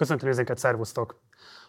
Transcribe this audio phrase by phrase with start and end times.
[0.00, 1.20] Köszöntöm nézőket, szervusztok!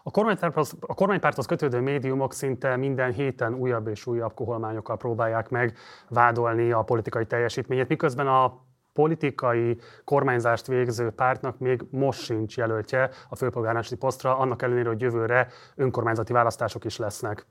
[0.03, 5.77] A kormánypárthoz, a kormánypárthoz kötődő médiumok szinte minden héten újabb és újabb koholmányokkal próbálják meg
[6.09, 13.35] vádolni a politikai teljesítményét, miközben a politikai kormányzást végző pártnak még most sincs jelöltje a
[13.35, 17.45] főpolgármesteri posztra, annak ellenére, hogy jövőre önkormányzati választások is lesznek.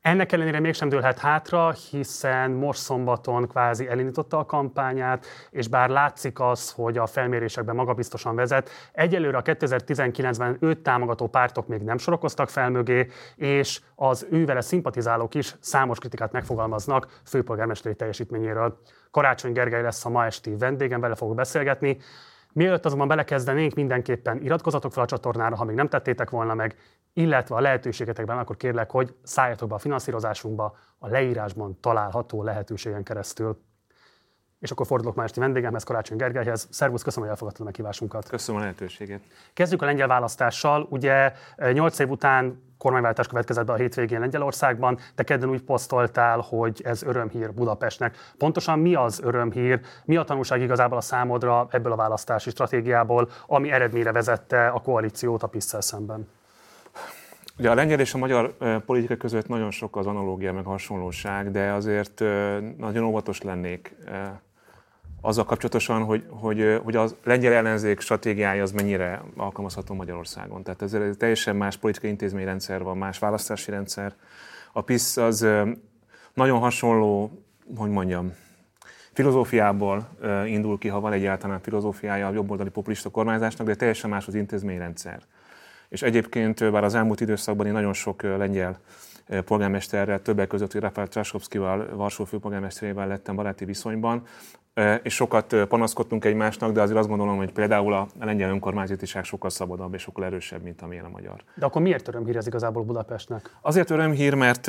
[0.00, 6.40] Ennek ellenére mégsem dőlhet hátra, hiszen most szombaton kvázi elindította a kampányát, és bár látszik
[6.40, 12.48] az, hogy a felmérésekben magabiztosan vezet, egyelőre a 2019-ben őt támogató pártok még nem sorokoztak
[12.48, 18.80] fel mögé, és az ővele szimpatizálók is számos kritikát megfogalmaznak főpolgármesteri teljesítményéről.
[19.10, 21.98] Karácsony Gergely lesz a ma esti vendégem, vele fogok beszélgetni.
[22.52, 26.76] Mielőtt azonban belekezdenénk, mindenképpen iratkozatok fel a csatornára, ha még nem tettétek volna meg,
[27.12, 33.66] illetve a lehetőségetekben, akkor kérlek, hogy szálljatok be a finanszírozásunkba a leírásban található lehetőségen keresztül.
[34.60, 36.68] És akkor fordulok már esti vendégemhez, Karácsony Gergelyhez.
[36.70, 38.28] Szervusz, köszönöm, hogy elfogadtad a meghívásunkat.
[38.28, 39.20] Köszönöm a lehetőséget.
[39.54, 40.86] Kezdjük a lengyel választással.
[40.90, 41.32] Ugye
[41.72, 44.98] 8 év után kormányváltás következett be a hétvégén Lengyelországban.
[45.14, 48.16] Te kedden úgy posztoltál, hogy ez örömhír Budapestnek.
[48.38, 49.80] Pontosan mi az örömhír?
[50.04, 55.42] Mi a tanulság igazából a számodra ebből a választási stratégiából, ami eredményre vezette a koalíciót
[55.42, 56.28] a pisz szemben?
[57.58, 61.72] Ugye a lengyel és a magyar politika között nagyon sok az analógia, meg hasonlóság, de
[61.72, 62.20] azért
[62.76, 63.96] nagyon óvatos lennék
[65.20, 70.62] azzal kapcsolatosan, hogy, hogy, hogy a lengyel ellenzék stratégiája az mennyire alkalmazható Magyarországon.
[70.62, 74.14] Tehát ez egy teljesen más politikai intézményrendszer van, más választási rendszer.
[74.72, 75.46] A PISZ az
[76.34, 77.42] nagyon hasonló,
[77.76, 78.32] hogy mondjam,
[79.12, 80.08] filozófiából
[80.46, 85.22] indul ki, ha van egyáltalán filozófiája a jobboldali populista kormányzásnak, de teljesen más az intézményrendszer.
[85.88, 88.78] És egyébként bár az elmúlt időszakban én nagyon sok lengyel
[89.44, 94.22] polgármesterrel, többek között Rafael Traskovszkival, Varsó főpolgármesterével lettem baráti viszonyban,
[95.02, 99.94] és sokat panaszkodtunk egymásnak, de azért azt gondolom, hogy például a lengyel önkormányzatiság sokkal szabadabb
[99.94, 101.42] és sokkal erősebb, mint amilyen a magyar.
[101.54, 103.56] De akkor miért örömhír ez igazából Budapestnek?
[103.60, 104.66] Azért örömhír, mert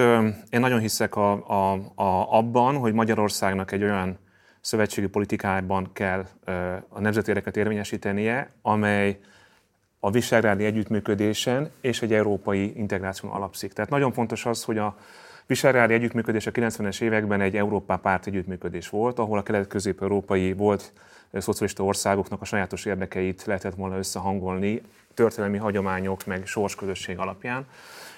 [0.49, 4.17] én nagyon hiszek a, a, a, abban, hogy Magyarországnak egy olyan
[4.61, 6.25] szövetségi politikájában kell
[6.89, 9.19] a nemzeti éreket érvényesítenie, amely
[9.99, 13.73] a visegrádi együttműködésen és egy európai integráción alapszik.
[13.73, 14.97] Tehát nagyon fontos az, hogy a
[15.49, 20.93] visegrádi együttműködés a 90-es években egy Európá párt együttműködés volt, ahol a kelet-közép-európai volt
[21.33, 24.81] szocialista országoknak a sajátos érdekeit lehetett volna összehangolni
[25.13, 27.65] történelmi hagyományok meg sorsközösség alapján.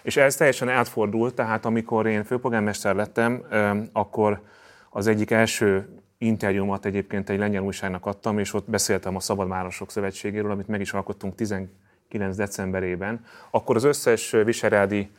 [0.02, 3.44] És ez teljesen átfordult, tehát amikor én főpolgármester lettem,
[3.92, 4.42] akkor
[4.90, 5.88] az egyik első
[6.18, 10.94] interjúmat egyébként egy lengyel újságnak adtam, és ott beszéltem a Szabadvárosok Szövetségéről, amit meg is
[10.94, 13.26] alkottunk 19 decemberében.
[13.52, 15.10] Akkor az összes viserádi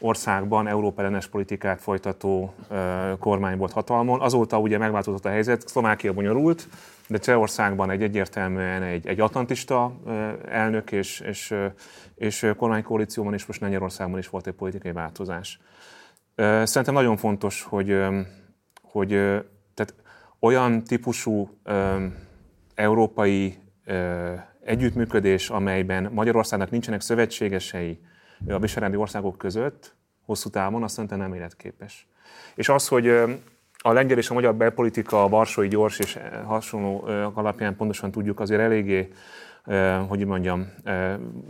[0.00, 2.54] országban Európa ellenes politikát folytató
[3.18, 4.20] kormány volt hatalmon.
[4.20, 6.68] Azóta ugye megváltozott a helyzet, Szlovákia bonyolult,
[7.08, 9.92] de Csehországban egy egyértelműen egy, egy atlantista
[10.48, 11.54] elnök és, és,
[12.14, 15.60] és kormánykoalícióban, és most Lengyelországban is volt egy politikai változás.
[16.36, 17.98] Szerintem nagyon fontos, hogy,
[18.82, 19.08] hogy
[19.74, 19.94] tehát
[20.40, 21.50] olyan típusú
[22.74, 23.58] európai
[24.64, 28.00] együttműködés, amelyben Magyarországnak nincsenek szövetségesei,
[28.48, 32.08] a viserendi országok között hosszú távon, azt szerintem nem életképes.
[32.54, 33.08] És az, hogy
[33.82, 38.60] a lengyel és a magyar belpolitika a varsói gyors és hasonló alapján pontosan tudjuk, azért
[38.60, 39.12] eléggé,
[40.08, 40.72] hogy mondjam,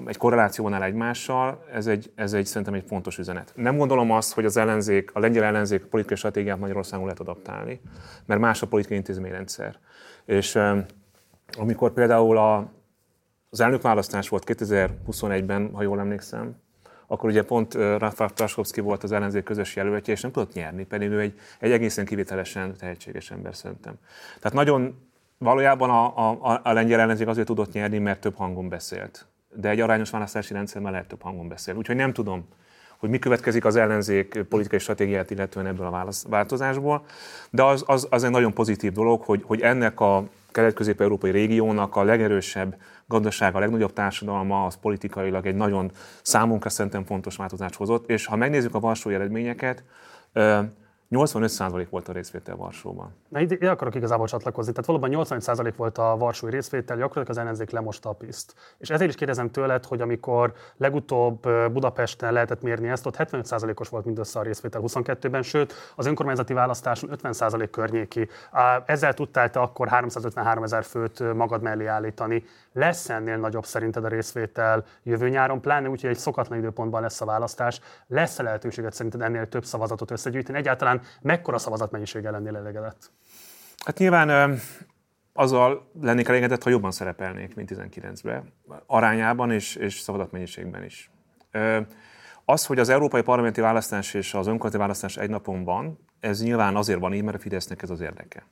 [0.07, 3.53] egy korrelációban áll egymással, ez egy, ez egy szerintem egy fontos üzenet.
[3.57, 7.81] Nem gondolom azt, hogy az ellenzék, a lengyel ellenzék politikai stratégiát Magyarországon lehet adaptálni,
[8.27, 9.79] mert más a politikai intézményrendszer.
[10.25, 10.59] És
[11.59, 12.73] amikor például a,
[13.51, 16.57] az elnökválasztás volt 2021-ben, ha jól emlékszem,
[17.13, 21.11] akkor ugye pont Rafael Traskovski volt az ellenzék közös jelöltje, és nem tudott nyerni, pedig
[21.11, 23.95] ő egy, egy egészen kivételesen tehetséges ember szerintem.
[24.41, 24.99] Tehát nagyon
[25.39, 29.27] valójában a, a, a lengyel ellenzék azért tudott nyerni, mert több hangon beszélt.
[29.55, 31.75] De egy arányos választási rendszerben lehet több hangon beszél.
[31.75, 32.49] Úgyhogy nem tudom,
[32.99, 37.05] hogy mi következik az ellenzék politikai stratégiát illetően ebből a változásból.
[37.51, 42.03] De az, az, az egy nagyon pozitív dolog, hogy, hogy ennek a kelet-közép-európai régiónak a
[42.03, 42.77] legerősebb
[43.11, 45.91] gazdasága, a legnagyobb társadalma, az politikailag egy nagyon
[46.23, 49.85] számunkra szerintem fontos változást hozott, és ha megnézzük a Varsói eredményeket,
[51.11, 53.15] 85% volt a részvétel Varsóban.
[53.29, 54.73] Na, ide akarok igazából csatlakozni.
[54.73, 58.55] Tehát valóban 85% volt a Varsói részvétel, gyakorlatilag az ellenzék lemosta a piszt.
[58.79, 61.43] És ezért is kérdezem tőled, hogy amikor legutóbb
[61.73, 67.11] Budapesten lehetett mérni ezt, ott 75%-os volt mindössze a részvétel 22-ben, sőt az önkormányzati választáson
[67.23, 68.29] 50% környéki.
[68.87, 72.45] Ezzel tudtál te akkor 353 ezer főt magad mellé állítani.
[72.73, 77.21] Lesz ennél nagyobb szerinted a részvétel jövő nyáron, pláne úgy, hogy egy szokatlan időpontban lesz
[77.21, 77.81] a választás.
[78.07, 80.59] Lesz-e lehetőséget szerinted ennél több szavazatot összegyűjteni?
[80.59, 83.11] Egyáltalán mekkora szavazatmennyiséggel lennél elégedett?
[83.85, 84.59] Hát nyilván
[85.33, 88.53] azzal lennék elégedett, ha jobban szerepelnék, mint 19-ben,
[88.87, 91.11] arányában és, és szavadatmennyiségben is.
[92.45, 96.77] Az, hogy az európai parlamenti választás és az önkormányzati választás egy napon van, ez nyilván
[96.77, 98.47] azért van így, mert a Fidesznek ez az érdeke.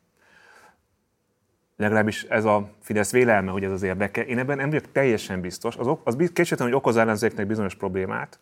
[1.80, 4.24] Legalábbis ez a Fidesz vélelme, hogy ez az érdeke.
[4.24, 5.76] Én ebben nem vagyok teljesen biztos.
[5.76, 8.38] Az, az kétségtelen, hogy okoz ellenzéknek bizonyos problémát,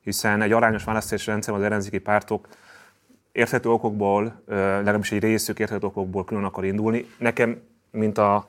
[0.00, 2.48] hiszen egy arányos választási rendszer az ellenzéki pártok
[3.32, 7.06] érthető okokból, legalábbis egy részük érthető okokból külön akar indulni.
[7.18, 7.60] Nekem,
[7.90, 8.46] mint a,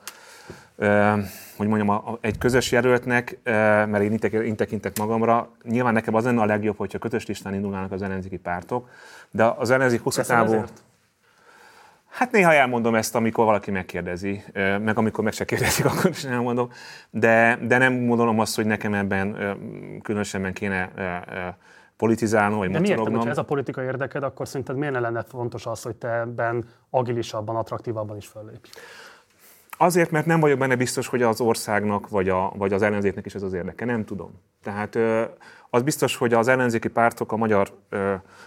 [1.56, 6.40] hogy mondjam, a, egy közös jelöltnek, mert én így tekintek magamra, nyilván nekem az lenne
[6.40, 8.88] a legjobb, hogyha kötös listán indulnának az ellenzéki pártok,
[9.30, 10.64] de az ellenzék hosszú távú...
[12.16, 16.70] Hát néha elmondom ezt, amikor valaki megkérdezi, meg amikor meg se kérdezik, akkor is elmondom,
[17.10, 19.36] de, de nem gondolom azt, hogy nekem ebben
[20.02, 20.90] különösen kéne
[21.96, 25.66] politizálnom, vagy De miért, hogyha ez a politika érdeked, akkor szerinted miért ne lenne fontos
[25.66, 28.70] az, hogy te ebben agilisabban, attraktívabban is föllépj?
[29.78, 33.34] Azért, mert nem vagyok benne biztos, hogy az országnak vagy, a, vagy az ellenzéknek is
[33.34, 33.84] ez az érdeke.
[33.84, 34.40] Nem tudom.
[34.62, 34.98] Tehát
[35.70, 37.72] az biztos, hogy az ellenzéki pártok a magyar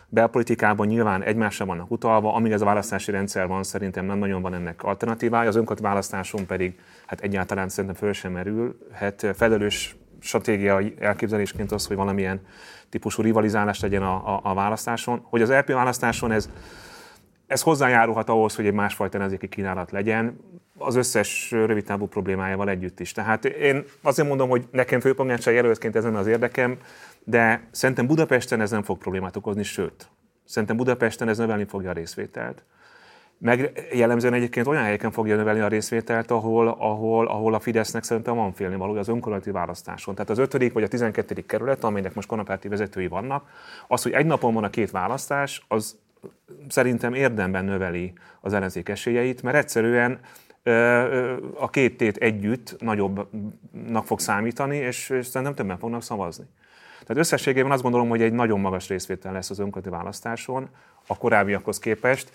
[0.07, 4.53] belpolitikában nyilván egymásra vannak utalva, amíg ez a választási rendszer van, szerintem nem nagyon van
[4.53, 5.49] ennek alternatívája.
[5.49, 9.27] Az önkormányzati választáson pedig hát egyáltalán szerintem föl sem merülhet.
[9.35, 12.41] Felelős stratégiai elképzelésként az, hogy valamilyen
[12.89, 15.19] típusú rivalizálás legyen a, a, a választáson.
[15.23, 16.49] Hogy az LP választáson ez,
[17.47, 20.37] ez hozzájárulhat ahhoz, hogy egy másfajta ellenzéki kínálat legyen,
[20.77, 23.11] az összes rövidtávú problémájával együtt is.
[23.11, 26.77] Tehát én azért mondom, hogy nekem főpolgárság jelöltként ezen az érdekem,
[27.29, 30.09] de szerintem Budapesten ez nem fog problémát okozni, sőt,
[30.45, 32.63] szerintem Budapesten ez növelni fogja a részvételt.
[33.37, 38.35] Meg jellemzően egyébként olyan helyeken fogja növelni a részvételt, ahol, ahol, ahol a Fidesznek szerintem
[38.35, 40.15] van félni való az önkormányzati választáson.
[40.15, 40.71] Tehát az 5.
[40.73, 41.45] vagy a 12.
[41.45, 43.49] kerület, amelynek most konapárti vezetői vannak,
[43.87, 45.97] az, hogy egy napon van a két választás, az
[46.67, 50.19] szerintem érdemben növeli az ellenzék esélyeit, mert egyszerűen
[51.53, 56.45] a két tét együtt nagyobbnak fog számítani, és, és szerintem többen fognak szavazni.
[57.09, 60.69] Tehát összességében azt gondolom, hogy egy nagyon magas részvétel lesz az önkormányzati választáson
[61.07, 62.31] a korábbiakhoz képest.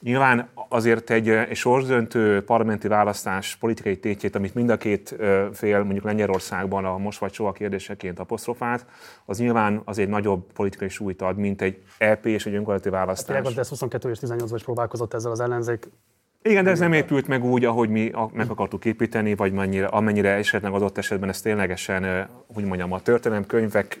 [0.00, 5.16] Nyilván azért egy, egy sorsdöntő parlamenti választás politikai tétjét, amit mind a két
[5.52, 8.86] fél, mondjuk Lengyelországban a most vagy soha kérdéseként apostrofált,
[9.24, 13.36] az nyilván az egy nagyobb politikai súlyt ad, mint egy EP és egy önkormányzati választás.
[13.36, 15.88] Hát, de 22 és 18-ban is próbálkozott ezzel az ellenzék.
[16.42, 20.30] Igen, de ez nem épült meg úgy, ahogy mi meg akartuk építeni, vagy mennyire, amennyire
[20.30, 24.00] esetleg adott esetben ez ténylegesen, hogy mondjam, a történelemkönyvek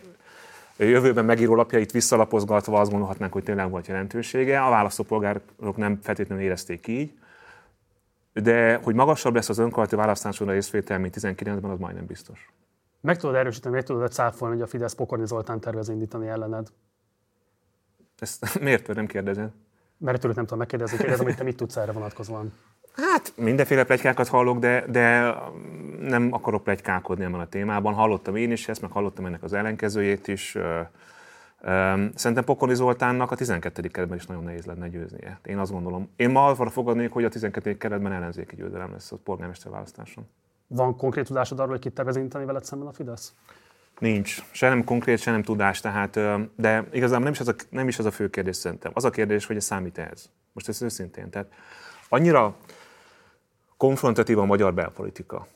[0.76, 4.64] jövőben megíró lapjait visszalapozgatva azt gondolhatnánk, hogy tényleg volt jelentősége.
[4.64, 7.12] A választópolgárok nem feltétlenül érezték így,
[8.32, 12.52] de hogy magasabb lesz az önkormányzati választáson a részvétel, mint 19-ben, az majdnem biztos.
[13.00, 16.68] Meg tudod erősíteni, meg tudod cáfolni, hogy a Fidesz Pokorni Zoltán tervez indítani ellened?
[18.18, 19.50] Ezt miért nem kérdezed?
[19.96, 22.52] Mert tőlük nem tudom megkérdezni, kérdezem, hogy te mit tudsz erre vonatkozóan.
[22.96, 25.34] Hát mindenféle plegykákat hallok, de, de
[26.00, 27.94] nem akarok plegykálkodni ebben a témában.
[27.94, 30.56] Hallottam én is ezt, meg hallottam ennek az ellenkezőjét is.
[32.14, 33.88] Szerintem Pokoli Zoltánnak a 12.
[33.88, 35.40] keretben is nagyon nehéz lenne győznie.
[35.44, 36.10] Én azt gondolom.
[36.16, 37.76] Én ma arra fogadnék, hogy a 12.
[37.76, 40.26] keretben ellenzéki győzelem lesz a polgármester választáson.
[40.66, 43.34] Van konkrét tudásod arról, hogy kit tervez veled szemben a Fidesz?
[43.98, 44.42] Nincs.
[44.50, 46.18] Se nem konkrét, se nem tudás, tehát,
[46.56, 48.90] de igazából nem is, az a, nem is az a fő kérdés szerintem.
[48.94, 50.30] Az a kérdés, hogy ez számít ez.
[50.52, 51.30] Most ez őszintén.
[51.30, 51.48] Tehát
[52.08, 52.56] annyira
[53.76, 55.46] konfrontatív a magyar belpolitika,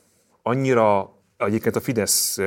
[0.41, 2.39] annyira egyébként a Fidesz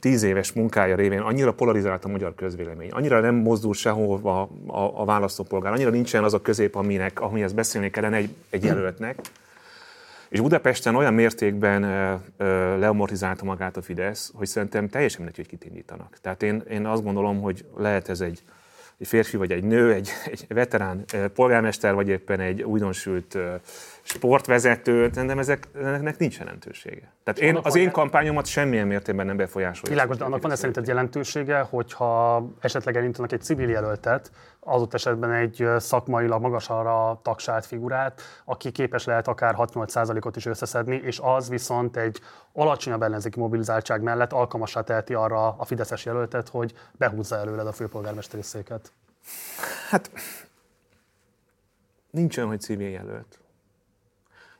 [0.00, 5.04] tíz éves munkája révén annyira polarizált a magyar közvélemény, annyira nem mozdul sehova a, a
[5.04, 9.18] választópolgár, annyira nincsen az a közép, aminek, amihez beszélni kellene egy, egy jelöltnek,
[10.28, 11.80] és Budapesten olyan mértékben
[12.78, 16.18] leamortizálta magát a Fidesz, hogy szerintem teljesen mindegy, hogy kit indítanak.
[16.20, 18.42] Tehát én, én azt gondolom, hogy lehet ez egy,
[18.98, 23.38] egy férfi vagy egy nő, egy, egy veterán polgármester, vagy éppen egy újdonsült
[24.06, 27.12] sportvezető, de ezek, ennek nincs jelentősége.
[27.24, 29.94] Tehát én, az én kampányomat semmilyen mértékben nem befolyásolja.
[29.94, 35.68] Világos, de annak van-e szerinted jelentősége, hogyha esetleg elindítanak egy civil jelöltet, ott esetben egy
[35.78, 41.96] szakmailag magas arra tagsált figurát, aki képes lehet akár 6-8%-ot is összeszedni, és az viszont
[41.96, 42.20] egy
[42.52, 48.42] alacsonyabb ellenzéki mobilizáltság mellett alkalmassá teheti arra a Fideszes jelöltet, hogy behúzza előled a főpolgármesteri
[48.42, 48.92] széket.
[49.90, 50.10] Hát
[52.10, 53.38] nincs olyan, hogy civil jelölt.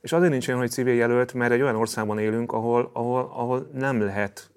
[0.06, 3.70] És azért nincs olyan, hogy civil jelölt, mert egy olyan országban élünk, ahol, ahol, ahol
[3.72, 4.50] nem lehet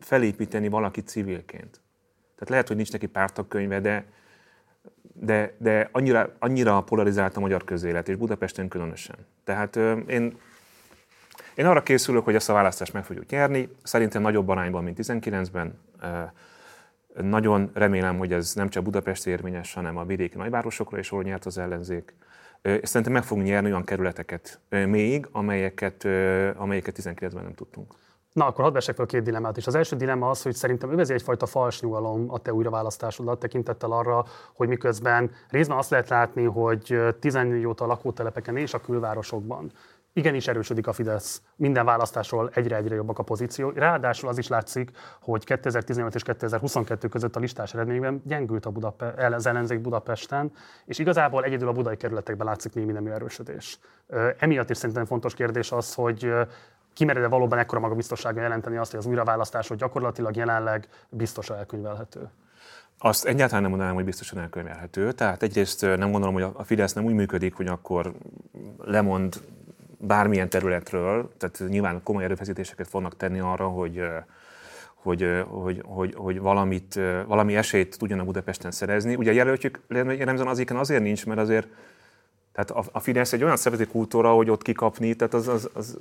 [0.00, 1.80] felépíteni valaki civilként.
[2.34, 4.04] Tehát lehet, hogy nincs neki pártakkönyve, de,
[5.12, 9.16] de, de annyira, annyira polarizált a magyar közélet, és Budapesten különösen.
[9.44, 9.76] Tehát
[10.06, 10.38] én,
[11.54, 15.78] én arra készülök, hogy ezt a választást meg fogjuk nyerni, szerintem nagyobb arányban, mint 19-ben.
[17.14, 21.46] Nagyon remélem, hogy ez nem csak Budapest érvényes, hanem a vidéki nagyvárosokra is, ahol nyert
[21.46, 22.14] az ellenzék
[22.64, 26.04] és szerintem meg fogunk nyerni olyan kerületeket még, amelyeket,
[26.56, 27.94] amelyeket 19-ben nem tudtunk.
[28.32, 29.66] Na, akkor hadd vessek fel két dilemmát is.
[29.66, 34.24] Az első dilemma az, hogy szerintem övezi egyfajta fals nyugalom a te újraválasztásodat tekintettel arra,
[34.52, 39.72] hogy miközben részben azt lehet látni, hogy 14 óta lakótelepeken és a külvárosokban
[40.14, 41.42] igenis erősödik a Fidesz.
[41.56, 43.70] Minden választásról egyre-egyre jobbak a pozíció.
[43.70, 44.90] Ráadásul az is látszik,
[45.20, 50.52] hogy 2015 és 2022 között a listás eredményben gyengült a Budape- az ellenzék Budapesten,
[50.84, 53.78] és igazából egyedül a budai kerületekben látszik némi nemű erősödés.
[54.38, 56.32] Emiatt is szerintem fontos kérdés az, hogy
[56.92, 62.30] kimered-e valóban ekkora magabiztossága jelenteni azt, hogy az újraválasztás, hogy gyakorlatilag jelenleg biztosan elkönyvelhető?
[62.98, 65.12] Azt egyáltalán nem mondanám, hogy biztosan elkönyvelhető.
[65.12, 68.12] Tehát egyrészt nem gondolom, hogy a Fidesz nem úgy működik, hogy akkor
[68.78, 69.40] lemond
[70.06, 74.02] bármilyen területről, tehát nyilván komoly erőfeszítéseket fognak tenni arra, hogy,
[74.94, 79.14] hogy, hogy, hogy, hogy valamit, valami esélyt tudjanak Budapesten szerezni.
[79.14, 81.68] Ugye jelöltjük jellemzően azért, azért nincs, mert azért
[82.54, 85.98] tehát a, a Fidesz egy olyan szervezeti kultúra, hogy ott kikapni, tehát, az, az, az,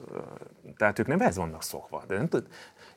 [0.78, 2.04] tehát ők nem ez vannak szokva.
[2.08, 2.48] De nem tud,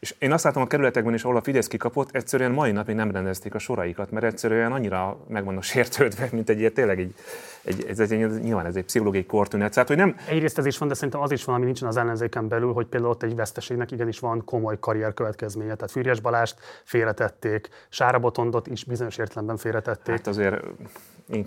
[0.07, 3.11] és én azt látom a kerületekben is, ahol a Fidesz kikapott, egyszerűen mai napig nem
[3.11, 7.15] rendezték a soraikat, mert egyszerűen annyira meg vannak sértődve, mint egy ilyen tényleg egy,
[7.63, 9.73] egy, ez, egy, egy, nyilván ez egy pszichológiai kortünet.
[9.73, 10.17] Tehát, hogy nem...
[10.29, 12.87] Egyrészt ez is van, de szerintem az is van, ami nincsen az ellenzéken belül, hogy
[12.87, 15.75] például ott egy veszteségnek igenis van komoly karrier következménye.
[15.75, 20.17] Tehát Fűrjes Balást félretették, Sára Botondot is bizonyos értelemben félretették.
[20.17, 20.65] Hát azért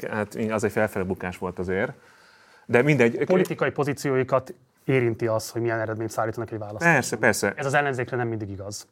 [0.09, 1.91] hát az egy felfelé bukás volt azért.
[2.65, 3.25] De mindegy.
[3.25, 4.53] Politikai pozícióikat
[4.89, 6.93] érinti az, hogy milyen eredményt szállítanak egy választáson.
[6.93, 7.53] Persze, persze.
[7.55, 8.87] Ez az ellenzékre nem mindig igaz.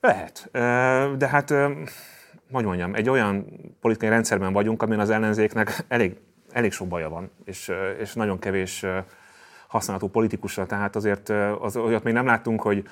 [0.00, 0.48] Lehet.
[1.18, 1.50] De hát,
[2.52, 3.46] hogy mondjam, egy olyan
[3.80, 6.16] politikai rendszerben vagyunk, amin az ellenzéknek elég,
[6.50, 8.86] elég sok baja van, és, és nagyon kevés
[9.68, 11.28] használható politikusra, tehát azért
[11.60, 12.88] az, olyat még nem láttunk, hogy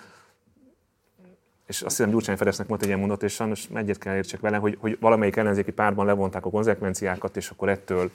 [1.66, 4.56] és azt hiszem Gyurcsány Fedesznek volt egy ilyen mondat, és sajnos egyet kell értsek vele,
[4.56, 8.10] hogy, hogy valamelyik ellenzéki párban levonták a konzekvenciákat, és akkor ettől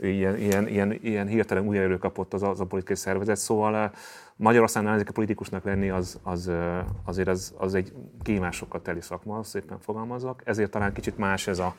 [0.00, 3.36] ilyen, ilyen, ilyen, ilyen hirtelen új erő kapott az, az a politikai szervezet.
[3.36, 3.90] Szóval eh,
[4.36, 9.78] Magyarországon ellenzéki politikusnak lenni az, az, eh, azért az, az egy kívásokkal teli szakma, szépen
[9.80, 10.42] fogalmazok.
[10.44, 11.74] Ezért talán kicsit más ez a,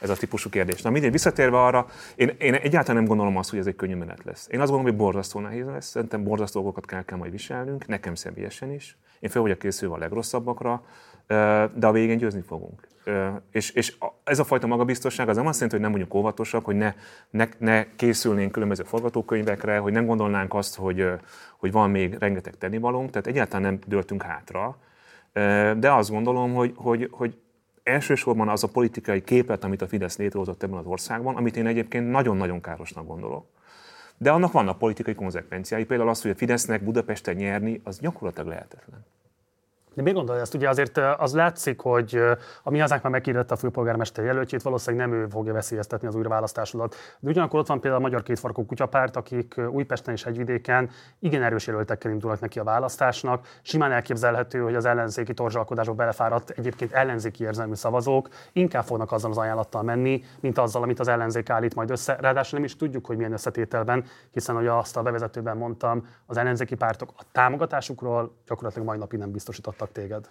[0.00, 0.82] ez a típusú kérdés.
[0.82, 1.86] Na mindegy, visszatérve arra,
[2.16, 4.48] én, én egyáltalán nem gondolom azt, hogy ez egy könnyű menet lesz.
[4.50, 8.14] Én azt gondolom, hogy borzasztó nehéz lesz, szerintem borzasztó dolgokat kell, kell majd viselnünk, nekem
[8.14, 8.96] személyesen is.
[9.20, 10.82] Én fel vagyok készülve a legrosszabbakra,
[11.74, 12.88] de a végén győzni fogunk.
[13.50, 16.76] És, és ez a fajta magabiztosság az nem azt jelenti, hogy nem mondjuk óvatosak, hogy
[16.76, 16.94] ne,
[17.30, 21.06] ne, ne készülnénk különböző forgatókönyvekre, hogy nem gondolnánk azt, hogy,
[21.58, 24.78] hogy van még rengeteg tennivalónk, tehát egyáltalán nem döltünk hátra.
[25.78, 27.38] De azt gondolom, hogy, hogy, hogy
[27.88, 32.10] elsősorban az a politikai képlet, amit a Fidesz létrehozott ebben az országban, amit én egyébként
[32.10, 33.46] nagyon-nagyon károsnak gondolok.
[34.16, 35.84] De annak vannak politikai konzekvenciái.
[35.84, 39.04] Például az, hogy a Fidesznek Budapesten nyerni, az gyakorlatilag lehetetlen.
[39.98, 40.54] De miért gondolja ezt?
[40.54, 42.22] Ugye azért az látszik, hogy
[42.62, 46.94] a mi hazánk már meghirdette a főpolgármester jelöltjét, valószínűleg nem ő fogja veszélyeztetni az újraválasztásodat.
[47.20, 51.66] De ugyanakkor ott van például a Magyar Kétfarkú Kutyapárt, akik Újpesten és Hegyvidéken igen erős
[51.66, 53.46] jelöltekkel indulnak neki a választásnak.
[53.62, 59.38] Simán elképzelhető, hogy az ellenzéki torzsalkodások belefáradt egyébként ellenzéki érzelmű szavazók inkább fognak azzal az
[59.38, 62.16] ajánlattal menni, mint azzal, amit az ellenzék állít majd össze.
[62.20, 66.74] Ráadásul nem is tudjuk, hogy milyen összetételben, hiszen, hogy azt a bevezetőben mondtam, az ellenzéki
[66.74, 70.30] pártok a támogatásukról gyakorlatilag mai napig nem biztosítottak hívtak téged?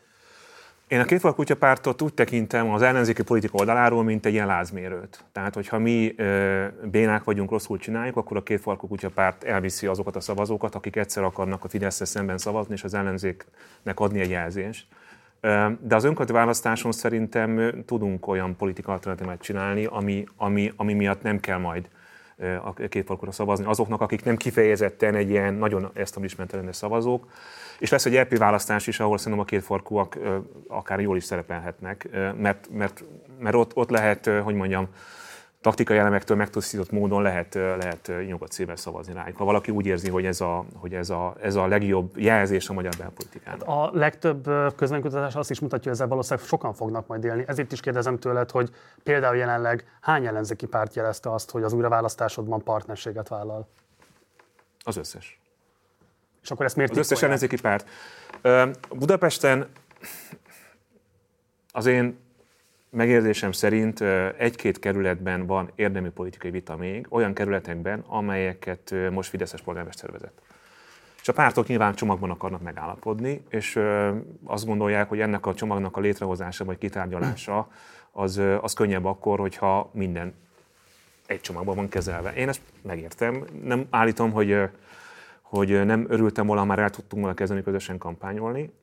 [0.88, 5.24] Én a két kutyapártot úgy tekintem az ellenzéki politika oldaláról, mint egy ilyen lázmérőt.
[5.32, 10.20] Tehát, hogyha mi ö, bénák vagyunk, rosszul csináljuk, akkor a két kutyapárt elviszi azokat a
[10.20, 14.88] szavazókat, akik egyszer akarnak a fidesz szemben szavazni, és az ellenzéknek adni egy jelzést.
[15.80, 21.40] De az önkormányzati választáson szerintem tudunk olyan politika alternatívát csinálni, ami, ami, ami miatt nem
[21.40, 21.88] kell majd
[22.64, 27.28] a két farkúra szavazni azoknak, akik nem kifejezetten egy ilyen nagyon establishment szavazók.
[27.80, 30.18] És lesz egy EP választás is, ahol szerintem a két farkúak
[30.68, 33.04] akár jól is szerepelhetnek, mert, mert,
[33.40, 34.88] mert ott, ott lehet, hogy mondjam,
[35.62, 39.38] taktikai elemektől megtisztított módon lehet, lehet nyugodt szívvel szavazni rájuk.
[39.38, 42.74] Ha valaki úgy érzi, hogy ez a, hogy ez a, ez a legjobb jelzés a
[42.74, 43.68] magyar belpolitikának.
[43.68, 47.44] A legtöbb közvenkutatás azt is mutatja, hogy ezzel valószínűleg sokan fognak majd élni.
[47.48, 48.70] Ezért is kérdezem tőled, hogy
[49.04, 53.68] például jelenleg hány ellenzéki párt jelezte azt, hogy az újraválasztásodban partnerséget vállal?
[54.84, 55.40] Az összes.
[56.48, 57.90] És akkor ezt miért Az összes ellenzéki párt.
[58.90, 59.68] Budapesten
[61.72, 62.18] az én
[62.90, 64.02] megérzésem szerint
[64.38, 70.32] egy-két kerületben van érdemi politikai vita még, olyan kerületekben, amelyeket most Fideszes polgármester vezet.
[71.22, 73.80] És a pártok nyilván csomagban akarnak megállapodni, és
[74.44, 77.68] azt gondolják, hogy ennek a csomagnak a létrehozása vagy kitárgyalása
[78.12, 80.34] az, az könnyebb akkor, hogyha minden
[81.26, 82.34] egy csomagban van kezelve.
[82.34, 83.46] Én ezt megértem.
[83.64, 84.70] Nem állítom, hogy,
[85.50, 88.74] hogy nem örültem volna, már el tudtunk volna kezdeni közösen kampányolni,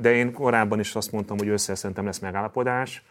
[0.00, 3.02] de én korábban is azt mondtam, hogy össze szerintem lesz megállapodás,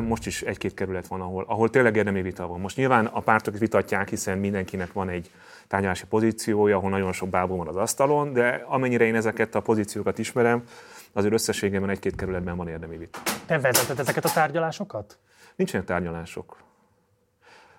[0.00, 2.60] most is egy-két kerület van, ahol, ahol tényleg érdemi vita van.
[2.60, 5.30] Most nyilván a pártok vitatják, hiszen mindenkinek van egy
[5.66, 10.18] tárgyalási pozíciója, ahol nagyon sok bábú van az asztalon, de amennyire én ezeket a pozíciókat
[10.18, 10.62] ismerem,
[11.12, 13.18] azért összességében egy-két kerületben van érdemi vita.
[13.46, 15.18] Te vezeted ezeket a tárgyalásokat?
[15.56, 16.56] Nincsenek tárgyalások.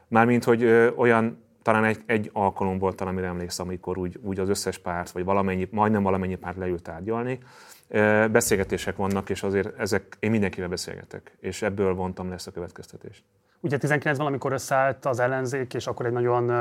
[0.08, 4.50] Mármint, hogy ö, olyan, talán egy, egy alkalom volt, amire emlékszem, amikor úgy, úgy az
[4.50, 7.40] összes párt, vagy valamennyi, majdnem valamennyi párt leült tárgyalni.
[8.32, 13.24] Beszélgetések vannak, és azért ezek, én mindenkivel beszélgetek, és ebből vontam le ezt a következtetést.
[13.62, 16.52] Ugye 19-ben, amikor összeállt az ellenzék, és akkor egy nagyon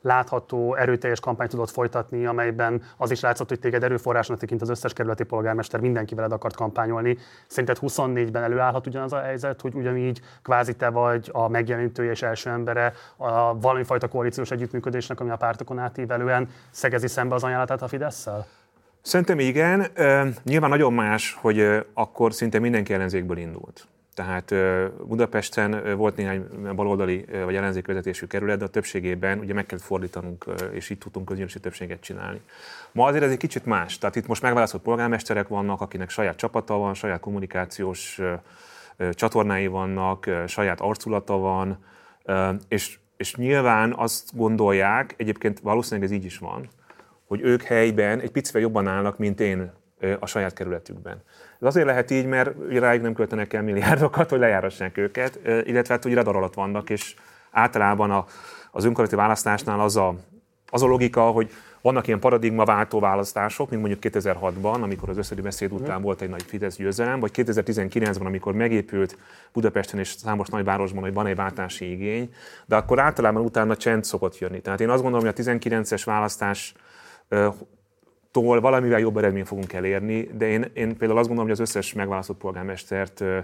[0.00, 4.92] látható, erőteljes kampányt tudott folytatni, amelyben az is látszott, hogy téged erőforrásnak tekint az összes
[4.92, 7.18] kerületi polgármester, mindenki veled akart kampányolni.
[7.46, 12.50] Szerinted 24-ben előállhat ugyanaz a helyzet, hogy ugyanígy kvázi te vagy a megjelenítője és első
[12.50, 18.46] embere a valamifajta koalíciós együttműködésnek, ami a pártokon átívelően szegezi szembe az ajánlatát a Fidesz-szel?
[19.02, 19.86] Szerintem igen.
[20.42, 23.86] Nyilván nagyon más, hogy akkor szinte mindenki ellenzékből indult.
[24.18, 24.54] Tehát
[25.06, 30.90] Budapesten volt néhány baloldali vagy ellenzékvezetésű kerület, de a többségében ugye meg kell fordítanunk, és
[30.90, 32.40] így tudtunk közgyűlési többséget csinálni.
[32.92, 33.98] Ma azért ez egy kicsit más.
[33.98, 38.20] Tehát itt most megválasztott polgármesterek vannak, akinek saját csapata van, saját kommunikációs
[39.10, 41.84] csatornái vannak, saját arculata van,
[42.68, 46.68] és, és nyilván azt gondolják, egyébként valószínűleg ez így is van,
[47.26, 49.72] hogy ők helyben egy picivel jobban állnak, mint én
[50.18, 51.22] a saját kerületükben.
[51.60, 56.02] Ez azért lehet így, mert rájuk nem költenek el milliárdokat, hogy lejárassák őket, illetve hát,
[56.02, 57.14] hogy radar alatt vannak, és
[57.50, 58.24] általában a,
[58.70, 60.14] az önkormányzati választásnál az a,
[60.70, 61.50] az a logika, hogy
[61.80, 66.42] vannak ilyen paradigmaváltó választások, mint mondjuk 2006-ban, amikor az összedi beszéd után volt egy nagy
[66.42, 69.16] Fidesz győzelem, vagy 2019-ben, amikor megépült
[69.52, 72.34] Budapesten és számos nagyvárosban, hogy van egy váltási igény,
[72.66, 74.60] de akkor általában utána csend szokott jönni.
[74.60, 76.74] Tehát én azt gondolom, hogy a 19-es választás
[78.42, 81.92] tól valamivel jobb eredményt fogunk elérni, de én, én például azt gondolom, hogy az összes
[81.92, 83.38] megválasztott polgármestert ö,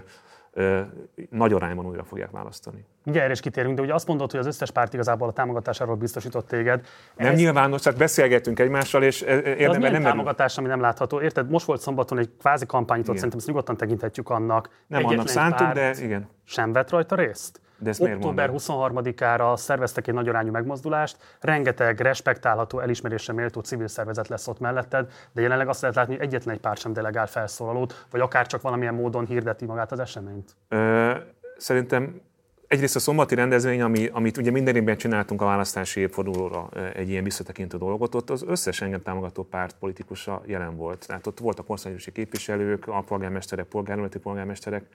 [0.53, 0.81] ö,
[1.29, 2.85] nagy arányban újra fogják választani.
[3.05, 6.47] Erre is kitérünk, de ugye azt mondod, hogy az összes párt igazából a támogatásáról biztosított
[6.47, 6.85] téged.
[7.15, 7.37] Nem Ez...
[7.37, 10.01] nyilvános, csak beszélgettünk egymással, és érdemben nem...
[10.01, 11.21] támogatás, ami nem látható.
[11.21, 14.69] Érted, most volt szombaton egy kvázi kampányot, szerintem ezt nyugodtan tekinthetjük annak.
[14.87, 16.29] Nem Egyetlen annak szántuk, de igen.
[16.43, 17.59] Sem vett rajta részt?
[17.77, 24.47] De ezt Október 23-ára szerveztek egy nagyarányú megmozdulást, rengeteg respektálható, elismerésre méltó civil szervezet lesz
[24.47, 28.21] ott melletted, de jelenleg azt lehet látni, hogy egyetlen egy párt sem delegál felszólalót, vagy
[28.21, 30.55] akár csak valamilyen módon hirdeti magát az eseményt.
[30.67, 31.11] Ö,
[31.57, 32.21] szerintem
[32.67, 37.23] egyrészt a szombati rendezvény, ami, amit ugye minden évben csináltunk a választási évfordulóra egy ilyen
[37.23, 41.07] visszatekintő dolgot, ott az összes engem támogató párt politikusa jelen volt.
[41.07, 44.85] Tehát ott voltak országgyűlési képviselők, a polgármesterek, polgármenti polgármesterek.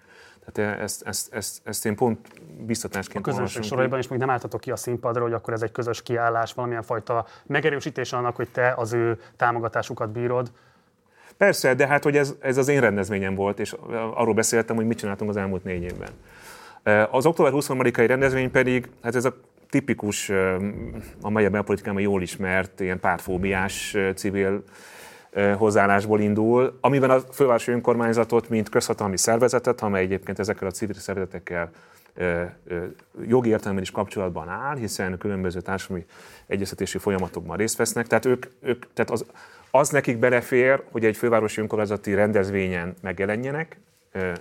[0.52, 2.18] Tehát ezt, ezt, ezt, ezt én pont
[2.60, 5.72] biztatásként A közönség soraiban is még nem álltatok ki a színpadra, hogy akkor ez egy
[5.72, 10.50] közös kiállás, valamilyen fajta megerősítés annak, hogy te az ő támogatásukat bírod.
[11.36, 13.76] Persze, de hát hogy ez, ez az én rendezvényem volt, és
[14.14, 16.10] arról beszéltem, hogy mit csináltunk az elmúlt négy évben.
[17.10, 19.34] Az október 23-ai rendezvény pedig, hát ez a
[19.70, 20.30] tipikus,
[21.20, 24.64] a magyar belpolitikában jól ismert, ilyen pártfóbiás civil
[25.56, 31.70] hozzáállásból indul, amiben a fővárosi önkormányzatot, mint közhatalmi szervezetet, amely egyébként ezekkel a civil szervezetekkel
[33.26, 36.04] jogi értelemben is kapcsolatban áll, hiszen különböző társadalmi
[36.46, 38.06] egyeztetési folyamatokban részt vesznek.
[38.06, 39.24] Tehát, ők, ők, tehát az,
[39.70, 43.78] az nekik belefér, hogy egy fővárosi önkormányzati rendezvényen megjelenjenek,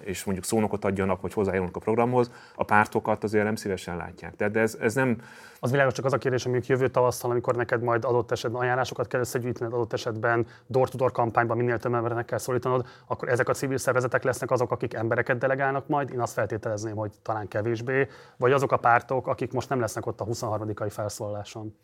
[0.03, 4.35] és mondjuk szónokot adjanak, vagy hozzájárulnak a programhoz, a pártokat azért nem szívesen látják.
[4.35, 5.21] Tehát ez, ez nem...
[5.59, 9.07] Az világos csak az a kérdés, hogy jövő tavasszal, amikor neked majd adott esetben ajánlásokat
[9.07, 13.77] kell összegyűjtened, adott esetben door-to-door kampányban minél több embernek kell szólítanod, akkor ezek a civil
[13.77, 16.11] szervezetek lesznek azok, akik embereket delegálnak majd.
[16.11, 20.21] Én azt feltételezném, hogy talán kevésbé, vagy azok a pártok, akik most nem lesznek ott
[20.21, 20.69] a 23.
[20.89, 21.75] felszólaláson.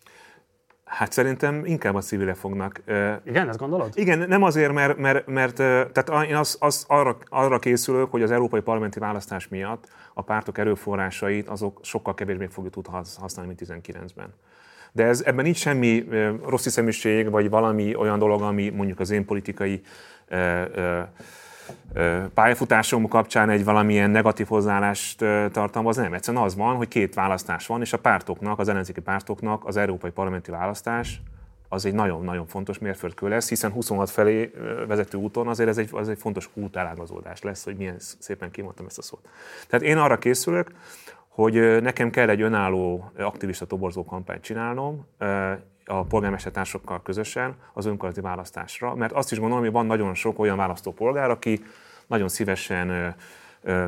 [0.85, 2.81] Hát szerintem inkább a civilek fognak.
[3.25, 3.91] Igen, ezt gondolod?
[3.93, 8.31] Igen, nem azért, mert, mert, mert tehát én az, az arra, arra készülök, hogy az
[8.31, 14.33] európai parlamenti választás miatt a pártok erőforrásait azok sokkal kevésbé fogjuk tudni használni, mint 19-ben.
[14.91, 16.07] De ez, ebben nincs semmi
[16.47, 19.81] rossz hiszeműség, vagy valami olyan dolog, ami mondjuk az én politikai
[22.33, 25.17] pályafutásom kapcsán egy valamilyen negatív hozzáállást
[25.51, 26.13] tartalmaz, nem.
[26.13, 30.11] Egyszerűen az van, hogy két választás van, és a pártoknak, az ellenzéki pártoknak az európai
[30.11, 31.21] parlamenti választás
[31.69, 34.51] az egy nagyon-nagyon fontos mérföldkő lesz, hiszen 26 felé
[34.87, 38.97] vezető úton azért ez egy, az egy fontos útelágazódás lesz, hogy milyen szépen kimondtam ezt
[38.97, 39.29] a szót.
[39.67, 40.71] Tehát én arra készülök,
[41.27, 45.05] hogy nekem kell egy önálló aktivista toborzó kampányt csinálnom,
[45.85, 50.57] a polgármestertársokkal közösen az önkormányzati választásra, mert azt is gondolom, hogy van nagyon sok olyan
[50.57, 51.63] választópolgár, aki
[52.07, 53.15] nagyon szívesen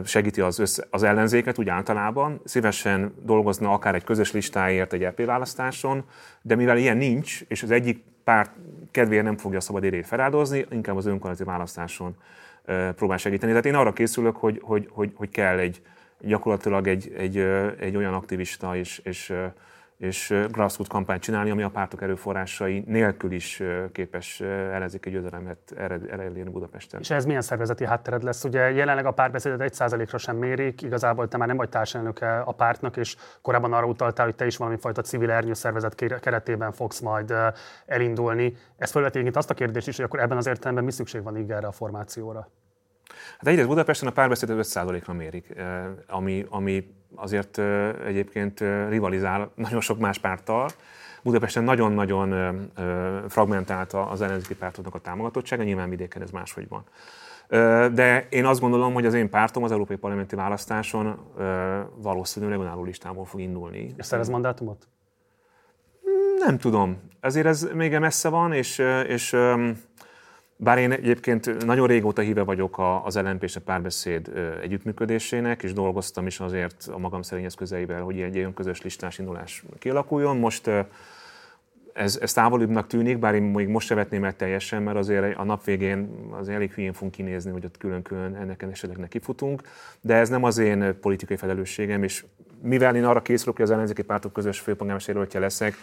[0.05, 5.25] segíti az, össze, az ellenzéket úgy általában, szívesen dolgozna akár egy közös listáért egy EP
[5.25, 6.03] választáson,
[6.41, 8.51] de mivel ilyen nincs, és az egyik párt
[8.91, 12.15] kedvéért nem fogja a szabad érét feláldozni, inkább az önkormányzati választáson
[12.95, 13.51] próbál segíteni.
[13.51, 15.81] Tehát én arra készülök, hogy, hogy, hogy, hogy kell egy,
[16.19, 17.37] gyakorlatilag egy, egy,
[17.79, 19.33] egy olyan aktivista és, és
[19.97, 25.73] és grassroots kampányt csinálni, ami a pártok erőforrásai nélkül is képes ellenzéki győzelemet
[26.09, 26.99] elérni Budapesten.
[26.99, 28.43] És ez milyen szervezeti háttered lesz?
[28.43, 32.51] Ugye jelenleg a párbeszédet egy százalékra sem mérik, igazából te már nem vagy társelnöke a
[32.51, 36.99] pártnak, és korábban arra utaltál, hogy te is valami fajta civil ernyő szervezet keretében fogsz
[36.99, 37.33] majd
[37.85, 38.55] elindulni.
[38.77, 41.51] Ez felveti azt a kérdést is, hogy akkor ebben az értelemben mi szükség van így
[41.51, 42.49] erre a formációra?
[43.37, 45.55] Hát egyrészt Budapesten a párbeszédet 5%-ra mérik,
[46.07, 47.57] ami, ami azért
[48.05, 50.69] egyébként rivalizál nagyon sok más párttal.
[51.23, 52.71] Budapesten nagyon-nagyon
[53.27, 56.83] fragmentált az ellenzéki pártoknak a támogatottsága, nyilván vidéken ez máshogy van.
[57.93, 61.19] De én azt gondolom, hogy az én pártom az európai parlamenti választáson
[61.95, 63.93] valószínűleg önálló listából fog indulni.
[63.97, 64.87] És szerez mandátumot?
[66.37, 66.97] Nem tudom.
[67.21, 69.35] Azért ez még messze van, és, és
[70.57, 76.27] bár én egyébként nagyon régóta híve vagyok az LNP és a párbeszéd együttműködésének, és dolgoztam
[76.27, 80.37] is azért a magam szerényes közeivel, hogy egy olyan közös listás indulás kialakuljon.
[80.37, 80.69] Most
[81.93, 85.43] ez, ez távolibbnak tűnik, bár én még most se vetném el teljesen, mert azért a
[85.43, 89.61] nap végén az elég hülyén fogunk kinézni, hogy ott külön-külön ennek esetleg nekifutunk,
[90.01, 92.25] de ez nem az én politikai felelősségem, és
[92.61, 95.75] mivel én arra készülök, hogy az ellenzéki pártok közös főpolgármester leszek,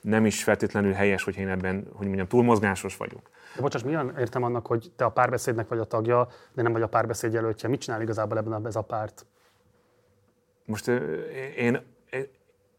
[0.00, 3.30] nem is feltétlenül helyes, hogy én ebben, hogy mondjam, túlmozgásos vagyok.
[3.54, 6.82] De bocsáss, milyen értem annak, hogy te a párbeszédnek vagy a tagja, de nem vagy
[6.82, 7.68] a párbeszéd jelöltje?
[7.68, 9.26] Mit csinál igazából ebben ez a párt?
[10.64, 10.88] Most
[11.56, 11.80] én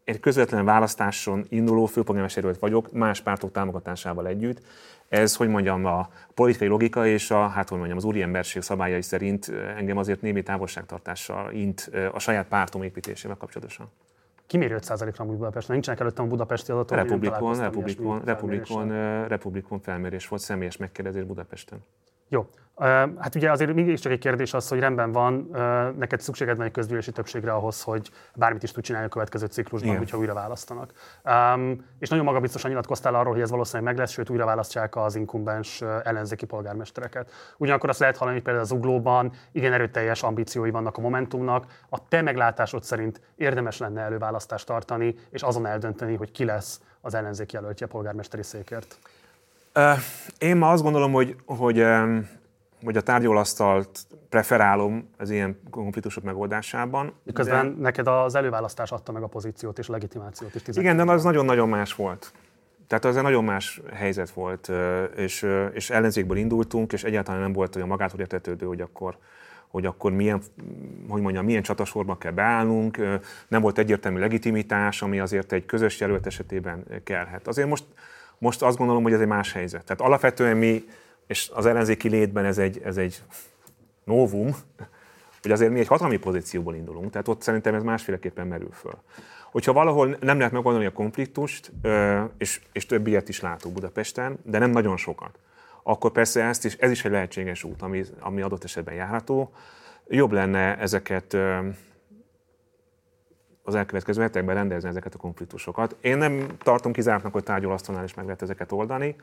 [0.03, 4.61] egy közvetlen választáson induló főpolgármester vagyok, más pártok támogatásával együtt.
[5.09, 9.49] Ez, hogy mondjam, a politikai logika és a, hát hogy mondjam, az úriemberség szabályai szerint
[9.49, 13.91] engem azért némi távolságtartással int a saját pártom építésével kapcsolatosan.
[14.51, 15.73] Kiméri 5%-ra amúgy Budapesten?
[15.73, 16.97] Nincsenek előttem a budapesti adatok?
[16.97, 18.87] Republikon, republikon, republikon,
[19.27, 21.79] republikon felmérés volt, személyes megkérdezés Budapesten.
[22.31, 22.47] Jó.
[23.17, 25.49] Hát ugye azért mégiscsak egy kérdés az, hogy rendben van,
[25.97, 29.89] neked szükséged van egy közgyűlési többségre ahhoz, hogy bármit is tud csinálni a következő ciklusban,
[29.89, 30.01] Igen.
[30.01, 30.91] hogyha újra választanak.
[31.55, 35.15] Um, és nagyon magabiztosan nyilatkoztál arról, hogy ez valószínűleg meg lesz, sőt újra választják az
[35.15, 37.31] inkumbens ellenzéki polgármestereket.
[37.57, 41.65] Ugyanakkor azt lehet hallani, hogy például az uglóban igen erőteljes ambíciói vannak a Momentumnak.
[41.89, 47.13] A te meglátásod szerint érdemes lenne előválasztást tartani, és azon eldönteni, hogy ki lesz az
[47.13, 48.99] ellenzék jelöltje polgármesteri székért.
[50.37, 51.85] Én ma azt gondolom, hogy, hogy
[52.83, 57.13] hogy a tárgyalasztalt preferálom az ilyen konfliktusok megoldásában.
[57.23, 57.81] Miközben de...
[57.81, 60.77] neked az előválasztás adta meg a pozíciót és legitimációt is.
[60.77, 62.33] Igen, de az nagyon-nagyon más volt.
[62.87, 64.71] Tehát az egy nagyon más helyzet volt,
[65.15, 69.17] és, és ellenzékből indultunk, és egyáltalán nem volt olyan magától értetődő, hogy akkor,
[69.67, 70.41] hogy akkor milyen,
[71.09, 72.97] hogy mondjam, milyen csatasorba kell beállnunk,
[73.47, 77.47] nem volt egyértelmű legitimitás, ami azért egy közös jelölt esetében kellhet.
[77.47, 77.83] Azért most,
[78.41, 79.83] most azt gondolom, hogy ez egy más helyzet.
[79.83, 80.83] Tehát alapvetően mi
[81.27, 83.21] és az ellenzéki létben ez egy, ez egy
[84.03, 84.55] novum,
[85.41, 89.01] hogy azért mi egy hatalmi pozícióból indulunk, tehát ott szerintem ez másféleképpen merül föl.
[89.51, 91.71] Hogyha valahol nem lehet megoldani a konfliktust,
[92.37, 95.39] és, és több ilyet is látunk Budapesten, de nem nagyon sokat,
[95.83, 99.51] akkor persze ezt is, ez is egy lehetséges út, ami, ami adott esetben járható.
[100.07, 101.37] Jobb lenne ezeket
[103.63, 105.95] az elkövetkező hetekben rendezni ezeket a konfliktusokat.
[106.01, 109.15] Én nem tartom kizártnak, hogy tárgyalasztónál is meg lehet ezeket oldani.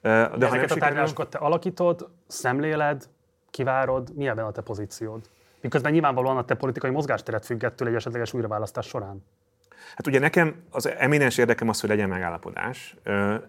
[0.00, 3.08] De, de ezeket a tárgyalásokat te alakítod, szemléled,
[3.50, 5.20] kivárod, mi ebben a te pozíciód?
[5.60, 9.24] Miközben nyilvánvalóan a te politikai mozgásteret függettől egy esetleges újraválasztás során.
[9.96, 12.96] Hát ugye nekem az eminens érdekem az, hogy legyen megállapodás.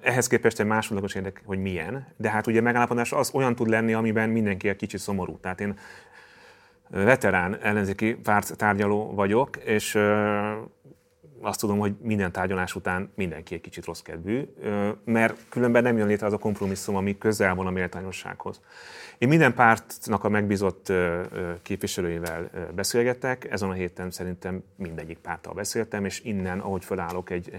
[0.01, 2.07] Ehhez képest egy másodlagos érdek, hogy milyen.
[2.17, 5.37] De hát ugye megállapodás az olyan tud lenni, amiben mindenki egy kicsit szomorú.
[5.39, 5.77] Tehát én
[6.93, 9.99] veterán ellenzéki párt tárgyaló vagyok, és
[11.41, 14.47] azt tudom, hogy minden tárgyalás után mindenki egy kicsit rossz kedvű,
[15.05, 18.61] mert különben nem jön létre az a kompromisszum, ami közel van a méltányossághoz.
[19.17, 20.91] Én minden pártnak a megbízott
[21.61, 27.49] képviselőivel beszélgetek, ezen a héten szerintem mindegyik párttal beszéltem, és innen, ahogy felállok, egy,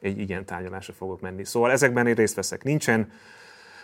[0.00, 1.44] egy, egy ilyen tárgyalásra fogok menni.
[1.44, 2.62] Szóval ezekben én részt veszek.
[2.62, 3.12] Nincsen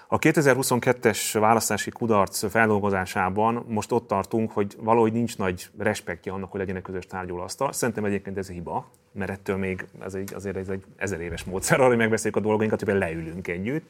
[0.08, 6.60] a 2022-es választási kudarc feldolgozásában most ott tartunk, hogy valahogy nincs nagy respektje annak, hogy
[6.60, 7.72] legyen egy közös tárgyalóasztal.
[7.72, 11.78] Szerintem egyébként ez hiba, mert ettől még ez egy, azért ez egy ezer éves módszer
[11.78, 13.84] arra, hogy megbeszéljük a dolgainkat, hogy leülünk együtt.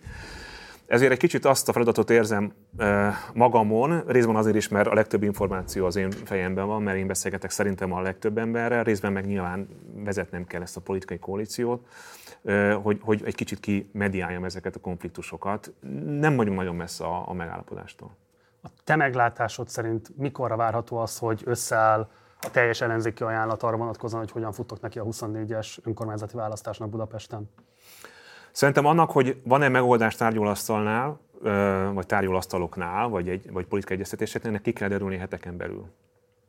[0.86, 2.52] Ezért egy kicsit azt a feladatot érzem
[3.34, 7.50] magamon, részben azért is, mert a legtöbb információ az én fejemben van, mert én beszélgetek
[7.50, 9.68] szerintem a legtöbb emberrel, részben meg nyilván
[10.04, 11.86] vezetnem kell ezt a politikai koalíciót,
[12.82, 15.72] hogy, hogy egy kicsit ki mediáljam ezeket a konfliktusokat.
[16.06, 18.16] Nem vagyunk nagyon messze a, a megállapodástól.
[18.62, 22.08] A te meglátásod szerint mikorra várható az, hogy összeáll
[22.40, 27.50] a teljes ellenzéki ajánlat arra vonatkozóan, hogy hogyan futtok neki a 24-es önkormányzati választásnak Budapesten?
[28.52, 31.18] Szerintem annak, hogy van-e megoldás tárgyalasztalnál,
[31.92, 35.86] vagy tárgyalasztaloknál, vagy, egy, vagy politikai egyeztetéseknél, ennek ki kell derülni heteken belül.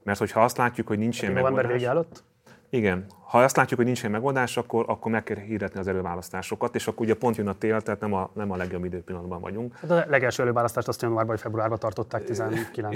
[0.03, 2.23] Mert hogyha azt látjuk, hogy nincs ilyen November vége előtt?
[2.69, 3.06] Igen.
[3.23, 6.88] Ha azt látjuk, hogy nincs ilyen megoldás, akkor, akkor meg kell hirdetni az előválasztásokat, és
[6.88, 9.75] akkor ugye pont jön a tél, tehát nem a, nem a legjobb időpillanatban vagyunk.
[9.75, 12.93] Hát a legelső előválasztást azt januárban vagy februárban tartották 19-ben.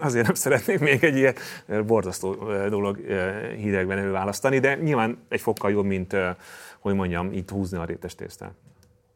[0.06, 1.34] Azért nem szeretnék még egy ilyen
[1.86, 2.34] borzasztó
[2.68, 2.96] dolog
[3.56, 6.16] hidegben előválasztani, de nyilván egy fokkal jobb, mint,
[6.78, 8.52] hogy mondjam, itt húzni a rétes tésztát.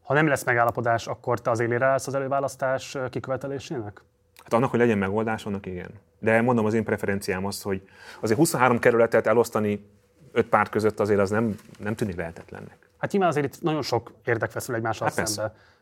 [0.03, 4.03] Ha nem lesz megállapodás, akkor te az élére állsz az előválasztás kikövetelésének?
[4.42, 5.90] Hát annak, hogy legyen megoldás, annak igen.
[6.25, 7.83] De mondom, az én preferenciám az, hogy
[8.21, 9.87] azért 23 kerületet elosztani
[10.33, 12.77] öt párt között azért az nem, nem tűnik lehetetlennek.
[12.99, 15.43] Hát nyilván azért itt nagyon sok érdek feszül egymással hát szembe.
[15.43, 15.73] Persze.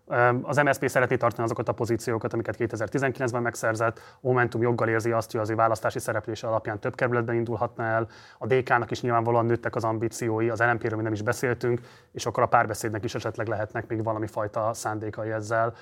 [0.43, 4.01] Az MSZP szeretné tartani azokat a pozíciókat, amiket 2019-ben megszerzett.
[4.21, 8.07] Momentum joggal érzi azt, hogy az ő választási szereplése alapján több kerületben indulhatna el.
[8.39, 11.81] A DK-nak is nyilvánvalóan nőttek az ambíciói, az LNP-ről mi nem is beszéltünk,
[12.13, 15.75] és akkor a párbeszédnek is esetleg lehetnek még valami fajta szándékai ezzel.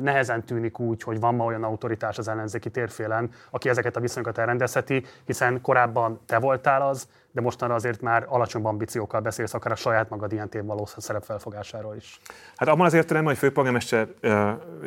[0.00, 4.38] Nehezen tűnik úgy, hogy van ma olyan autoritás az ellenzéki térfélen, aki ezeket a viszonyokat
[4.38, 9.76] elrendezheti, hiszen korábban te voltál az, de mostanra azért már alacsonyabb ambíciókkal beszélsz, akár a
[9.76, 12.20] saját magad ilyen tév való szerepfelfogásáról is.
[12.56, 14.08] Hát abban az értelemben, hogy főpolgármester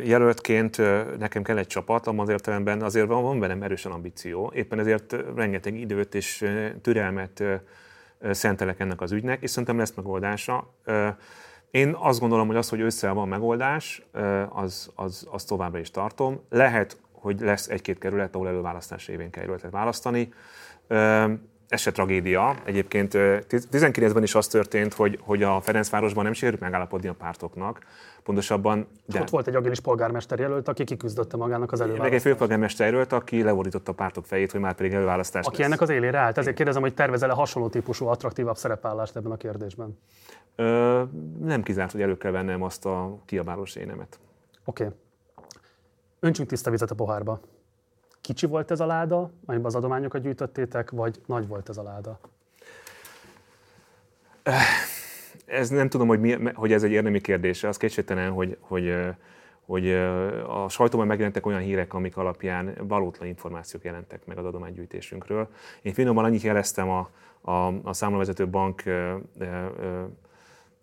[0.04, 0.78] jelöltként
[1.18, 4.52] nekem kell egy csapat, abban az értelemben azért van, van bennem erősen ambíció.
[4.56, 6.46] Éppen ezért rengeteg időt és
[6.82, 7.44] türelmet
[8.32, 10.74] szentelek ennek az ügynek, és szerintem lesz megoldása.
[11.72, 14.06] Én azt gondolom, hogy az, hogy össze van megoldás,
[14.50, 16.42] az, az, az továbbra is tartom.
[16.50, 20.34] Lehet, hogy lesz egy-két kerület, ahol előválasztás évén kell kerületet választani
[21.68, 22.56] ez se tragédia.
[22.64, 27.80] Egyébként 19-ben is az történt, hogy, hogy a Ferencvárosban nem sikerült megállapodni a pártoknak.
[28.24, 28.88] Pontosabban...
[29.06, 29.20] De...
[29.22, 32.12] Ott volt egy agilis polgármester jelölt, aki kiküzdötte magának az előválasztást.
[32.12, 35.68] Meg egy főpolgármester jelölt, aki levorította a pártok fejét, hogy már pedig előválasztás Aki lesz.
[35.68, 36.38] ennek az élére állt.
[36.38, 39.98] Ezért kérdezem, hogy tervezel-e hasonló típusú, attraktívabb szerepállást ebben a kérdésben?
[40.56, 41.02] Ö,
[41.40, 44.20] nem kizárt, hogy elő kell vennem azt a kiabálós énemet.
[44.66, 44.84] Oké.
[44.84, 44.96] Okay.
[46.20, 47.40] Öntsünk tiszta vizet a pohárba.
[48.26, 52.20] Kicsi volt ez a láda, amiben az adományokat gyűjtöttétek, vagy nagy volt ez a láda?
[55.46, 57.64] Ez nem tudom, hogy, mi, hogy ez egy érdemi kérdés.
[57.64, 58.96] Az kétségtelen, hogy, hogy,
[59.66, 59.92] hogy
[60.48, 65.48] a sajtóban megjelentek olyan hírek, amik alapján valótlan információk jelentek meg az adománygyűjtésünkről.
[65.82, 67.10] Én finoman annyit jeleztem a,
[67.42, 68.84] a, a számlavezető bank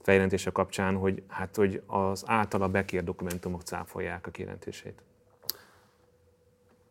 [0.02, 5.02] feljelentése kapcsán, hogy, hát, hogy az általa bekért dokumentumok cáfolják a kijelentését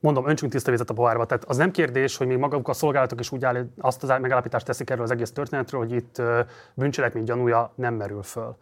[0.02, 1.26] mondom, öntsünk tiszta vizet a pohárba.
[1.26, 4.66] Tehát az nem kérdés, hogy még maguk a szolgálatok is úgy áll, azt az megállapítást
[4.66, 6.22] teszik erről az egész történetről, hogy itt
[6.74, 8.56] bűncselekmény gyanúja nem merül föl.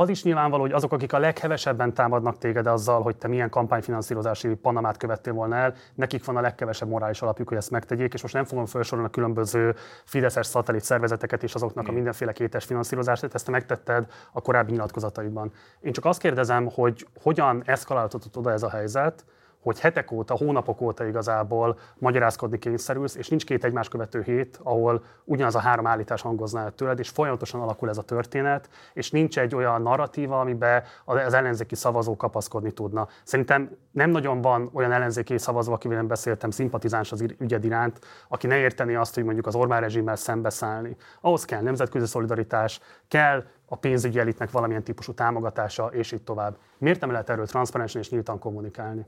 [0.00, 4.48] Az is nyilvánvaló, hogy azok, akik a leghevesebben támadnak téged azzal, hogy te milyen kampányfinanszírozási
[4.54, 8.34] panamát követtél volna el, nekik van a legkevesebb morális alapjuk, hogy ezt megtegyék, és most
[8.34, 9.74] nem fogom felsorolni a különböző
[10.04, 15.52] Fideszes szatellit szervezeteket és azoknak a mindenféle kétes finanszírozását, ezt te megtetted a korábbi nyilatkozataidban.
[15.80, 19.24] Én csak azt kérdezem, hogy hogyan eszkaláltatott oda ez a helyzet,
[19.62, 25.04] hogy hetek óta, hónapok óta igazából magyarázkodni kényszerülsz, és nincs két egymás követő hét, ahol
[25.24, 29.38] ugyanaz a három állítás hangozná el tőled, és folyamatosan alakul ez a történet, és nincs
[29.38, 33.08] egy olyan narratíva, amiben az ellenzéki szavazó kapaszkodni tudna.
[33.24, 38.46] Szerintem nem nagyon van olyan ellenzéki szavazó, akivel én beszéltem, szimpatizáns az ügyed iránt, aki
[38.46, 40.96] ne érteni azt, hogy mondjuk az Orbán rezsimmel szembeszállni.
[41.20, 46.56] Ahhoz kell nemzetközi szolidaritás, kell a pénzügyi elitnek valamilyen típusú támogatása, és így tovább.
[46.78, 49.06] Miért nem lehet erről transzparensen és nyíltan kommunikálni?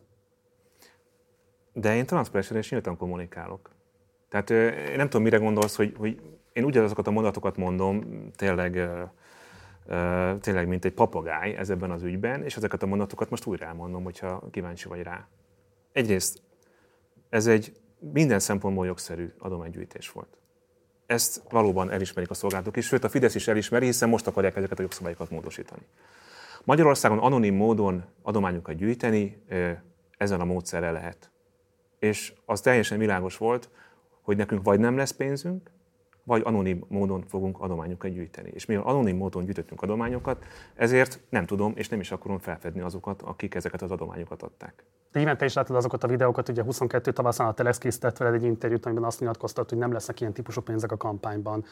[1.72, 3.70] De én transzparensen és nyíltan kommunikálok.
[4.28, 6.20] Tehát én nem tudom, mire gondolsz, hogy, hogy
[6.52, 8.04] én ugyanazokat a mondatokat mondom,
[8.36, 8.88] tényleg,
[10.40, 14.04] tényleg mint egy papagáj ez ebben az ügyben, és ezeket a mondatokat most újra elmondom,
[14.04, 15.28] hogyha kíváncsi vagy rá.
[15.92, 16.42] Egyrészt
[17.28, 20.38] ez egy minden szempontból jogszerű adománygyűjtés volt.
[21.06, 24.78] Ezt valóban elismerik a szolgálatok is, sőt a Fidesz is elismeri, hiszen most akarják ezeket
[24.78, 25.82] a jogszabályokat módosítani.
[26.64, 29.42] Magyarországon anonim módon adományokat gyűjteni
[30.16, 31.30] ezen a módszerrel lehet
[32.00, 33.70] és az teljesen világos volt,
[34.22, 35.70] hogy nekünk vagy nem lesz pénzünk,
[36.30, 38.50] vagy anonim módon fogunk adományokat gyűjteni.
[38.54, 43.22] És mivel anonim módon gyűjtöttünk adományokat, ezért nem tudom és nem is akarom felfedni azokat,
[43.22, 44.84] akik ezeket az adományokat adták.
[45.12, 48.42] Nyilván te is láttad azokat a videókat, ugye 22 tavaszán a Telex készített veled egy
[48.42, 51.64] interjút, amiben azt nyilatkoztat, hogy nem lesznek ilyen típusú pénzek a kampányban.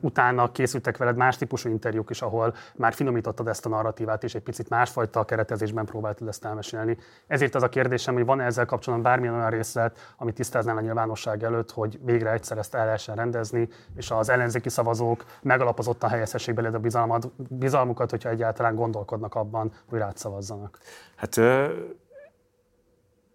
[0.00, 4.42] Utána készültek veled más típusú interjúk is, ahol már finomítottad ezt a narratívát, és egy
[4.42, 6.96] picit másfajta keretezésben próbáltad ezt elmesélni.
[7.26, 11.42] Ezért az a kérdésem, hogy van ezzel kapcsolatban bármilyen olyan részlet, amit tisztáznál a nyilvánosság
[11.42, 16.74] előtt, hogy végre egyszer ezt el lehessen rendezni, és az ellenzéki szavazók megalapozottan helyezhessék beled
[16.74, 20.78] a bizalmat, bizalmukat, hogyha egyáltalán gondolkodnak abban, hogy rád szavazzanak.
[21.16, 21.36] Hát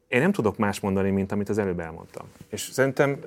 [0.07, 2.25] én nem tudok más mondani, mint amit az előbb elmondtam.
[2.49, 3.19] És szerintem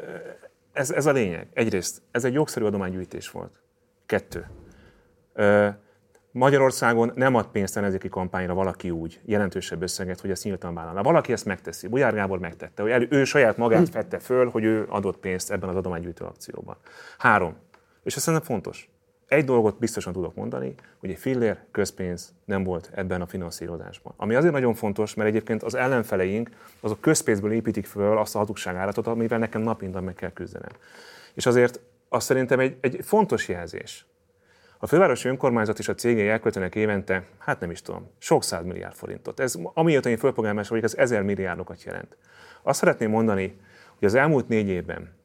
[0.72, 1.48] ez, ez a lényeg.
[1.52, 3.60] Egyrészt, ez egy jogszerű adománygyűjtés volt.
[4.06, 4.46] Kettő.
[6.32, 11.02] Magyarországon nem ad pénzt ellenzéki kampányra valaki úgy, jelentősebb összeget, hogy ezt nyíltan vállalna.
[11.02, 11.88] Valaki ezt megteszi.
[11.88, 15.76] Bujár Gábor megtette, hogy ő saját magát fette föl, hogy ő adott pénzt ebben az
[15.76, 16.76] adománygyűjtő akcióban.
[17.18, 17.56] Három.
[18.02, 18.90] És ez szerintem fontos.
[19.28, 24.12] Egy dolgot biztosan tudok mondani, hogy egy fillér közpénz nem volt ebben a finanszírozásban.
[24.16, 29.06] Ami azért nagyon fontos, mert egyébként az ellenfeleink azok közpénzből építik föl azt a hazugságáratot,
[29.06, 30.70] amivel nekem napintan meg kell küzdenem.
[31.34, 34.06] És azért azt szerintem egy, egy fontos jelzés,
[34.78, 38.94] a fővárosi önkormányzat és a cégei elköltenek évente, hát nem is tudom, sok száz milliárd
[38.94, 39.40] forintot.
[39.40, 42.16] Ez, amióta én fölpolgármester vagyok, ez ezer milliárdokat jelent.
[42.62, 43.58] Azt szeretném mondani,
[43.98, 45.16] hogy az elmúlt négy évben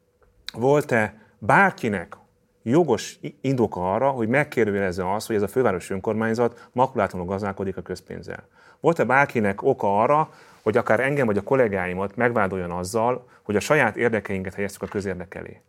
[0.54, 2.18] volt-e bárkinek
[2.64, 8.48] jogos indoka arra, hogy megkérdőjelezze azt, hogy ez a fővárosi önkormányzat makulátlanul gazdálkodik a közpénzzel.
[8.80, 10.30] Volt-e bárkinek oka arra,
[10.62, 15.36] hogy akár engem vagy a kollégáimat megvádoljon azzal, hogy a saját érdekeinket helyeztük a közérdek
[15.36, 15.62] elé?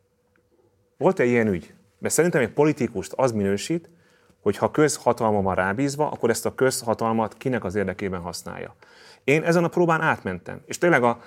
[0.96, 1.74] Volt-e ilyen ügy?
[2.04, 3.90] Mert szerintem egy politikust az minősít,
[4.40, 8.74] hogy ha közhatalma van rábízva, akkor ezt a közhatalmat kinek az érdekében használja.
[9.24, 10.60] Én ezen a próbán átmentem.
[10.66, 11.18] És tényleg a,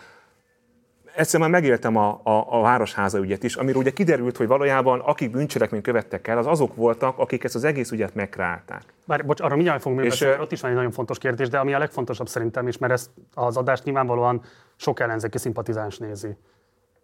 [1.16, 5.32] egyszer már megéltem a, a, a városháza ügyet is, amiről ugye kiderült, hogy valójában akik
[5.32, 8.84] bűncselekményt követtek el, az azok voltak, akik ezt az egész ügyet megkreálták.
[9.06, 11.58] Bár, bocs, arra mindjárt fogunk és, beszélni, ott is van egy nagyon fontos kérdés, de
[11.58, 14.42] ami a legfontosabb szerintem is, mert ezt az adást nyilvánvalóan
[14.76, 16.38] sok ellenzéki szimpatizáns nézi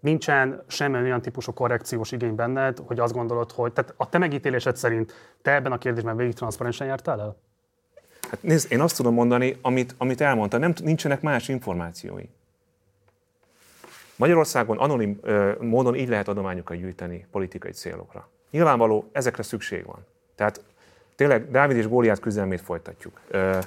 [0.04, 4.76] nincsen semmilyen olyan típusú korrekciós igény benned, hogy azt gondolod, hogy tehát a te megítélésed
[4.76, 7.36] szerint te ebben a kérdésben végig transzparensen jártál el?
[8.30, 12.24] Hát nézd, én azt tudom mondani, amit, amit elmondta, nem, nincsenek más információi.
[14.16, 18.30] Magyarországon anonim ö, módon így lehet adományokat gyűjteni politikai célokra.
[18.52, 20.06] Nyilvánvaló, ezekre szükség van.
[20.36, 20.64] Tehát
[21.16, 23.20] tényleg Dávid és Góliát küzdelmét folytatjuk.
[23.28, 23.60] Ö,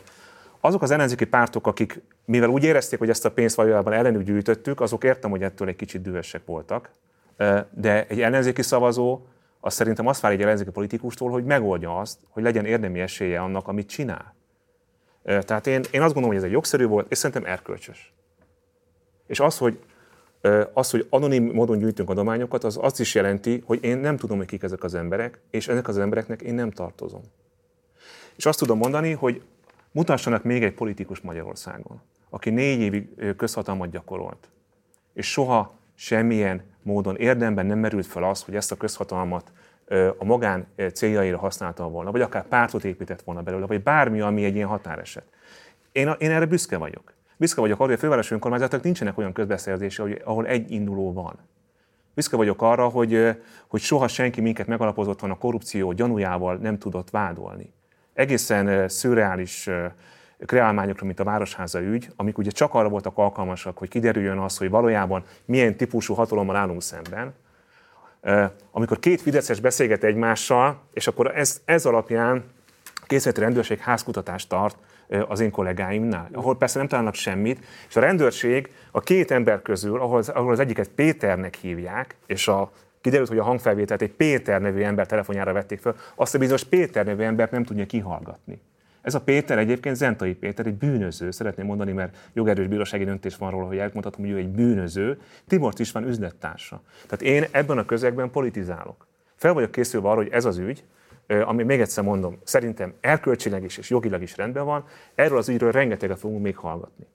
[0.61, 4.81] azok az ellenzéki pártok, akik mivel úgy érezték, hogy ezt a pénzt valójában ellenük gyűjtöttük,
[4.81, 6.90] azok értem, hogy ettől egy kicsit dühösek voltak.
[7.71, 9.21] De egy ellenzéki szavazó,
[9.61, 13.69] az szerintem azt vár egy ellenzéki politikustól, hogy megoldja azt, hogy legyen érdemi esélye annak,
[13.69, 14.35] amit csinál.
[15.23, 18.14] Tehát én, én azt gondolom, hogy ez egy jogszerű volt, és szerintem erkölcsös.
[19.27, 19.79] És az, hogy
[20.73, 24.47] az, hogy anonim módon gyűjtünk adományokat, az azt is jelenti, hogy én nem tudom, hogy
[24.47, 27.23] kik ezek az emberek, és ennek az embereknek én nem tartozom.
[28.37, 29.42] És azt tudom mondani, hogy
[29.97, 34.49] mutassanak még egy politikus Magyarországon, aki négy évig közhatalmat gyakorolt,
[35.13, 39.53] és soha semmilyen módon érdemben nem merült fel az, hogy ezt a közhatalmat
[40.19, 44.55] a magán céljaira használta volna, vagy akár pártot épített volna belőle, vagy bármi, ami egy
[44.55, 45.25] ilyen határeset.
[45.93, 47.13] Én, én erre büszke vagyok.
[47.37, 51.39] Büszke vagyok arra, hogy a fővárosi önkormányzatok nincsenek olyan közbeszerzése, ahol egy induló van.
[52.15, 57.73] Büszke vagyok arra, hogy, hogy soha senki minket megalapozottan a korrupció gyanújával nem tudott vádolni.
[58.16, 59.68] Egészen szürreális
[60.46, 64.70] kreálmányokra, mint a Városháza ügy, amik ugye csak arra voltak alkalmasak, hogy kiderüljön az, hogy
[64.70, 67.35] valójában milyen típusú hatalommal állunk szemben,
[68.70, 72.44] amikor két fideszes beszélget egymással, és akkor ez, ez alapján
[73.07, 74.76] készített rendőrség házkutatást tart
[75.29, 80.00] az én kollégáimnál, ahol persze nem találnak semmit, és a rendőrség a két ember közül,
[80.00, 82.70] ahol az, ahol az egyiket Péternek hívják, és a
[83.07, 87.05] kiderült, hogy a hangfelvételt egy Péter nevű ember telefonjára vették fel, azt a bizonyos Péter
[87.05, 88.61] nevű embert nem tudja kihallgatni.
[89.03, 93.51] Ez a Péter egyébként Zentai Péter, egy bűnöző, szeretném mondani, mert jogerős bírósági döntés van
[93.51, 96.83] róla, hogy elmondhatom, hogy ő egy bűnöző, Tibor van üzlettársa.
[97.07, 99.07] Tehát én ebben a közegben politizálok.
[99.37, 100.85] Fel vagyok készülve arra, hogy ez az ügy,
[101.45, 105.73] ami még egyszer mondom, szerintem erkölcsileg is és jogilag is rendben van, erről az ügyről
[105.73, 107.07] rengeteget fogunk még hallgatni.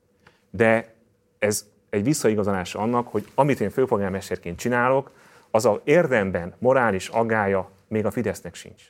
[0.50, 0.94] De
[1.40, 5.12] ez egy visszaigazolás annak, hogy amit én főpolgármesterként csinálok,
[5.52, 8.84] az a érdemben morális agája még a Fidesznek sincs.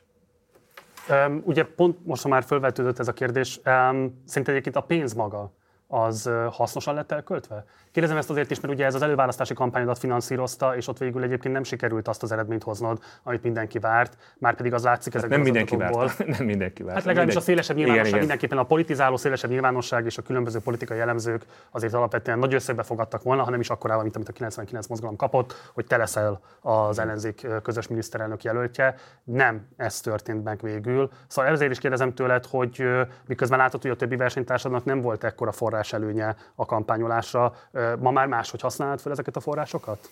[1.09, 5.13] Um, ugye pont most, ha már felvetődött ez a kérdés, um, szerinted egyébként a pénz
[5.13, 5.51] maga
[5.91, 7.65] az hasznosan lett elköltve?
[7.91, 11.53] Kérdezem ezt azért is, mert ugye ez az előválasztási kampányodat finanszírozta, és ott végül egyébként
[11.53, 15.45] nem sikerült azt az eredményt hoznod, amit mindenki várt, már pedig az látszik ezekből nem
[15.45, 16.25] mindenki várt.
[16.37, 16.95] nem mindenki várt.
[16.95, 20.97] Hát legalábbis a szélesebb nyilvánosság, igen, mindenképpen a politizáló szélesebb nyilvánosság és a különböző politikai
[20.97, 25.15] jellemzők azért alapvetően nagy összegbe fogadtak volna, hanem is akkorával, mint amit a 99 mozgalom
[25.15, 28.95] kapott, hogy te leszel az ellenzék közös miniszterelnök jelöltje.
[29.23, 31.11] Nem ez történt meg végül.
[31.27, 32.83] Szóval ezért is kérdezem tőled, hogy
[33.27, 37.55] miközben látod, hogy a többi versenytársadnak nem volt ekkora forrás előnye a kampányolásra,
[37.99, 40.09] ma már máshogy használod fel ezeket a forrásokat?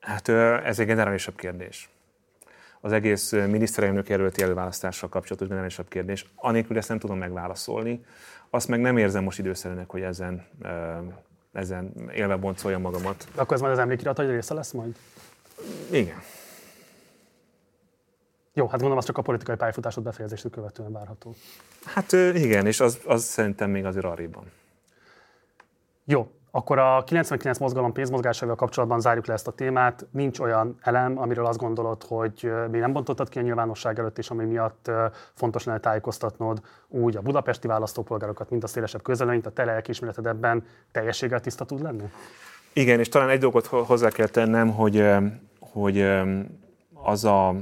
[0.00, 0.28] Hát
[0.64, 1.88] ez egy generálisabb kérdés.
[2.80, 6.26] Az egész miniszterelnök jelölti előválasztással kapcsolatos generálisabb kérdés.
[6.34, 8.04] Anélkül ezt nem tudom megválaszolni.
[8.50, 10.46] Azt meg nem érzem most időszerűnek, hogy ezen,
[11.52, 13.26] ezen élve boncoljam magamat.
[13.34, 14.96] De akkor ez majd az emlékirat, hogy része lesz majd?
[15.90, 16.22] Igen.
[18.56, 21.34] Jó, hát gondolom, az csak a politikai pályafutásod befejezését követően várható.
[21.84, 24.52] Hát igen, és az, az szerintem még azért arrébb van.
[26.04, 30.06] Jó, Akkor a 99 mozgalom pénzmozgásával kapcsolatban zárjuk le ezt a témát.
[30.10, 34.30] Nincs olyan elem, amiről azt gondolod, hogy még nem bontottad ki a nyilvánosság előtt, és
[34.30, 34.90] ami miatt
[35.34, 40.64] fontos lenne tájékoztatnod úgy a budapesti választópolgárokat, mint a szélesebb közeleményt, a te lelkiismereted ebben
[40.92, 42.04] teljességgel tiszta tud lenni?
[42.72, 45.06] Igen, és talán egy dolgot hozzá kell tennem, hogy,
[45.60, 46.06] hogy
[46.92, 47.54] az a,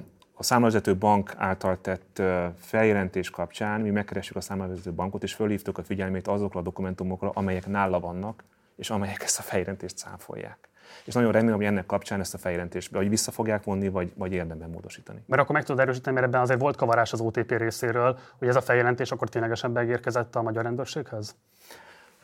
[0.42, 2.22] a számlavezető bank által tett
[2.58, 7.66] feljelentés kapcsán mi megkeressük a számlavezető bankot, és fölhívtuk a figyelmét azokra a dokumentumokra, amelyek
[7.66, 8.44] nála vannak,
[8.76, 10.68] és amelyek ezt a feljelentést cáfolják.
[11.04, 14.32] És nagyon remélem, hogy ennek kapcsán ezt a feljelentést vagy vissza fogják vonni, vagy, vagy
[14.32, 15.22] érdemben módosítani.
[15.26, 18.56] Mert akkor meg tudod erősíteni, mert ebben azért volt kavarás az OTP részéről, hogy ez
[18.56, 21.36] a feljelentés akkor ténylegesen megérkezett a magyar rendőrséghez?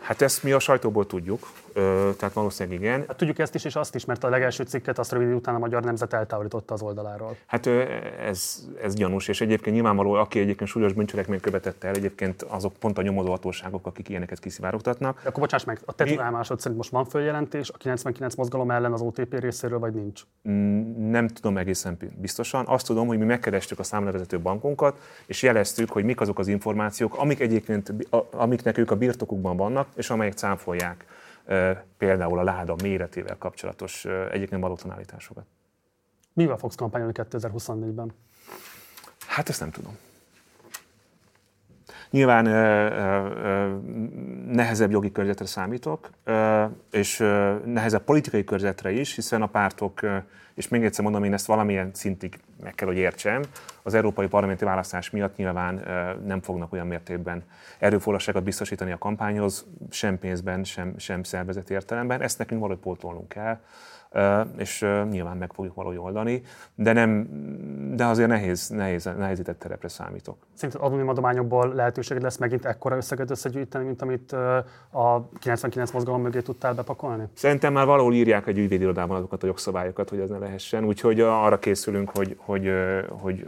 [0.00, 1.48] Hát ezt mi a sajtóból tudjuk,
[2.16, 3.04] tehát valószínűleg igen.
[3.08, 5.58] Hát tudjuk ezt is és azt is, mert a legelső cikket azt rövid után a
[5.58, 7.36] Magyar Nemzet eltávolította az oldaláról.
[7.46, 7.66] Hát
[8.20, 12.98] ez, ez gyanús, és egyébként nyilvánvaló, aki egyébként súlyos bűncselekményt követett el, egyébként azok pont
[12.98, 15.20] a nyomozóhatóságok, akik ilyeneket kiszivárogtatnak.
[15.24, 16.10] Akkor bocsáss meg, a te Mi...
[16.10, 20.22] tudomásod szerint most van följelentés a 99 mozgalom ellen az OTP részéről, vagy nincs?
[20.48, 22.66] Mm, nem tudom egészen biztosan.
[22.66, 27.16] Azt tudom, hogy mi megkerestük a számlevezető bankunkat, és jeleztük, hogy mik azok az információk,
[27.16, 27.94] amik egyébként,
[28.30, 31.06] amiknek ők a birtokukban vannak, és amelyek cáfolják
[31.98, 35.44] például a láda méretével kapcsolatos egyébként valótlan állításokat.
[36.32, 38.12] Mivel fogsz kampányolni 2024-ben?
[39.26, 39.96] Hát ezt nem tudom.
[42.10, 43.76] Nyilván ö, ö,
[44.52, 50.16] nehezebb jogi körzetre számítok, ö, és ö, nehezebb politikai körzetre is, hiszen a pártok, ö,
[50.58, 53.42] és még egyszer mondom, én ezt valamilyen szintig meg kell, hogy értsem,
[53.82, 55.74] az európai parlamenti választás miatt nyilván
[56.24, 57.44] nem fognak olyan mértékben
[57.78, 62.22] erőforrásokat biztosítani a kampányhoz, sem pénzben, sem, sem szervezeti értelemben.
[62.22, 63.58] Ezt nekünk valahogy pótolnunk kell
[64.56, 66.42] és nyilván meg fogjuk valahogy oldani,
[66.74, 67.28] de, nem,
[67.96, 70.36] de azért nehéz, nehéz, nehezített terepre számítok.
[70.54, 74.32] Szerinted anonim adományokból lehetőséged lesz megint ekkora összeget összegyűjteni, mint amit
[74.90, 77.24] a 99 mozgalom mögé tudtál bepakolni?
[77.34, 81.58] Szerintem már valahol írják egy ügyvédirodában azokat a jogszabályokat, hogy ez ne lehessen, úgyhogy arra
[81.58, 82.72] készülünk, hogy, hogy,
[83.08, 83.46] hogy,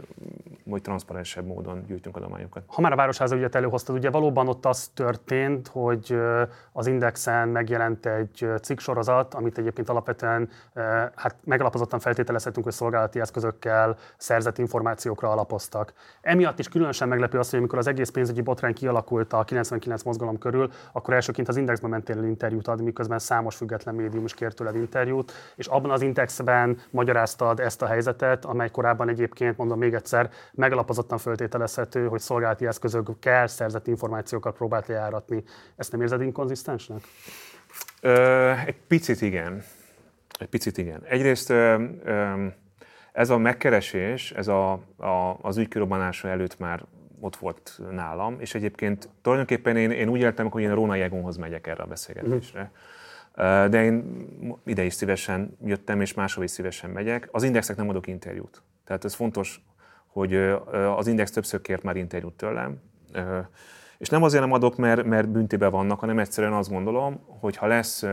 [0.69, 2.63] hogy transzparensebb módon gyűjtünk adományokat.
[2.67, 6.15] Ha már a Városháza ügyet előhoztad, ugye valóban ott az történt, hogy
[6.71, 10.49] az Indexen megjelent egy cikksorozat, amit egyébként alapvetően
[11.15, 15.93] hát megalapozottan feltételezhetünk, hogy szolgálati eszközökkel szerzett információkra alapoztak.
[16.21, 20.37] Emiatt is különösen meglepő az, hogy amikor az egész pénzügyi botrány kialakult a 99 mozgalom
[20.37, 24.75] körül, akkor elsőként az Indexben mentél interjút adni, miközben számos független médium is kért tőled
[24.75, 30.29] interjút, és abban az Indexben magyaráztad ezt a helyzetet, amely korábban egyébként, mondom még egyszer,
[30.51, 35.43] megalapozottan feltételezhető, hogy szolgálati eszközökkel szerzett információkat próbált lejáratni.
[35.75, 37.01] Ezt nem érzed inkonzisztensnek?
[38.01, 39.63] Ö, egy picit igen.
[40.41, 41.03] Egy picit igen.
[41.03, 41.53] Egyrészt
[43.11, 46.83] ez a megkeresés, ez a, a, az ügy kirobbanása előtt már
[47.19, 51.37] ott volt nálam, és egyébként tulajdonképpen én, én úgy éltem, hogy én a Róna Jegonhoz
[51.37, 52.71] megyek erre a beszélgetésre.
[53.69, 54.25] De én
[54.65, 57.29] ide is szívesen jöttem, és máshol is szívesen megyek.
[57.31, 58.61] Az Indexnek nem adok interjút.
[58.85, 59.61] Tehát ez fontos,
[60.07, 60.35] hogy
[60.97, 62.81] az Index többször kért már interjút tőlem.
[63.97, 67.67] És nem azért nem adok, mert, mert büntibe vannak, hanem egyszerűen azt gondolom, hogy ha
[67.67, 68.03] lesz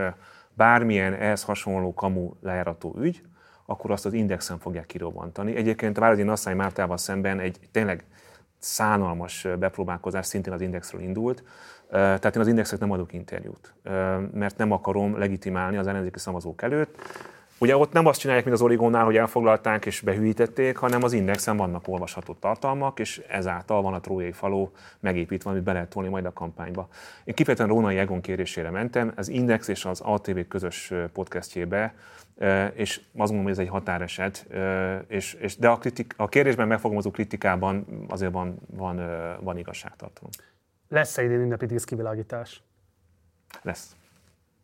[0.59, 3.21] bármilyen ehhez hasonló kamu lejárató ügy,
[3.65, 5.55] akkor azt az indexen fogják kirobbantani.
[5.55, 8.05] Egyébként a Váradi Nasszai Mártával szemben egy tényleg
[8.57, 11.43] szánalmas bepróbálkozás szintén az indexről indult.
[11.89, 13.73] Tehát én az indexet nem adok interjút,
[14.33, 16.95] mert nem akarom legitimálni az ellenzéki szavazók előtt.
[17.59, 21.57] Ugye ott nem azt csinálják, mint az Origónál, hogy elfoglalták és behűítették, hanem az Indexen
[21.57, 26.25] vannak olvasható tartalmak, és ezáltal van a trójai faló megépítve, amit be lehet tolni majd
[26.25, 26.87] a kampányba.
[27.23, 31.93] Én kifejezetten Rónai Egon kérésére mentem, az Index és az ATV közös podcastjébe,
[32.73, 34.47] és azt gondolom, hogy ez egy határeset,
[35.07, 39.01] és, és de a, kritik, a kérdésben megfogalmazó kritikában azért van, van,
[39.41, 40.31] van igazságtartalom.
[40.89, 42.61] Lesz-e idén ünnepi díszkivilágítás?
[43.61, 43.95] Lesz.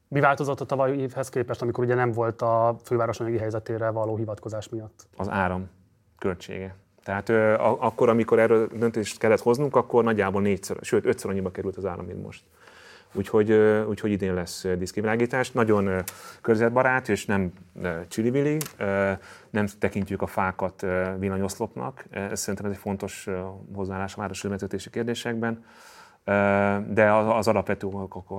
[0.07, 4.15] Mi változott a tavalyi évhez képest, amikor ugye nem volt a főváros anyagi helyzetére való
[4.15, 5.07] hivatkozás miatt?
[5.17, 5.69] Az áram
[6.17, 6.75] költsége.
[7.03, 11.77] Tehát ö, akkor, amikor erről döntést kellett hoznunk, akkor nagyjából négyszer, sőt ötször annyiba került
[11.77, 12.43] az áram, mint most.
[13.13, 15.51] Úgyhogy, ö, úgyhogy idén lesz diszkivilágítás.
[15.51, 15.99] Nagyon ö,
[16.41, 17.53] körzetbarát és nem
[18.07, 18.57] csilivili.
[19.49, 20.85] Nem tekintjük a fákat
[21.19, 22.05] villanyoszlopnak.
[22.09, 23.27] Ez szerintem ez egy fontos
[23.73, 24.49] hozzáállás a városi
[24.91, 25.63] kérdésekben
[26.87, 27.87] de az alapvető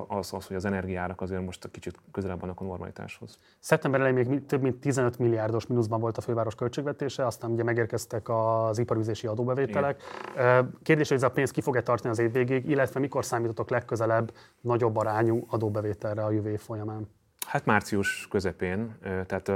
[0.08, 3.38] az, az, hogy az energiárak azért most kicsit közelebb vannak a normalitáshoz.
[3.58, 8.28] Szeptember elején még több mint 15 milliárdos mínuszban volt a főváros költségvetése, aztán ugye megérkeztek
[8.28, 10.02] az iparüzési adóbevételek.
[10.32, 10.78] Igen.
[10.82, 14.32] Kérdés, hogy ez a pénz ki fog-e tartani az év végéig, illetve mikor számítotok legközelebb
[14.60, 17.08] nagyobb arányú adóbevételre a jövő év folyamán?
[17.46, 19.50] Hát március közepén, tehát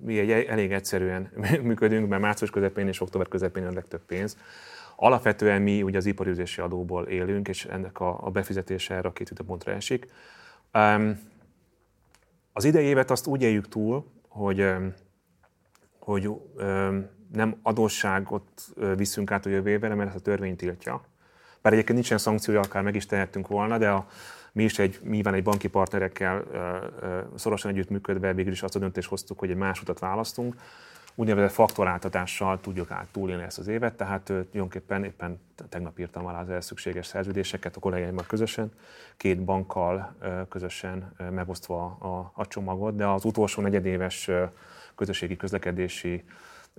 [0.00, 1.30] mi egy elég egyszerűen
[1.62, 4.36] működünk, mert március közepén és október közepén a legtöbb pénz.
[4.96, 9.30] Alapvetően mi ugye az iparűzési adóból élünk, és ennek a, a befizetése erre a két
[9.30, 10.06] időpontra esik.
[10.74, 11.18] Um,
[12.52, 14.66] Az idei évet azt úgy éljük túl, hogy,
[15.98, 16.30] hogy
[17.32, 18.44] nem adósságot
[18.96, 21.04] viszünk át a jövő évre, mert ezt a törvény tiltja.
[21.62, 24.06] Bár egyébként nincsen szankciója, akár meg is tehettünk volna, de a,
[24.52, 26.44] mi is egy, mi van egy banki partnerekkel
[27.34, 30.54] szorosan együttműködve végül is azt a döntést hoztuk, hogy egy más utat választunk.
[31.18, 36.50] Úgynevezett faktoráltatással tudjuk át túlélni ezt az évet, tehát tulajdonképpen éppen tegnap írtam alá az
[36.50, 38.72] elszükséges szerződéseket a kollégáimmal közösen,
[39.16, 40.14] két bankkal
[40.48, 44.30] közösen megosztva a, a csomagot, de az utolsó negyedéves
[44.94, 46.24] közösségi közlekedési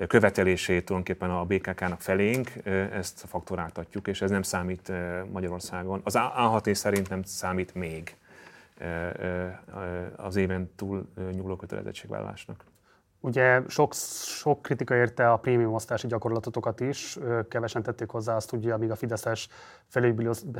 [0.08, 2.52] követelését tulajdonképpen a BKK-nak felénk,
[2.92, 4.92] ezt faktoráltatjuk, és ez nem számít
[5.32, 6.02] Magyarországon.
[6.04, 8.16] Az A6 szerint nem számít még
[10.16, 12.64] az éven túl nyúló kötelezettségvállalásnak.
[13.28, 17.18] Ugye sok, sok kritika érte a prémium osztási gyakorlatotokat is,
[17.50, 19.50] kevesen tették hozzá azt, ugye, amíg a Fideszes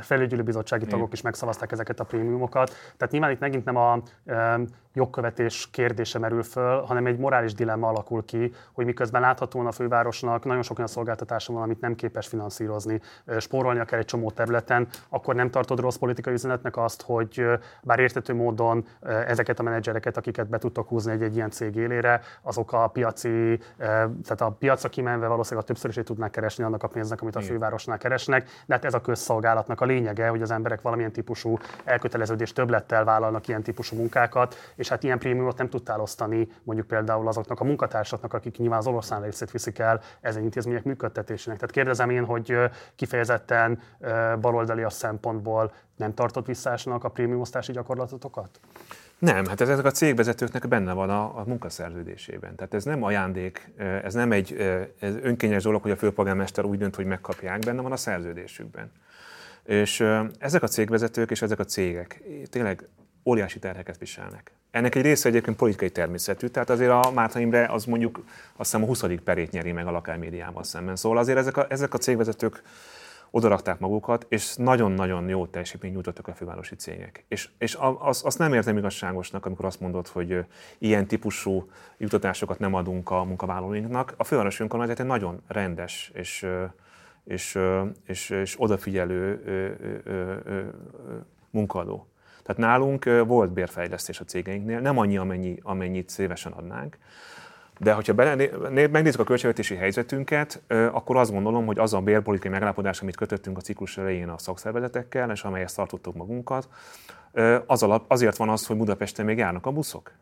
[0.00, 2.68] felügyelőbizottsági tagok is megszavazták ezeket a prémiumokat.
[2.96, 4.60] Tehát nyilván itt megint nem a e,
[4.92, 10.44] jogkövetés kérdése merül föl, hanem egy morális dilemma alakul ki, hogy miközben láthatóan a fővárosnak
[10.44, 13.00] nagyon sok olyan szolgáltatása van, amit nem képes finanszírozni,
[13.38, 17.46] spórolni akár egy csomó területen, akkor nem tartod rossz politikai üzenetnek azt, hogy
[17.82, 18.86] bár értető módon
[19.26, 22.20] ezeket a menedzsereket, akiket be tudtok húzni egy, egy ilyen cég élére,
[22.58, 27.20] azok a piaci, tehát a piacra kimenve valószínűleg a többszörösét tudnák keresni annak a pénznek,
[27.20, 31.12] amit a fővárosnál keresnek, de hát ez a közszolgálatnak a lényege, hogy az emberek valamilyen
[31.12, 36.86] típusú elköteleződés többlettel vállalnak ilyen típusú munkákat, és hát ilyen prémiumot nem tudtál osztani mondjuk
[36.88, 41.58] például azoknak a munkatársaknak, akik nyilván az oroszlán részét viszik el ezen intézmények működtetésének.
[41.58, 42.56] Tehát kérdezem én, hogy
[42.96, 43.80] kifejezetten
[44.40, 48.60] baloldali a szempontból nem tartott visszásnak a prémium osztási gyakorlatotokat?
[49.18, 52.54] Nem, hát ezek a cégvezetőknek benne van a, a munkaszerződésében.
[52.54, 54.52] Tehát ez nem ajándék, ez nem egy
[55.00, 58.92] ez önkényes dolog, hogy a főpolgármester úgy dönt, hogy megkapják, benne van a szerződésükben.
[59.64, 60.04] És
[60.38, 62.88] ezek a cégvezetők és ezek a cégek tényleg
[63.24, 64.52] óriási terheket viselnek.
[64.70, 68.16] Ennek egy része egyébként politikai természetű, tehát azért a Márta Imre az mondjuk
[68.56, 69.04] azt hiszem a 20.
[69.24, 70.96] perét nyeri meg a lakálmédiával szemben.
[70.96, 72.62] Szóval azért ezek a, ezek a cégvezetők
[73.30, 77.24] odarakták magukat, és nagyon-nagyon jó teljesítményt nyújtottak a fővárosi cégek.
[77.28, 80.44] És, és az, nem értem igazságosnak, amikor azt mondod, hogy
[80.78, 84.14] ilyen típusú jutatásokat nem adunk a munkavállalóinknak.
[84.16, 86.46] A fővárosi önkormányzat egy nagyon rendes és,
[87.24, 87.58] és,
[88.06, 89.42] és, és odafigyelő
[91.50, 92.06] munkadó.
[92.42, 96.98] Tehát nálunk volt bérfejlesztés a cégeinknél, nem annyi, amennyi, amennyit szívesen adnánk,
[97.78, 98.14] de hogyha
[98.70, 103.60] megnézzük a költségvetési helyzetünket, akkor azt gondolom, hogy az a bérpolitikai megállapodás, amit kötöttünk a
[103.60, 106.68] ciklus elején a szakszervezetekkel, és amelyet tartottuk magunkat,
[107.66, 110.12] az alap, azért van az, hogy Budapesten még járnak a buszok.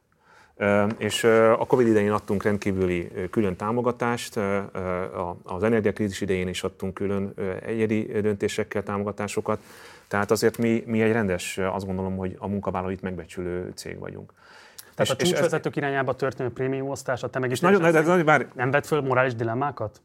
[0.98, 1.24] És
[1.58, 4.36] a Covid idején adtunk rendkívüli külön támogatást,
[5.42, 7.34] az energiakrízis idején is adtunk külön
[7.66, 9.60] egyedi döntésekkel támogatásokat,
[10.08, 14.32] tehát azért mi, mi egy rendes, azt gondolom, hogy a munkavállalóit megbecsülő cég vagyunk.
[14.96, 15.82] Tehát és, a csúcsvezetők ez...
[15.82, 18.48] irányába történő prémium osztása, te meg is nagyon, de, de, bár...
[18.54, 20.02] nem vett föl morális dilemmákat?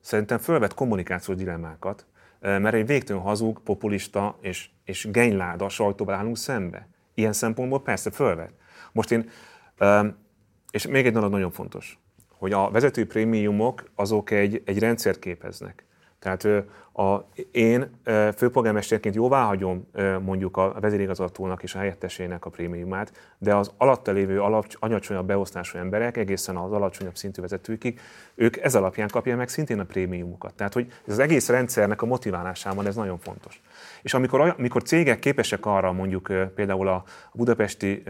[0.00, 2.06] Szerintem fölvett kommunikációs dilemmákat,
[2.40, 6.88] mert egy végtelen hazug, populista és, és genyláda sajtóval állunk szembe.
[7.14, 8.52] Ilyen szempontból persze fölvett.
[8.92, 9.30] Most én,
[10.70, 11.98] és még egy dolog nagyon fontos,
[12.28, 15.86] hogy a vezetői prémiumok azok egy, egy rendszert képeznek.
[16.18, 16.44] Tehát
[16.92, 17.90] a, én
[18.36, 19.86] főpolgármesterként jóvá hagyom
[20.24, 24.40] mondjuk a vezérigazgatónak és a helyettesének a prémiumát, de az alatta lévő
[24.78, 28.00] alacsonyabb beosztású emberek, egészen az alacsonyabb szintű vezetőkig,
[28.34, 30.54] ők ez alapján kapják meg szintén a prémiumukat.
[30.54, 33.60] Tehát, hogy ez az egész rendszernek a motiválásában ez nagyon fontos.
[34.02, 38.02] És amikor, amikor cégek képesek arra, mondjuk például a budapesti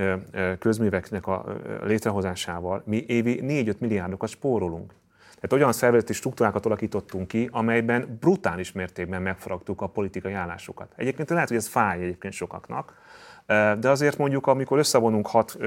[0.59, 1.45] közműveknek a
[1.83, 4.93] létrehozásával, mi évi 4-5 milliárdokat spórolunk.
[5.41, 10.93] Tehát olyan szervezeti struktúrákat alakítottunk ki, amelyben brutális mértékben megfaragtuk a politikai állásokat.
[10.97, 12.95] Egyébként lehet, hogy ez fáj egyébként sokaknak,
[13.79, 15.59] de azért mondjuk, amikor összevonunk hat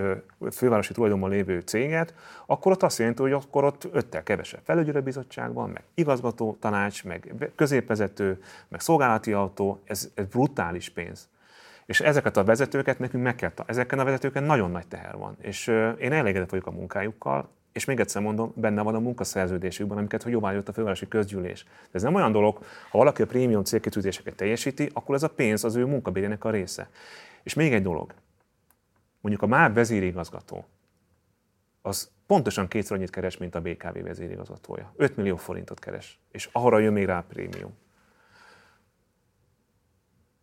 [0.52, 2.14] fővárosi tulajdonban lévő céget,
[2.46, 7.52] akkor ott azt jelenti, hogy akkor ott öttel kevesebb felügyelőbizottság van, meg igazgató tanács, meg
[7.56, 11.30] középvezető, meg szolgálati autó, ez, ez brutális pénz.
[11.86, 15.38] És ezeket a vezetőket nekünk meg kell, ezeken a vezetőken nagyon nagy teher van.
[15.40, 15.68] És
[16.00, 20.32] én elégedett vagyok a munkájukkal, és még egyszer mondom, benne van a munkaszerződésükben, amiket hogy
[20.32, 21.64] jóvá jött a fővárosi közgyűlés.
[21.64, 22.58] De ez nem olyan dolog,
[22.90, 26.90] ha valaki a prémium célkitűzéseket teljesíti, akkor ez a pénz az ő munkabérének a része.
[27.44, 28.14] És még egy dolog.
[29.22, 30.66] Mondjuk a MÁV vezérigazgató,
[31.82, 34.94] az pontosan kétszer annyit keres, mint a BKV vezérigazgatója.
[34.96, 37.74] 5 millió forintot keres, és arra jön még rá a prémium.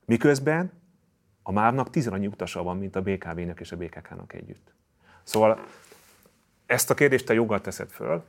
[0.04, 0.72] Miközben
[1.42, 4.74] a MÁV-nak tíz annyi utasa van, mint a BKV-nek és a BKK-nak együtt.
[5.22, 5.60] Szóval
[6.68, 8.22] ezt a kérdést te joggal teszed föl,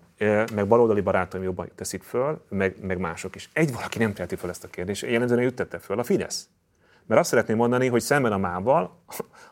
[0.53, 3.49] meg baloldali barátaim jobban teszik föl, meg, meg mások is.
[3.53, 6.47] Egy valaki nem teheti föl ezt a kérdést, jellemzően ő tette föl, a Fidesz.
[7.05, 8.99] Mert azt szeretném mondani, hogy szemben a mával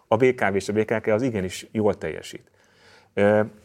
[0.07, 2.51] a BKV és a BKK az igenis jól teljesít.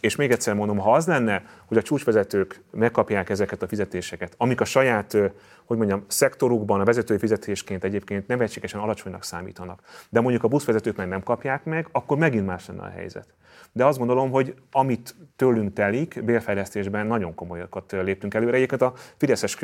[0.01, 4.61] És még egyszer mondom, ha az lenne, hogy a csúcsvezetők megkapják ezeket a fizetéseket, amik
[4.61, 5.17] a saját,
[5.65, 11.09] hogy mondjam, szektorukban a vezetői fizetésként egyébként nevetségesen alacsonynak számítanak, de mondjuk a buszvezetők meg
[11.09, 13.35] nem kapják meg, akkor megint más lenne a helyzet.
[13.73, 18.57] De azt gondolom, hogy amit tőlünk telik, bérfejlesztésben nagyon komolyakat léptünk előre.
[18.57, 19.59] Egyébként a fideszes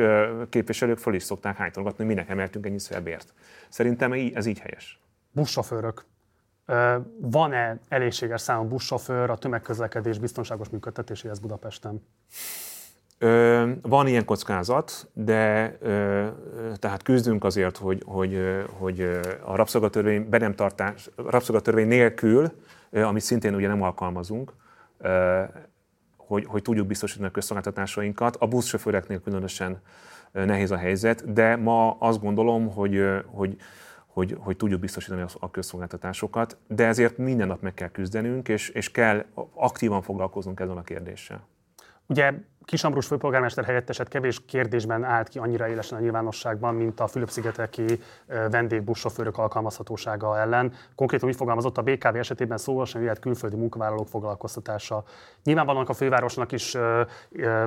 [0.49, 2.67] képviselők föl is szokták hánytolgatni, minek emeltünk
[3.03, 3.35] bért.
[3.69, 5.01] Szerintem ez így helyes.
[5.33, 6.05] Buszsofőrök
[7.21, 12.03] van-e elégséges számú buszsofőr a tömegközlekedés biztonságos működtetéséhez Budapesten?
[13.19, 16.27] Ö, van ilyen kockázat, de ö,
[16.77, 19.01] tehát küzdünk azért, hogy, hogy, hogy
[19.45, 22.53] a rabszolgatörvény be nem tartás, rabszolgatörvény nélkül,
[22.93, 24.53] amit szintén ugye nem alkalmazunk,
[24.99, 25.43] ö,
[26.17, 28.37] hogy, hogy tudjuk biztosítani a közszolgáltatásainkat.
[28.37, 29.81] A buszsofőreknél különösen
[30.33, 33.57] nehéz a helyzet, de ma azt gondolom, hogy, hogy
[34.13, 38.91] hogy, hogy tudjuk biztosítani a közszolgáltatásokat, de ezért minden nap meg kell küzdenünk, és, és
[38.91, 41.47] kell aktívan foglalkoznunk ezzel a kérdéssel.
[42.07, 42.33] Ugye
[42.69, 48.01] Kisambrus főpolgármester helyetteset kevés kérdésben állt ki annyira élesen a nyilvánosságban, mint a Fülöp-szigeteki
[48.51, 50.73] vendégbuszsofőrök alkalmazhatósága ellen.
[50.95, 55.05] Konkrétan úgy fogalmazott, a BKV esetében szóval sem jöhet külföldi munkavállalók foglalkoztatása.
[55.45, 56.77] Nyilvánvalóan a fővárosnak is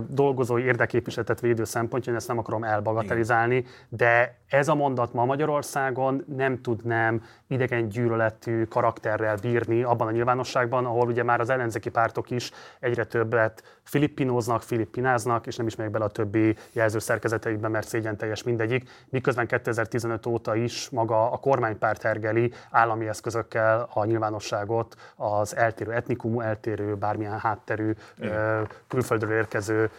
[0.07, 6.61] dolgozói érdeképviseletet védő szempontja, ezt nem akarom elbagatelizálni, de ez a mondat ma Magyarországon nem
[6.61, 12.51] tudnám idegen gyűlöletű karakterrel bírni abban a nyilvánosságban, ahol ugye már az ellenzéki pártok is
[12.79, 14.61] egyre többet filippinóznak,
[14.91, 19.47] filippináznak, és nem is megyek bele a többi jelző szerkezeteikbe, mert szégyen teljes mindegyik, miközben
[19.47, 26.95] 2015 óta is maga a kormánypárt hergeli állami eszközökkel a nyilvánosságot az eltérő etnikumú, eltérő
[26.95, 28.67] bármilyen hátterű, Igen.
[28.87, 29.89] külföldről érkező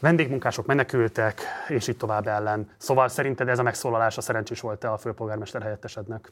[0.00, 2.70] vendégmunkások menekültek, és így tovább ellen.
[2.76, 6.30] Szóval szerinted ez a megszólalás a szerencsés volt-e a főpolgármester helyettesednek?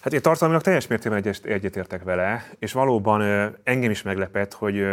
[0.00, 3.22] Hát én tartalmilag teljes mértékben egyetértek vele, és valóban
[3.62, 4.86] engem is meglepett, hogy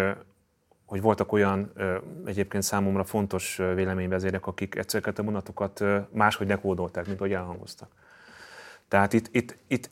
[0.96, 1.72] hogy voltak olyan
[2.26, 7.90] egyébként számomra fontos véleményvezérek, akik egyszerűen a mondatokat máshogy nekódolták, mint ahogy elhangoztak.
[8.88, 9.90] Tehát itt, itt, itt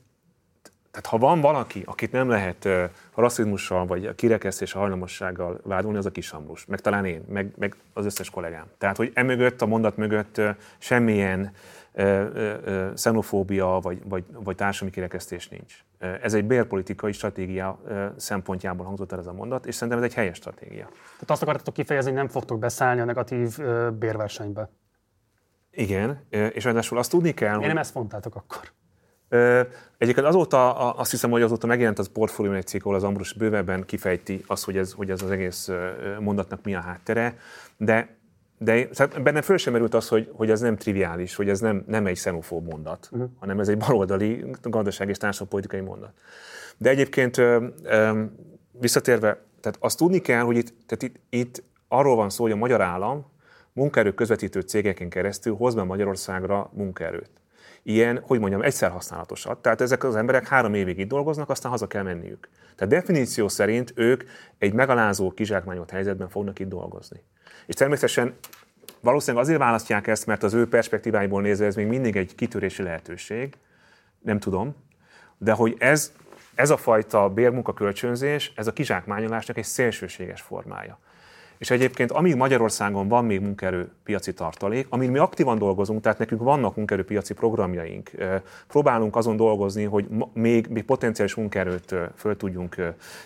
[0.92, 2.84] tehát ha van valaki, akit nem lehet uh,
[3.16, 6.66] rasszizmussal vagy kirekesztés hajlamossággal vádolni, az a kisamlus.
[6.66, 8.66] Meg talán én, meg, meg az összes kollégám.
[8.78, 11.52] Tehát, hogy emögött, a mondat mögött uh, semmilyen
[12.94, 15.84] xenofóbia vagy, vagy, vagy társadalmi kirekesztés nincs.
[16.22, 17.82] Ez egy bérpolitikai stratégia
[18.16, 20.86] szempontjából hangzott el ez a mondat, és szerintem ez egy helyes stratégia.
[20.86, 23.58] Tehát azt akartatok kifejezni, hogy nem fogtok beszállni a negatív
[24.00, 24.70] bérversenybe.
[25.72, 28.72] Igen, és ráadásul azt tudni kell, Én nem ezt mondtátok akkor.
[29.98, 33.86] Egyébként azóta, azt hiszem, hogy azóta megjelent az Portfolio egy cikk, ahol az Ambrus bővebben
[33.86, 35.70] kifejti azt, hogy ez, hogy ez az egész
[36.20, 37.38] mondatnak mi a háttere,
[37.78, 38.18] de
[38.64, 38.88] de
[39.24, 42.16] bennem föl sem merült az, hogy, hogy ez nem triviális, hogy ez nem, nem egy
[42.16, 43.30] xenofób mondat, uh-huh.
[43.40, 46.14] hanem ez egy baloldali gazdaság és társadalompolitikai mondat.
[46.78, 48.24] De egyébként ö, ö,
[48.72, 52.56] visszatérve, tehát azt tudni kell, hogy itt, tehát itt, itt arról van szó, hogy a
[52.56, 53.32] magyar állam
[53.74, 57.43] munkaerő közvetítő cégeken keresztül hoz be Magyarországra munkaerőt.
[57.84, 59.62] Ilyen, hogy mondjam, egyszer használatosat.
[59.62, 62.50] Tehát ezek az emberek három évig itt dolgoznak, aztán haza kell menniük.
[62.76, 64.24] Tehát definíció szerint ők
[64.58, 67.24] egy megalázó, kizsákmányolt helyzetben fognak itt dolgozni.
[67.66, 68.36] És természetesen
[69.00, 73.54] valószínűleg azért választják ezt, mert az ő perspektíváiból nézve ez még mindig egy kitörési lehetőség,
[74.20, 74.76] nem tudom,
[75.38, 76.12] de hogy ez,
[76.56, 81.00] ez a fajta bérmunkakölcsönzés, ez a kizsákmányolásnak egy szélsőséges formája.
[81.58, 86.76] És egyébként amíg Magyarországon van még munkaerőpiaci tartalék, amin mi aktívan dolgozunk, tehát nekünk vannak
[86.76, 88.12] munkaerőpiaci programjaink,
[88.68, 92.76] próbálunk azon dolgozni, hogy még, még potenciális munkaerőt föl tudjunk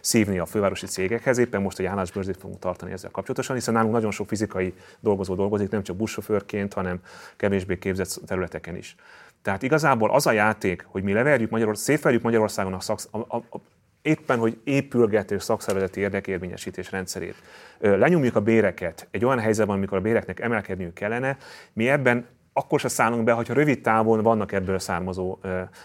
[0.02, 1.38] szívni a fővárosi cégekhez.
[1.38, 5.70] Éppen most egy állásbörzét fogunk tartani ezzel kapcsolatosan, hiszen nálunk nagyon sok fizikai dolgozó dolgozik,
[5.70, 7.00] nem csak buszsofőrként, hanem
[7.38, 8.96] kevésbé képzett területeken is.
[9.42, 13.36] Tehát igazából az a játék, hogy mi leverjük Magyarország, szétverjük Magyarországon a, szaksz, a, a,
[13.36, 13.60] a
[14.08, 17.36] éppen, hogy épülgető szakszervezeti érdekérvényesítés rendszerét.
[17.80, 21.38] Lenyomjuk a béreket egy olyan helyzetben, amikor a béreknek emelkedniük kellene,
[21.74, 25.40] mi ebben akkor se szállunk be, hogyha rövid távon vannak ebből származó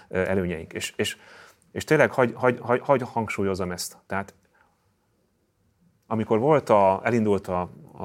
[0.09, 0.73] előnyeink.
[0.73, 1.16] És, és,
[1.73, 3.97] és tényleg hagy, hagy, hagy, hagy hangsúlyozom ezt.
[4.07, 4.35] Tehát
[6.07, 8.05] amikor volt a, elindult a, a,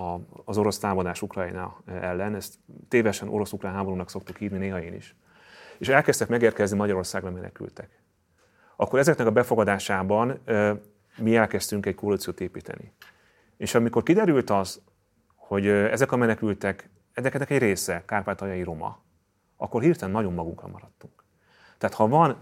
[0.00, 2.54] a, az orosz támadás Ukrajna ellen, ezt
[2.88, 5.16] tévesen orosz-ukrán háborúnak szoktuk hívni néha én is,
[5.78, 8.05] és elkezdtek megérkezni Magyarországra menekültek
[8.76, 10.40] akkor ezeknek a befogadásában
[11.16, 12.92] mi elkezdtünk egy koalíciót építeni.
[13.56, 14.80] És amikor kiderült az,
[15.34, 18.98] hogy ezek a menekültek, ezeknek egy része kárpátaljai roma,
[19.56, 21.24] akkor hirtelen nagyon magunkra maradtunk.
[21.78, 22.36] Tehát ha van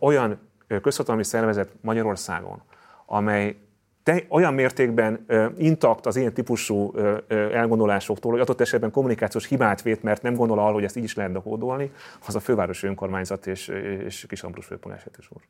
[0.00, 0.38] olyan
[0.82, 2.62] közhatalmi szervezet Magyarországon,
[3.06, 3.56] amely
[4.02, 9.46] te, olyan mértékben ö, intakt az ilyen típusú ö, ö, elgondolásoktól, hogy adott esetben kommunikációs
[9.46, 11.92] hibát vét, mert nem gondol arra, hogy ezt így is lehetne hódolni,
[12.26, 13.68] az a fővárosi önkormányzat és,
[14.04, 15.40] és Kis Ambrus főpolgárságos úr.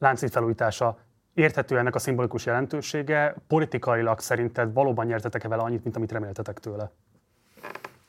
[0.00, 0.98] Láncít felújítása
[1.34, 3.34] érthető ennek a szimbolikus jelentősége.
[3.46, 6.90] Politikailag szerinted valóban nyertetek-e vele annyit, mint amit reméltetek tőle?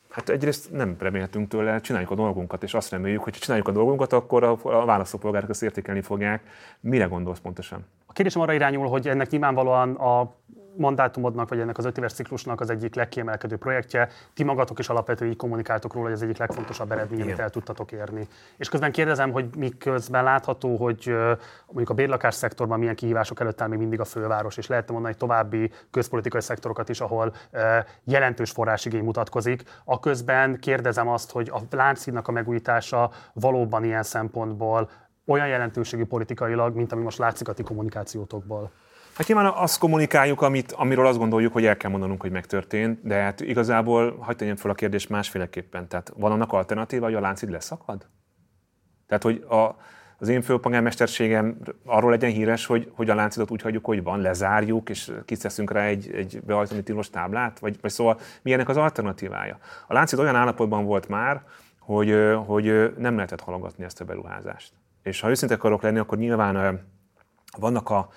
[0.10, 3.72] Hát egyrészt nem remélhetünk tőle, csináljuk a dolgunkat, és azt reméljük, hogy ha csináljuk a
[3.72, 6.44] dolgunkat, akkor a, a választópolgárok ezt értékelni fogják.
[6.80, 7.86] Mire gondolsz pontosan?
[8.12, 10.34] A kérdésem arra irányul, hogy ennek nyilvánvalóan a
[10.78, 14.10] mandátumodnak, vagy ennek az öt éves ciklusnak az egyik legkiemelkedő projektje.
[14.34, 17.92] Ti magatok is alapvetően így kommunikáltok róla, hogy ez egyik legfontosabb eredmény, amit el tudtatok
[17.92, 18.28] érni.
[18.58, 21.16] És közben kérdezem, hogy miközben látható, hogy
[21.66, 25.16] mondjuk a bérlakás szektorban milyen kihívások előtt áll még mindig a főváros, és lehet mondani
[25.16, 27.34] további közpolitikai szektorokat is, ahol
[28.04, 29.64] jelentős forrásigény mutatkozik.
[29.86, 34.90] A közben kérdezem azt, hogy a Lánchídnak a megújítása valóban ilyen szempontból
[35.26, 38.72] olyan jelentőségű politikailag, mint ami most látszik a ti kommunikációtokból.
[39.14, 43.16] Hát nyilván azt kommunikáljuk, amit, amiről azt gondoljuk, hogy el kell mondanunk, hogy megtörtént, de
[43.16, 45.88] hát igazából hagyd tegyem fel a kérdést másféleképpen.
[45.88, 48.08] Tehát van annak alternatíva, hogy a láncid leszakad?
[49.08, 49.76] Tehát, hogy a,
[50.18, 54.90] az én főpolgármesterségem arról legyen híres, hogy, hogy a láncidot úgy hagyjuk, hogy van, lezárjuk,
[54.90, 57.60] és kiteszünk rá egy, egy behajtani tilos táblát?
[57.60, 59.58] Vagy, vagy szóval milyenek az alternatívája?
[59.88, 61.42] A láncid olyan állapotban volt már,
[61.80, 62.16] hogy,
[62.46, 64.74] hogy nem lehetett halogatni ezt a beruházást.
[65.04, 66.88] És ha őszinte akarok lenni, akkor nyilván
[67.58, 68.10] vannak a,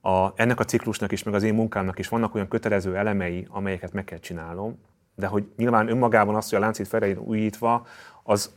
[0.00, 3.92] a, ennek a ciklusnak is, meg az én munkámnak is vannak olyan kötelező elemei, amelyeket
[3.92, 4.78] meg kell csinálnom,
[5.14, 7.86] de hogy nyilván önmagában azt, hogy a láncít felején újítva,
[8.22, 8.50] az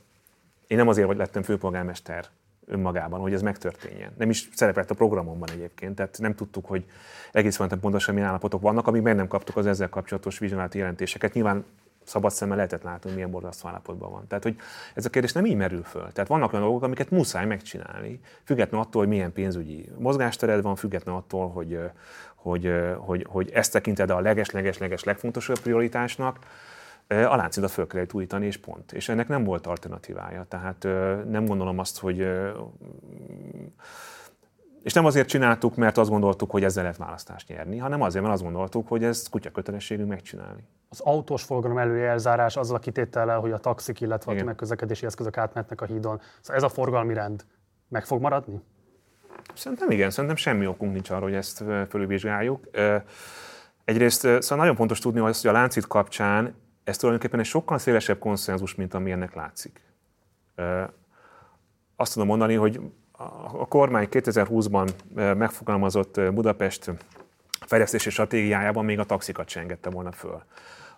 [0.67, 2.25] én nem azért, hogy lettem főpolgármester
[2.65, 4.13] önmagában, hogy ez megtörténjen.
[4.17, 6.85] Nem is szerepelt a programomban egyébként, tehát nem tudtuk, hogy
[7.31, 11.33] egész pontosan milyen állapotok vannak, amíg meg nem kaptuk az ezzel kapcsolatos vizsgálati jelentéseket.
[11.33, 11.65] Nyilván
[12.07, 14.27] szabad szemmel lehetett látni, milyen borzasztó állapotban van.
[14.27, 14.55] Tehát, hogy
[14.93, 16.11] ez a kérdés nem így merül föl.
[16.11, 21.19] Tehát vannak olyan dolgok, amiket muszáj megcsinálni, függetlenül attól, hogy milyen pénzügyi mozgástered van, függetlenül
[21.19, 21.79] attól, hogy,
[22.35, 26.39] hogy, hogy, hogy ezt tekinted a leges-leges-leges legfontosabb prioritásnak,
[27.07, 28.91] a láncidat föl kellett újítani, és pont.
[28.91, 30.45] És ennek nem volt alternatívája.
[30.49, 30.83] Tehát
[31.29, 32.27] nem gondolom azt, hogy
[34.83, 38.35] és nem azért csináltuk, mert azt gondoltuk, hogy ezzel lehet választást nyerni, hanem azért, mert
[38.35, 40.63] azt gondoltuk, hogy ez kutya kötelességünk megcsinálni.
[40.89, 44.43] Az autós forgalom előjelzárás azzal a kitétellel, hogy a taxik, illetve Igen.
[44.43, 46.21] a megközlekedési eszközök átmetnek a hídon.
[46.41, 47.45] Szóval ez a forgalmi rend
[47.87, 48.61] meg fog maradni?
[49.53, 52.67] Szerintem igen, szerintem semmi okunk nincs arra, hogy ezt fölülvizsgáljuk.
[53.85, 58.75] Egyrészt szóval nagyon fontos tudni, hogy a láncít kapcsán ez tulajdonképpen egy sokkal szélesebb konszenzus,
[58.75, 59.81] mint ami ennek látszik.
[61.95, 62.79] Azt tudom mondani, hogy
[63.57, 66.91] a kormány 2020-ban megfogalmazott Budapest
[67.65, 70.43] fejlesztési stratégiájában még a taxikat se engedte volna föl.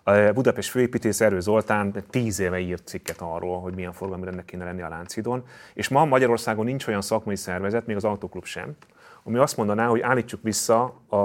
[0.02, 4.82] A Budapest főépítész Erő Zoltán tíz éve írt cikket arról, hogy milyen forgalmi kéne lenni
[4.82, 5.44] a Láncidon,
[5.74, 8.76] és ma Magyarországon nincs olyan szakmai szervezet, még az Autoklub sem,
[9.22, 11.16] ami azt mondaná, hogy állítsuk vissza a,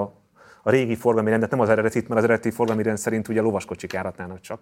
[0.62, 3.92] a régi forgalmi rendet, nem az eredetit, mert az eredeti forgalmi rend szerint ugye lovaskocsik
[3.92, 4.60] járatnának csak,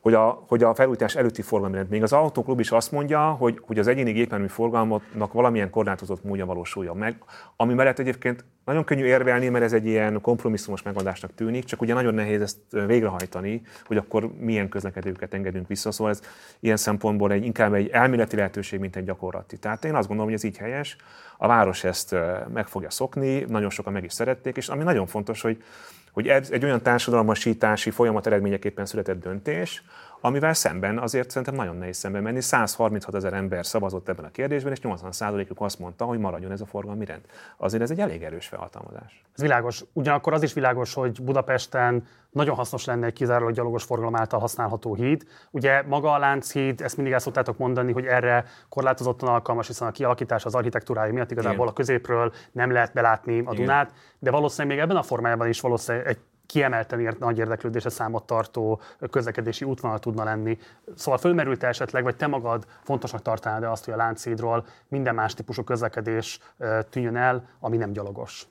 [0.00, 1.88] hogy a, hogy a felújítás előtti forgalomrend.
[1.88, 6.46] Még az autóklub is azt mondja, hogy, hogy az egyéni gépjármű forgalmatnak valamilyen korlátozott módja
[6.46, 7.16] valósulja meg,
[7.56, 11.94] ami mellett egyébként nagyon könnyű érvelni, mert ez egy ilyen kompromisszumos megoldásnak tűnik, csak ugye
[11.94, 15.92] nagyon nehéz ezt végrehajtani, hogy akkor milyen közlekedőket engedünk vissza.
[15.92, 16.20] Szóval ez
[16.60, 19.56] ilyen szempontból egy, inkább egy elméleti lehetőség, mint egy gyakorlati.
[19.56, 20.96] Tehát én azt gondolom, hogy ez így helyes.
[21.36, 22.16] A város ezt
[22.52, 25.62] meg fogja szokni, nagyon sokan meg is szerették, és ami nagyon fontos, hogy
[26.16, 29.82] hogy ez egy olyan társadalmasítási folyamat eredményeképpen született döntés,
[30.26, 32.40] amivel szemben azért szerintem nagyon nehéz szemben menni.
[32.40, 36.66] 136 ezer ember szavazott ebben a kérdésben, és 80%-uk azt mondta, hogy maradjon ez a
[36.66, 37.22] forgalmi rend.
[37.56, 39.24] Azért ez egy elég erős felhatalmazás.
[39.34, 39.84] Ez világos.
[39.92, 44.94] Ugyanakkor az is világos, hogy Budapesten nagyon hasznos lenne egy kizárólag gyalogos forgalom által használható
[44.94, 45.22] híd.
[45.50, 49.90] Ugye maga a Lánchíd, ezt mindig el szoktátok mondani, hogy erre korlátozottan alkalmas, hiszen a
[49.90, 51.68] kialakítás az architektúrája miatt igazából Igen.
[51.68, 54.00] a középről nem lehet belátni a Dunát, Igen.
[54.18, 58.80] de valószínűleg még ebben a formájában is valószínűleg egy kiemelten ért nagy érdeklődésre számot tartó
[59.10, 60.58] közlekedési útvonal tudna lenni.
[60.94, 65.34] Szóval fölmerült -e esetleg, vagy te magad fontosnak tartanád azt, hogy a Lánchídról minden más
[65.34, 66.40] típusú közlekedés
[66.90, 68.46] tűnjön el, ami nem gyalogos?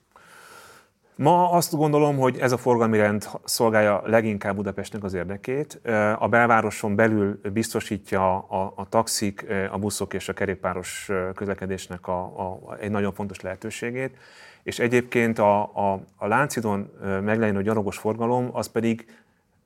[1.18, 5.82] Ma azt gondolom, hogy ez a forgalmi rend szolgálja leginkább Budapestnek az érdekét.
[6.18, 12.76] A belvároson belül biztosítja a, a taxik, a buszok és a kerékpáros közlekedésnek a, a,
[12.80, 14.18] egy nagyon fontos lehetőségét.
[14.66, 19.06] És egyébként a, a, a Láncidon megjelenő gyalogos forgalom az pedig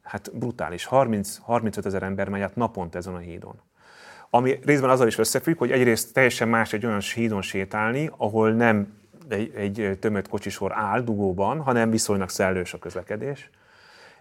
[0.01, 0.87] hát brutális.
[0.91, 3.61] 30-35 ezer ember megy át naponta ezen a hídon.
[4.29, 8.93] Ami részben azzal is összefügg, hogy egyrészt teljesen más egy olyan hídon sétálni, ahol nem
[9.27, 13.49] egy, egy tömött kocsisor áll dugóban, hanem viszonylag szellős a közlekedés.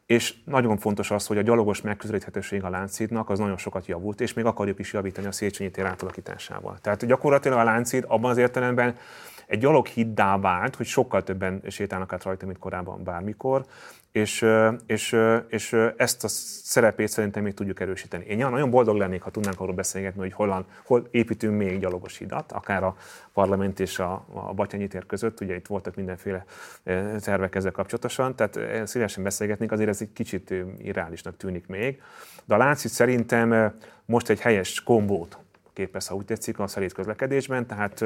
[0.07, 4.33] És nagyon fontos az, hogy a gyalogos megközelíthetőség a Lánchídnak az nagyon sokat javult, és
[4.33, 6.79] még akarjuk is javítani a Széchenyi tér átalakításával.
[6.81, 8.95] Tehát gyakorlatilag a Lánchíd abban az értelemben
[9.49, 13.65] egy gyaloghiddá vált, hogy sokkal többen sétálnak át rajta, mint korábban bármikor,
[14.13, 14.47] és,
[14.87, 15.17] és,
[15.49, 18.25] és ezt a szerepét szerintem még tudjuk erősíteni.
[18.25, 22.53] Én nagyon boldog lennék, ha tudnánk arról beszélgetni, hogy hol, hol építünk még gyalogos hidat,
[22.53, 22.97] akár a
[23.33, 26.45] parlament és a, a Batyányi tér között, ugye itt voltak mindenféle
[27.21, 32.03] tervek ezzel kapcsolatosan, tehát szívesen beszélgetnénk, azért ez egy kicsit irreálisnak tűnik még,
[32.45, 33.75] de a Láncid szerintem
[34.05, 35.39] most egy helyes kombót
[35.79, 38.01] képez, ha úgy tetszik, a szerét közlekedésben, tehát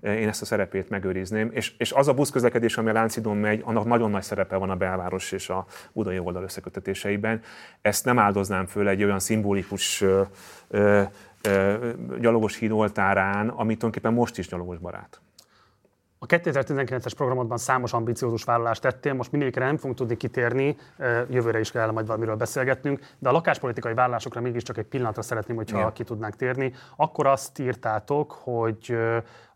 [0.00, 1.50] én ezt a szerepét megőrizném.
[1.52, 4.76] És, és az a buszközlekedés, ami a Láncidon megy, annak nagyon nagy szerepe van a
[4.76, 7.40] belváros és a budai oldal összekötetéseiben.
[7.80, 10.04] Ezt nem áldoznám föl egy olyan szimbolikus
[12.20, 15.20] gyalogos híd oltárán, ami tulajdonképpen most is gyalogos barát.
[16.20, 20.76] A 2019-es programodban számos ambiciózus vállalást tettél, most mindegyikre nem fogunk tudni kitérni,
[21.28, 25.78] jövőre is kell majd valamiről beszélgetnünk, de a lakáspolitikai vállalásokra mégiscsak egy pillanatra szeretném, hogyha
[25.78, 25.92] ja.
[25.92, 26.72] ki tudnánk térni.
[26.96, 28.96] Akkor azt írtátok, hogy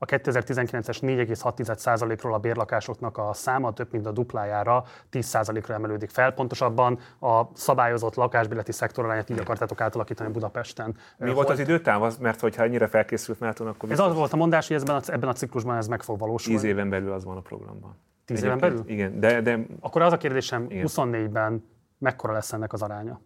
[0.03, 6.33] a 2019-es 4,6%-ról a bérlakásoknak a száma több mint a duplájára 10%-ra emelődik fel.
[6.33, 10.97] Pontosabban a szabályozott lakásbéleti szektorarányát így akartátok átalakítani Budapesten.
[11.17, 12.19] Mi volt az időtáv?
[12.21, 13.91] Mert hogyha ennyire felkészült Márton, akkor...
[13.91, 16.61] Ez az volt a mondás, hogy ebben a, ebben a ciklusban ez meg fog valósulni.
[16.61, 17.99] Tíz éven belül az van a programban.
[18.25, 18.83] Tíz éven belül?
[18.87, 19.41] Igen, de...
[19.41, 19.59] de...
[19.81, 20.87] Akkor az a kérdésem, igen.
[20.89, 21.65] 24-ben
[21.99, 23.21] mekkora lesz ennek az aránya?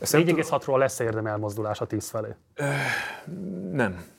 [0.00, 2.34] 4,6-ról lesz érdemi elmozdulás a 10 felé?
[3.70, 4.12] Nem.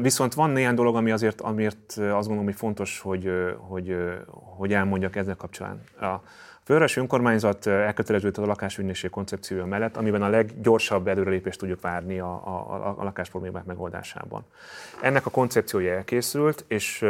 [0.00, 3.96] Viszont van néhány dolog, ami azért, amiért azt gondolom, hogy fontos, hogy, hogy,
[4.26, 6.10] hogy elmondjak ezzel kapcsolatban.
[6.10, 6.22] A
[6.64, 12.94] fővárosi önkormányzat elköteleződött a lakásügynökség koncepciója mellett, amiben a leggyorsabb előrelépést tudjuk várni a, a,
[12.98, 14.44] a lakásproblémák megoldásában.
[15.02, 17.04] Ennek a koncepciója elkészült, és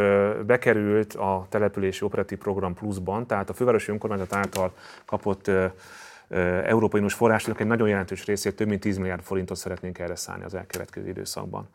[0.46, 4.72] bekerült a települési operatív program pluszban, tehát a fővárosi önkormányzat által
[5.04, 5.50] kapott
[6.64, 10.44] Európai Uniós forrásnak egy nagyon jelentős részét, több mint 10 milliárd forintot szeretnénk erre szállni
[10.44, 11.68] az elkövetkező időszakban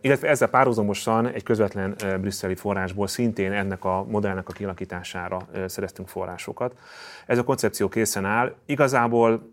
[0.00, 6.78] illetve ezzel párhuzamosan egy közvetlen brüsszeli forrásból szintén ennek a modellnek a kialakítására szereztünk forrásokat.
[7.26, 8.54] Ez a koncepció készen áll.
[8.66, 9.52] Igazából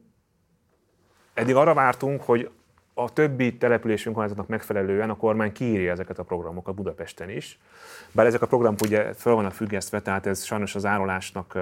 [1.33, 2.49] eddig arra vártunk, hogy
[2.93, 7.59] a többi települési önkormányzatnak megfelelően a kormány kiírja ezeket a programokat Budapesten is.
[8.11, 11.57] Bár ezek a programok ugye fel vannak függesztve, tehát ez sajnos az árulásnak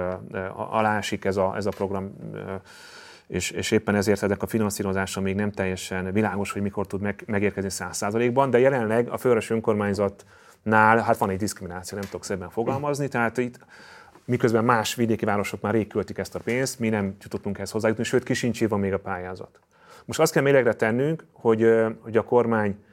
[0.54, 2.16] alásik ez a, ez a program
[3.26, 7.22] és, és éppen ezért ezek a finanszírozása még nem teljesen világos, hogy mikor tud meg,
[7.26, 13.08] megérkezni 100%-ban, de jelenleg a fővárosi önkormányzatnál hát van egy diszkrimináció, nem tudok szebben fogalmazni,
[13.08, 13.58] tehát itt
[14.24, 18.04] miközben más vidéki városok már rég költik ezt a pénzt, mi nem jutottunk ehhez hozzájutni,
[18.04, 19.60] sőt kisincs írva még a pályázat.
[20.04, 22.84] Most azt kell mélegre tennünk, hogy, hogy a kormány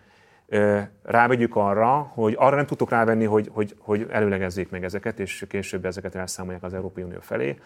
[1.04, 5.86] rávegyük arra, hogy arra nem tudtuk rávenni, hogy, hogy, hogy előlegezzék meg ezeket, és később
[5.86, 7.58] ezeket elszámolják az Európai Unió felé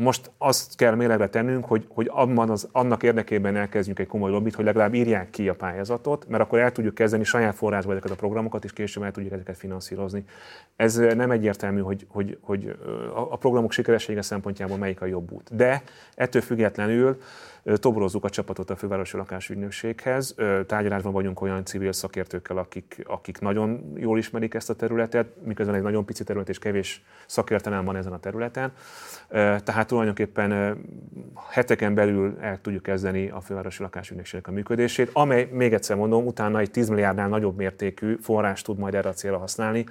[0.00, 4.54] most azt kell mélegre tennünk, hogy, hogy abban az, annak érdekében elkezdjünk egy komoly lobbit,
[4.54, 8.14] hogy legalább írják ki a pályázatot, mert akkor el tudjuk kezdeni saját forrásba ezeket a
[8.14, 10.24] programokat, és később el tudjuk ezeket finanszírozni.
[10.76, 12.76] Ez nem egyértelmű, hogy, hogy, hogy
[13.14, 15.56] a programok sikeressége szempontjából melyik a jobb út.
[15.56, 15.82] De
[16.14, 17.18] ettől függetlenül
[17.74, 20.34] toborozzuk a csapatot a fővárosi lakásügynökséghez.
[20.66, 25.82] Tárgyalásban vagyunk olyan civil szakértőkkel, akik, akik nagyon jól ismerik ezt a területet, miközben egy
[25.82, 28.72] nagyon pici terület és kevés szakértelem van ezen a területen.
[29.28, 30.78] Tehát tulajdonképpen
[31.50, 36.58] heteken belül el tudjuk kezdeni a fővárosi lakásügynökségnek a működését, amely, még egyszer mondom, utána
[36.58, 39.84] egy 10 milliárdnál nagyobb mértékű forrás tud majd erre a célra használni,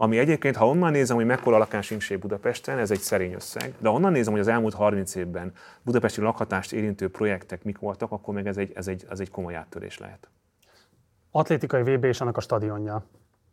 [0.00, 4.12] ami egyébként, ha onnan nézem, hogy mekkora lakásinkség Budapesten, ez egy szerény összeg, de onnan
[4.12, 8.56] nézem, hogy az elmúlt 30 évben budapesti lakhatást érintő projektek mik voltak, akkor meg ez
[8.56, 10.28] egy, ez egy, ez egy komoly áttörés lehet.
[11.30, 13.04] Atlétikai VB és annak a stadionja.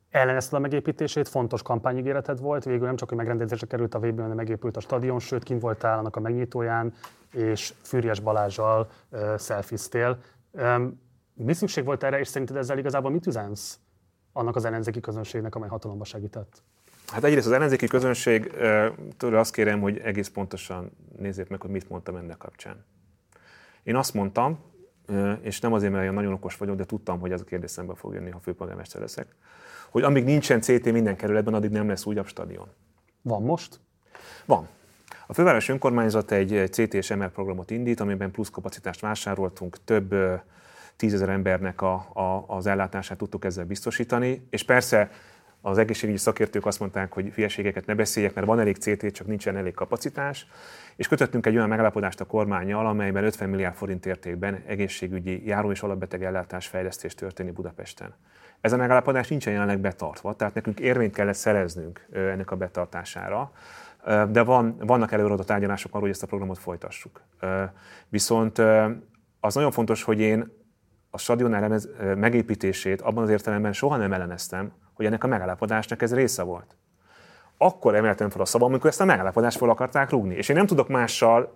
[0.09, 4.35] Ellenezted a megépítését, fontos kampányigéreted volt, végül nem csak, hogy megrendezésre került a VB, hanem
[4.35, 6.93] megépült a stadion, sőt, kint voltál annak a megnyitóján,
[7.33, 10.17] és Fűries Balázsjal uh, szelfiztél.
[11.33, 13.79] Mi szükség volt erre, és szerinted ezzel igazából mit üzensz
[14.37, 16.63] annak az ellenzéki közönségnek, amely hatalomba segített?
[17.07, 22.15] Hát egyrészt az ellenzéki közönségtől azt kérem, hogy egész pontosan nézzék meg, hogy mit mondtam
[22.15, 22.85] ennek kapcsán.
[23.83, 24.59] Én azt mondtam,
[25.41, 27.95] és nem azért, mert én nagyon okos vagyok, de tudtam, hogy ez a kérdés szembe
[27.95, 29.35] fog jönni, ha főpolgármester leszek,
[29.89, 32.67] hogy amíg nincsen CT minden kerületben, addig nem lesz újabb stadion.
[33.21, 33.79] Van most?
[34.45, 34.67] Van.
[35.27, 40.15] A főváros önkormányzat egy CT és MR programot indít, amiben plusz kapacitást vásároltunk, több
[40.95, 45.09] tízezer embernek a, a, az ellátását tudtuk ezzel biztosítani, és persze
[45.61, 49.57] az egészségügyi szakértők azt mondták, hogy hülyeségeket ne beszéljek, mert van elég CT, csak nincsen
[49.57, 50.47] elég kapacitás,
[50.95, 55.81] és kötöttünk egy olyan megállapodást a kormányjal, amelyben 50 milliárd forint értékben egészségügyi járó és
[55.81, 58.13] alapbeteg ellátás fejlesztés történik Budapesten.
[58.61, 63.51] Ez a megállapodás nincsen jelenleg betartva, tehát nekünk érvényt kellett szereznünk ennek a betartására,
[64.29, 67.21] de van, vannak előadott tárgyalások arról, hogy ezt a programot folytassuk.
[68.09, 68.57] Viszont
[69.39, 70.51] az nagyon fontos, hogy én
[71.15, 71.81] a stadion
[72.17, 76.75] megépítését abban az értelemben soha nem elleneztem, hogy ennek a megállapodásnak ez része volt.
[77.57, 80.35] Akkor emeltem fel a szavam, amikor ezt a megállapodást fel akarták rúgni.
[80.35, 81.53] És én nem tudok mással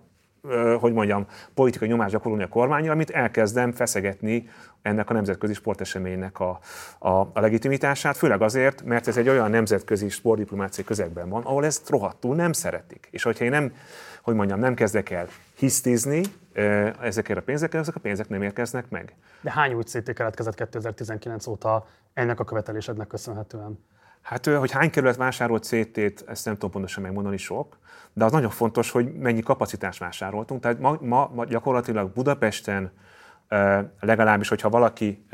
[0.80, 4.48] hogy mondjam, politikai nyomást gyakorolni a kormányra, amit elkezdem feszegetni
[4.82, 6.60] ennek a nemzetközi sporteseménynek a,
[6.98, 11.88] a, a legitimitását, főleg azért, mert ez egy olyan nemzetközi sportdiplomáciai közegben van, ahol ezt
[11.88, 13.08] rohadtul nem szeretik.
[13.10, 13.72] És hogyha én nem,
[14.22, 16.22] hogy mondjam, nem kezdek el hisztizni
[17.00, 19.14] ezekért a pénzekkel, ezek a pénzek nem érkeznek meg.
[19.40, 19.82] De hány új
[20.14, 23.78] keletkezett 2019 óta ennek a követelésednek köszönhetően?
[24.22, 27.78] Hát, hogy hány kerület vásárolt CT-t, ezt nem tudom pontosan megmondani sok,
[28.12, 30.60] de az nagyon fontos, hogy mennyi kapacitást vásároltunk.
[30.60, 32.92] Tehát ma, ma, ma gyakorlatilag Budapesten
[34.00, 35.26] legalábbis, hogyha valaki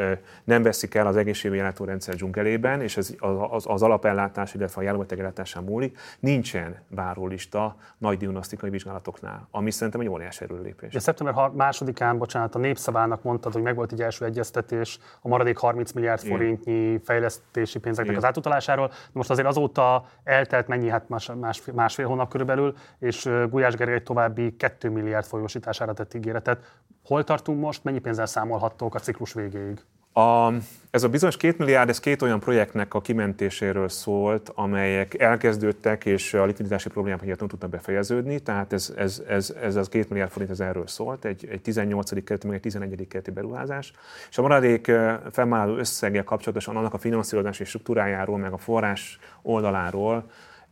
[0.45, 3.15] nem veszik el az egészségügyi rendszer dzsungelében, és ez
[3.51, 10.09] az, az alapellátás, illetve a járműbetegellátásán múlik, nincsen várólista nagy diagnosztikai vizsgálatoknál, ami szerintem egy
[10.09, 10.93] óriási erőlépés.
[10.93, 15.93] De szeptember másodikán, bocsánat, a Népszavának mondtad, hogy megvolt egy első egyeztetés a maradék 30
[15.93, 18.23] milliárd forintnyi fejlesztési pénzeknek Igen.
[18.23, 18.91] az átutalásáról.
[19.13, 24.57] Most azért azóta eltelt mennyi, hát más, más, másfél hónap körülbelül, és Gulyás Gergely további
[24.57, 26.65] 2 milliárd folyósítására tett ígéretet.
[27.05, 29.81] Hol tartunk most, mennyi pénzzel számolhattok a ciklus végéig?
[30.13, 30.53] A,
[30.91, 36.35] ez a bizonyos két milliárd, ez két olyan projektnek a kimentéséről szólt, amelyek elkezdődtek, és
[36.35, 40.31] a likviditási problémák miatt nem tudtak befejeződni, tehát ez, ez, ez, ez az két milliárd
[40.31, 42.11] forint ez erről szólt, egy, egy 18.
[42.11, 42.91] kerületi, meg egy 11.
[43.09, 43.93] kerületi beruházás.
[44.31, 44.93] És a maradék
[45.31, 50.25] fennálló összeggel kapcsolatosan annak a finanszírozási struktúrájáról, meg a forrás oldaláról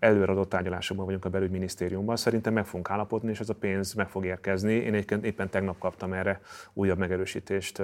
[0.05, 2.17] előreadott tárgyalásokban vagyunk a belügyminisztériumban.
[2.17, 4.73] Szerintem meg fogunk állapodni, és ez a pénz meg fog érkezni.
[4.73, 6.41] Én egyébként éppen tegnap kaptam erre
[6.73, 7.83] újabb megerősítést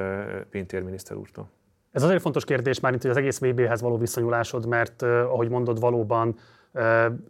[0.50, 1.48] Pintér miniszter úrtól.
[1.92, 6.36] Ez azért fontos kérdés már, hogy az egész VB-hez való viszonyulásod, mert ahogy mondod, valóban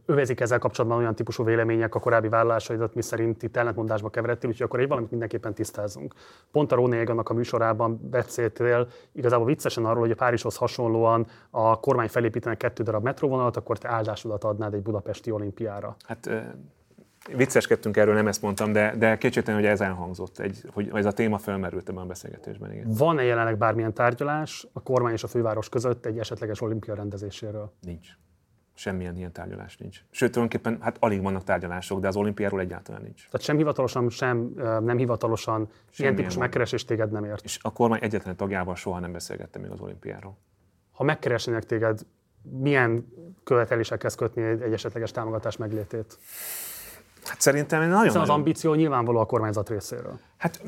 [0.07, 4.67] övezik ezzel kapcsolatban olyan típusú vélemények a korábbi vállalásaidat, mi szerint itt ellentmondásba keveredtél, úgyhogy
[4.67, 6.15] akkor egy valamit mindenképpen tisztázunk.
[6.51, 11.81] Pont a Róné annak a műsorában beszéltél igazából viccesen arról, hogy a Párizshoz hasonlóan a
[11.81, 15.97] kormány felépítenek kettő darab metróvonalat, akkor te áldásodat adnád egy budapesti olimpiára.
[16.07, 16.31] Hát
[17.37, 21.13] vicceskedtünk erről, nem ezt mondtam, de, de kétségtelen, hogy ez elhangzott, egy, hogy ez a
[21.13, 22.73] téma felmerült ebben a beszélgetésben.
[22.73, 22.87] Igen.
[22.89, 27.73] Van-e jelenleg bármilyen tárgyalás a kormány és a főváros között egy esetleges olimpia rendezéséről?
[27.81, 28.09] Nincs
[28.81, 30.01] semmilyen ilyen tárgyalás nincs.
[30.11, 33.25] Sőt, tulajdonképpen hát alig vannak tárgyalások, de az olimpiáról egyáltalán nincs.
[33.25, 37.45] Tehát sem hivatalosan, sem nem hivatalosan Semmilyen ilyen típusú megkeresés téged nem ért.
[37.45, 40.37] És a kormány egyetlen tagjával soha nem beszélgettem még az olimpiáról.
[40.93, 42.01] Ha megkeresnének téged,
[42.43, 43.13] milyen
[43.45, 46.19] követelésekhez kötni egy esetleges támogatás meglétét?
[47.25, 48.03] Hát szerintem nagyon...
[48.03, 50.19] Hiszen az ambíció nyilvánvaló a kormányzat részéről.
[50.37, 50.63] Hát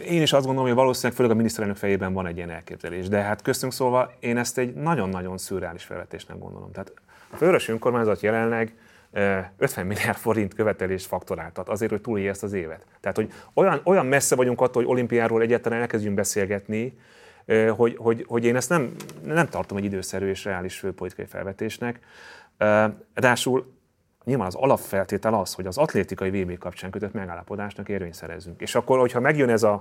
[0.00, 3.20] én is azt gondolom, hogy valószínűleg főleg a miniszterelnök fejében van egy ilyen elképzelés, de
[3.20, 6.72] hát köztünk szólva én ezt egy nagyon-nagyon szürreális felvetésnek gondolom.
[6.72, 6.92] Tehát
[7.30, 8.74] a fővárosi önkormányzat jelenleg
[9.58, 12.86] 50 milliárd forint követelést faktoráltat azért, hogy túlélje ezt az évet.
[13.00, 16.98] Tehát, hogy olyan, olyan messze vagyunk attól, hogy olimpiáról egyáltalán elkezdjünk beszélgetni,
[17.76, 22.00] hogy, hogy, hogy én ezt nem, nem tartom egy időszerű és reális politikai felvetésnek.
[22.58, 23.76] Ráadásul
[24.24, 28.60] nyilván az alapfeltétel az, hogy az atlétikai VB kapcsán kötött megállapodásnak érvényt szerezzünk.
[28.60, 29.80] És akkor, hogyha megjön ez a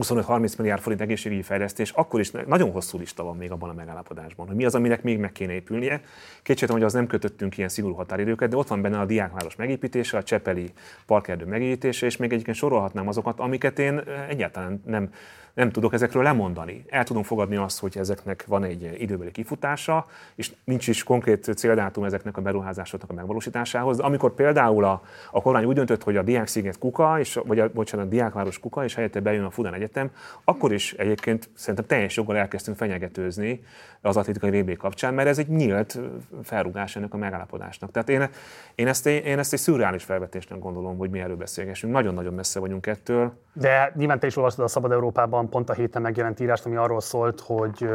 [0.00, 4.46] 25-30 milliárd forint egészségügyi fejlesztés, akkor is nagyon hosszú lista van még abban a megállapodásban,
[4.46, 6.00] hogy mi az, aminek még meg kéne épülnie.
[6.42, 10.16] Kétségtelen, hogy az nem kötöttünk ilyen szigorú határidőket, de ott van benne a diákváros megépítése,
[10.16, 10.72] a Csepeli
[11.06, 15.10] parkerdő megépítése, és még egyébként sorolhatnám azokat, amiket én egyáltalán nem
[15.58, 16.84] nem tudok ezekről lemondani.
[16.88, 22.04] El tudom fogadni azt, hogy ezeknek van egy időbeli kifutása, és nincs is konkrét céldátum
[22.04, 23.96] ezeknek a beruházásoknak a megvalósításához.
[23.96, 27.70] De amikor például a, a kormány úgy döntött, hogy a Diáksziget kuka, és, vagy a,
[27.72, 30.10] bocsánat, a Diákváros kuka, és helyette bejön a Fudan Egyetem,
[30.44, 33.62] akkor is egyébként szerintem teljes joggal elkezdtünk fenyegetőzni
[34.00, 35.98] az atlétikai VB kapcsán, mert ez egy nyílt
[36.42, 37.90] felrugás ennek a megállapodásnak.
[37.90, 38.28] Tehát én,
[38.74, 41.92] én, ezt, én ezt egy szürreális felvetésnek gondolom, hogy mi erről beszélgessünk.
[41.92, 43.32] Nagyon-nagyon messze vagyunk ettől.
[43.58, 47.00] De nyilván te is olvastad a Szabad Európában pont a héten megjelent írást, ami arról
[47.00, 47.88] szólt, hogy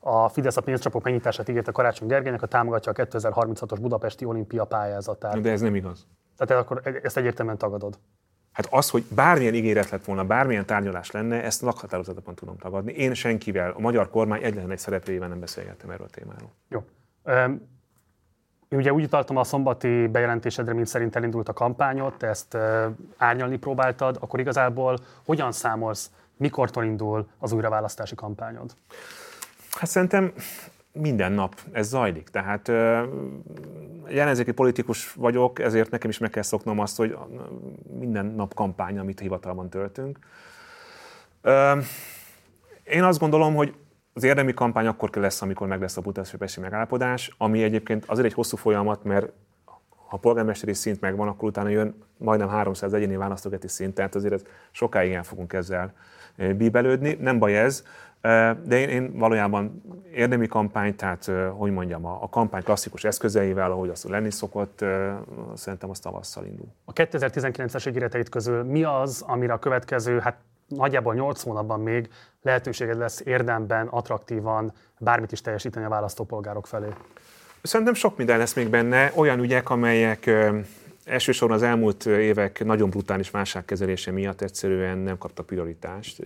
[0.00, 5.40] a Fidesz a pénzcsapok megnyitását ígérte Karácsony Gergelynek, a támogatja a 2036-os budapesti olimpia pályázatát.
[5.40, 6.06] De ez nem igaz.
[6.36, 7.98] Tehát akkor ezt egyértelműen tagadod.
[8.52, 12.92] Hát az, hogy bármilyen ígéret lett volna, bármilyen tárgyalás lenne, ezt lakhatározatban tudom tagadni.
[12.92, 16.52] Én senkivel, a magyar kormány egyetlen egy szereplőjével nem beszélgettem erről a témáról.
[16.68, 16.84] Jó.
[18.70, 22.56] Én ugye úgy utaltam a szombati bejelentésedre, mint szerint elindult a kampányot, te ezt
[23.16, 28.74] árnyalni próbáltad, akkor igazából hogyan számolsz, mikortól indul az újraválasztási kampányod?
[29.70, 30.32] Hát szerintem
[30.92, 32.28] minden nap ez zajlik.
[32.28, 32.68] Tehát
[34.08, 37.16] ellenzéki politikus vagyok, ezért nekem is meg kell szoknom azt, hogy
[37.98, 40.18] minden nap kampány, amit hivatalban töltünk.
[42.84, 43.74] Én azt gondolom, hogy
[44.20, 48.32] az érdemi kampány akkor lesz, amikor meg lesz a budapesti megállapodás, ami egyébként azért egy
[48.32, 49.32] hosszú folyamat, mert
[49.64, 54.32] ha a polgármesteri szint megvan, akkor utána jön majdnem 300 egyéni választógeti szint, tehát azért
[54.32, 55.92] ez sokáig el fogunk ezzel
[56.56, 57.16] bíbelődni.
[57.20, 57.84] Nem baj ez,
[58.64, 59.82] de én, én valójában
[60.14, 64.84] érdemi kampány, tehát hogy mondjam, a, a kampány klasszikus eszközeivel, ahogy azt lenni szokott,
[65.54, 66.66] szerintem az tavasszal indul.
[66.84, 70.36] A 2019-es ígéreteit közül mi az, amire a következő, hát
[70.76, 72.08] nagyjából 8 hónapban még
[72.42, 76.88] lehetőséged lesz érdemben, attraktívan bármit is teljesíteni a választópolgárok felé?
[77.62, 80.30] Szerintem sok minden lesz még benne, olyan ügyek, amelyek
[81.04, 86.22] elsősorban az elmúlt évek nagyon brutális válságkezelése miatt egyszerűen nem kapta prioritást.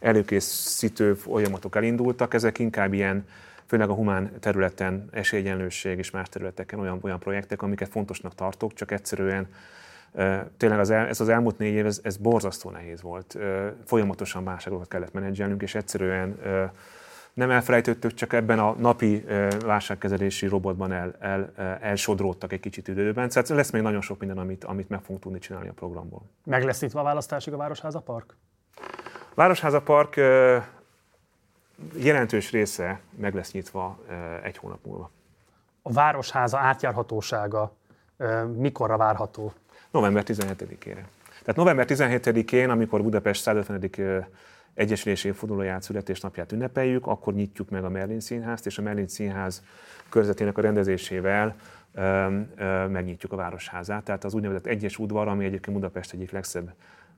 [0.00, 3.26] Előkészítő folyamatok elindultak, ezek inkább ilyen
[3.66, 8.90] főleg a humán területen, esélyegyenlőség és más területeken olyan, olyan projektek, amiket fontosnak tartok, csak
[8.90, 9.48] egyszerűen
[10.56, 13.38] tényleg az el, ez az elmúlt négy év, ez, ez borzasztó nehéz volt.
[13.84, 16.38] Folyamatosan válságokat kellett menedzselnünk, és egyszerűen
[17.34, 19.24] nem elfelejtettük, csak ebben a napi
[19.64, 23.28] válságkezelési robotban el, el, elsodródtak egy kicsit időben.
[23.28, 26.22] Tehát lesz még nagyon sok minden, amit, amit meg fogunk tudni csinálni a programból.
[26.44, 28.36] Meg lesz nyitva a választásig a Városháza Park?
[29.34, 30.16] Városháza Park
[31.96, 33.98] jelentős része meg lesz nyitva
[34.42, 35.10] egy hónap múlva.
[35.82, 37.72] A Városháza átjárhatósága
[38.56, 39.52] mikorra várható?
[39.92, 41.04] November 17-ére.
[41.40, 44.26] Tehát november 17-én, amikor Budapest 150
[44.74, 49.62] egyesülés évfordulóját, születésnapját ünnepeljük, akkor nyitjuk meg a Merlin Színházt, és a Merlin Színház
[50.08, 51.56] körzetének a rendezésével
[51.94, 54.04] ö, ö, megnyitjuk a Városházát.
[54.04, 56.72] Tehát az úgynevezett egyes udvar, ami egyébként Budapest egyik legszebb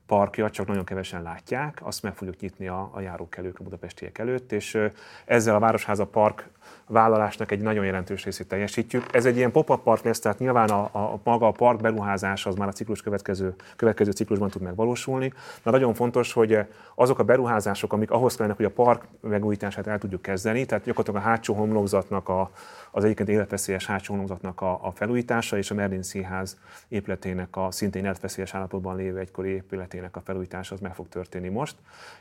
[0.07, 4.51] parkja, csak nagyon kevesen látják, azt meg fogjuk nyitni a, a járókelők a budapestiek előtt,
[4.51, 4.77] és
[5.25, 6.49] ezzel a Városháza Park
[6.87, 9.15] vállalásnak egy nagyon jelentős részét teljesítjük.
[9.15, 12.55] Ez egy ilyen pop-up park lesz, tehát nyilván a, a, maga a park beruházás az
[12.55, 15.33] már a ciklus következő, következő ciklusban tud megvalósulni.
[15.63, 16.57] De nagyon fontos, hogy
[16.95, 21.25] azok a beruházások, amik ahhoz kellenek, hogy a park megújítását el tudjuk kezdeni, tehát gyakorlatilag
[21.25, 22.51] a hátsó homlokzatnak, a,
[22.95, 28.03] az egyébként életveszélyes hátsó homlokzatnak a, a felújítása és a Merlin Színház épületének a szintén
[28.03, 31.75] életveszélyes állapotban lévő egykori épületének a felújítása az meg fog történni most,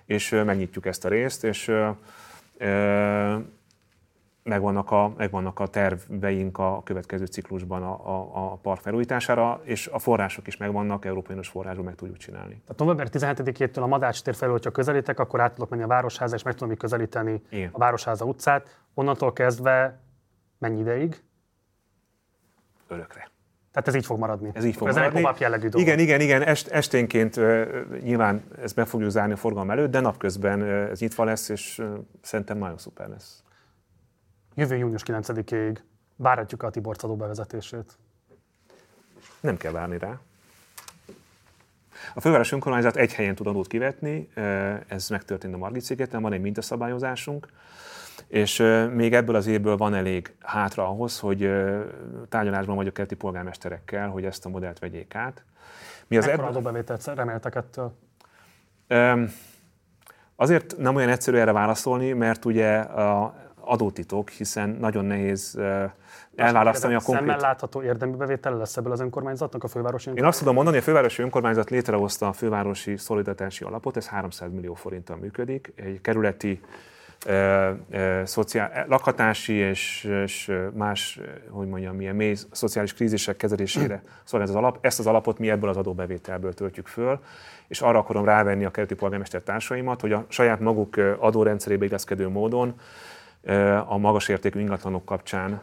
[0.04, 1.72] és megnyitjuk ezt a részt, és
[4.42, 9.98] megvannak a, megvannak a terveink a következő ciklusban a, a, a park felújítására, és a
[9.98, 12.62] források is megvannak, Európai Uniós forrásból meg tudjuk csinálni.
[12.66, 16.34] Tehát november 17-től a Madács tér felől, hogyha közelítek, akkor át tudok menni a Városháza,
[16.34, 17.68] és meg tudom közelíteni Igen.
[17.72, 18.78] a Városháza utcát.
[18.94, 20.02] Onnantól kezdve
[20.68, 21.22] mennyi ideig?
[22.88, 23.30] Örökre.
[23.72, 24.50] Tehát ez így fog maradni.
[24.54, 25.26] Ez így fog ez maradni.
[25.26, 25.86] egy jellegű dolog.
[25.86, 26.42] Igen, igen, igen.
[26.42, 31.00] Est, esténként uh, nyilván ezt be fogjuk zárni a forgalom előtt, de napközben uh, ez
[31.00, 33.44] nyitva lesz, és uh, szerintem nagyon szuper lesz
[34.54, 35.78] jövő június 9-ig
[36.16, 37.98] várhatjuk a Tibor adó bevezetését?
[39.40, 40.20] Nem kell várni rá.
[42.14, 44.28] A főváros önkormányzat egy helyen tud adót kivetni,
[44.86, 47.48] ez megtörtént a Margit szigeten, van egy mintaszabályozásunk,
[48.26, 51.50] és még ebből az évből van elég hátra ahhoz, hogy
[52.28, 55.44] tárgyalásban vagyok kerti polgármesterekkel, hogy ezt a modellt vegyék át.
[56.06, 56.46] Mi az ebből...
[56.46, 57.92] adóbevételt reméltek ettől?
[60.36, 65.58] Azért nem olyan egyszerű erre válaszolni, mert ugye a, adótitok, hiszen nagyon nehéz
[66.36, 67.26] elválasztani a konkrét...
[67.26, 70.82] Szemmel látható érdemi bevétel lesz ebből az önkormányzatnak, a fővárosi Én azt tudom mondani, a
[70.82, 76.60] fővárosi önkormányzat létrehozta a fővárosi szolidaritási alapot, ez 300 millió forinttal működik, egy kerületi
[77.24, 84.48] ö, ö, szociál, lakhatási és, és más, hogy mondjam, milyen mély szociális krízisek kezelésére szolgál
[84.48, 84.78] ez az alap.
[84.80, 87.20] Ezt az alapot mi ebből az adóbevételből töltjük föl,
[87.68, 92.74] és arra akarom rávenni a kerületi polgármester társaimat, hogy a saját maguk adórendszerébe illeszkedő módon
[93.86, 95.62] a magas értékű ingatlanok kapcsán.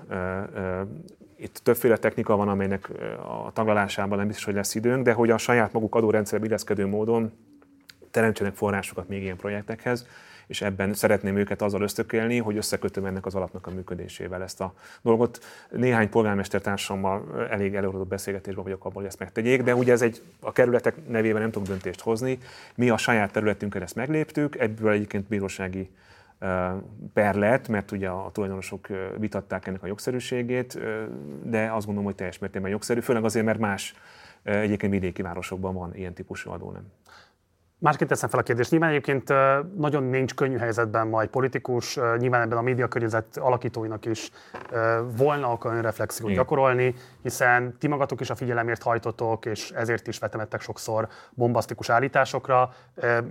[1.38, 2.90] Itt többféle technika van, amelynek
[3.46, 7.32] a taglalásában nem biztos, hogy lesz időnk, de hogy a saját maguk adórendszerbe illeszkedő módon
[8.12, 10.08] teremtsenek forrásokat még ilyen projektekhez,
[10.52, 14.74] és ebben szeretném őket azzal ösztökélni, hogy összekötöm ennek az alapnak a működésével ezt a
[15.02, 15.44] dolgot.
[15.70, 20.22] Néhány polgármester társammal elég előadott beszélgetésben vagyok abban, hogy ezt megtegyék, de ugye ez egy,
[20.40, 22.38] a kerületek nevében nem tudok döntést hozni.
[22.76, 25.90] Mi a saját területünkön ezt megléptük, ebből egyébként bírósági
[27.14, 28.88] per lett, mert ugye a tulajdonosok
[29.18, 30.80] vitatták ennek a jogszerűségét,
[31.44, 33.96] de azt gondolom, hogy teljes mértékben jogszerű, főleg azért, mert más
[34.44, 36.84] egyébként vidéki városokban van ilyen típusú adó, nem.
[37.84, 38.72] Másként teszem fel a kérdést.
[38.72, 39.34] Nyilván egyébként
[39.78, 44.30] nagyon nincs könnyű helyzetben majd politikus, nyilván ebben a média környezet alakítóinak is
[45.18, 46.42] volna oka önreflexiót Igen.
[46.42, 52.74] gyakorolni, hiszen ti magatok is a figyelemért hajtotok, és ezért is vetemettek sokszor bombasztikus állításokra.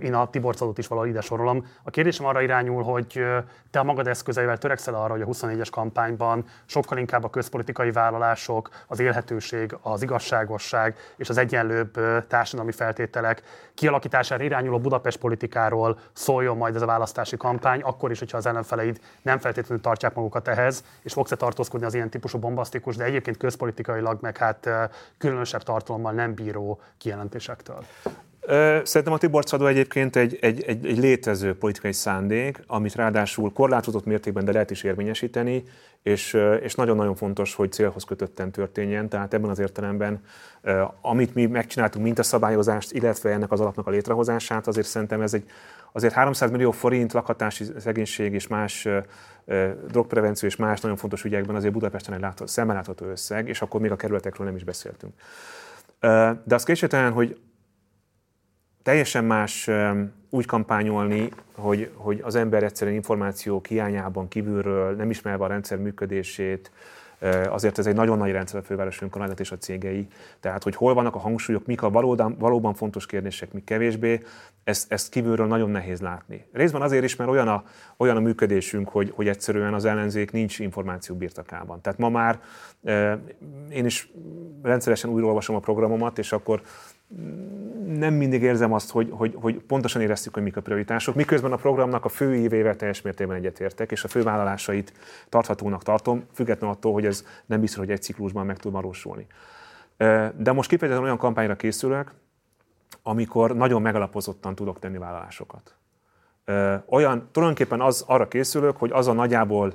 [0.01, 1.65] Én a Tibor Cadot is valahol ide sorolom.
[1.83, 3.25] A kérdésem arra irányul, hogy
[3.69, 8.69] te a magad eszközeivel törekszel arra, hogy a 24-es kampányban sokkal inkább a közpolitikai vállalások,
[8.87, 13.41] az élhetőség, az igazságosság és az egyenlőbb társadalmi feltételek
[13.73, 18.45] kialakítására erre irányuló Budapest politikáról szóljon majd ez a választási kampány, akkor is, hogyha az
[18.45, 23.37] ellenfeleid nem feltétlenül tartják magukat ehhez, és fogsz-e tartózkodni az ilyen típusú bombasztikus, de egyébként
[23.37, 24.69] közpolitikailag meg hát
[25.17, 27.85] különösebb tartalommal nem bíró kijelentésektől?
[28.83, 34.05] Szerintem a Tibor Czadó egyébként egy, egy, egy, egy létező politikai szándék, amit ráadásul korlátozott
[34.05, 35.63] mértékben, de lehet is érvényesíteni,
[36.03, 39.09] és, és nagyon-nagyon fontos, hogy célhoz kötötten történjen.
[39.09, 40.23] Tehát ebben az értelemben,
[41.01, 45.33] amit mi megcsináltunk, mint a szabályozást, illetve ennek az alapnak a létrehozását, azért szerintem ez
[45.33, 45.45] egy
[45.91, 48.87] azért 300 millió forint lakhatási szegénység és más
[49.87, 53.91] drogprevenció és más nagyon fontos ügyekben azért Budapesten egy látható, szemmel összeg, és akkor még
[53.91, 55.13] a kerületekről nem is beszéltünk.
[56.43, 57.39] De az kétségtelen, hogy
[58.83, 59.69] teljesen más
[60.29, 66.71] úgy kampányolni, hogy, hogy az ember egyszerűen információ hiányában kívülről, nem ismerve a rendszer működését,
[67.49, 70.07] azért ez egy nagyon nagy rendszer a főváros önkormányzat és a cégei.
[70.39, 74.21] Tehát, hogy hol vannak a hangsúlyok, mik a valóban, valóban fontos kérdések, mik kevésbé,
[74.63, 76.45] ezt, ezt kívülről nagyon nehéz látni.
[76.53, 77.63] Részben azért is, mert olyan a,
[77.97, 81.81] olyan a működésünk, hogy, hogy egyszerűen az ellenzék nincs információ birtokában.
[81.81, 82.39] Tehát ma már
[83.69, 84.11] én is
[84.61, 86.61] rendszeresen újraolvasom a programomat, és akkor
[87.85, 91.55] nem mindig érzem azt, hogy, hogy, hogy pontosan éreztük, hogy mik a prioritások, miközben a
[91.55, 94.93] programnak a fő évével teljes mértékben egyetértek, és a fővállalásait
[95.29, 99.27] tarthatónak tartom, függetlenül attól, hogy ez nem biztos, hogy egy ciklusban meg tud valósulni.
[100.37, 102.11] De most kifejezetten olyan kampányra készülök,
[103.03, 105.75] amikor nagyon megalapozottan tudok tenni vállalásokat.
[106.85, 109.73] Olyan, tulajdonképpen az, arra készülök, hogy az a nagyjából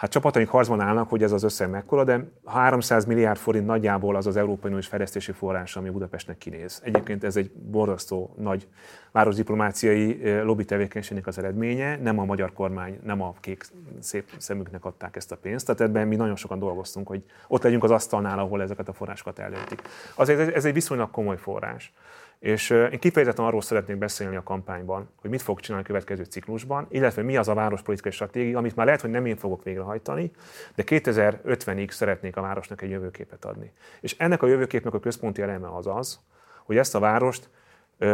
[0.00, 4.26] Hát csapataink harcban állnak, hogy ez az összeg mekkora, de 300 milliárd forint nagyjából az
[4.26, 6.80] az Európai Uniós fejlesztési forrás, ami Budapestnek kinéz.
[6.84, 8.68] Egyébként ez egy borzasztó nagy
[9.12, 13.64] városdiplomáciai lobby tevékenységnek az eredménye, nem a magyar kormány, nem a kék
[13.98, 17.84] szép szemüknek adták ezt a pénzt, tehát ebben mi nagyon sokan dolgoztunk, hogy ott legyünk
[17.84, 19.82] az asztalnál, ahol ezeket a forrásokat eldöntik.
[20.14, 21.92] Azért ez egy viszonylag komoly forrás.
[22.40, 26.86] És én kifejezetten arról szeretnék beszélni a kampányban, hogy mit fog csinálni a következő ciklusban,
[26.90, 30.30] illetve mi az a várospolitikai stratégia, amit már lehet, hogy nem én fogok végrehajtani,
[30.74, 33.72] de 2050-ig szeretnék a városnak egy jövőképet adni.
[34.00, 36.20] És ennek a jövőképnek a központi eleme az az,
[36.64, 37.48] hogy ezt a várost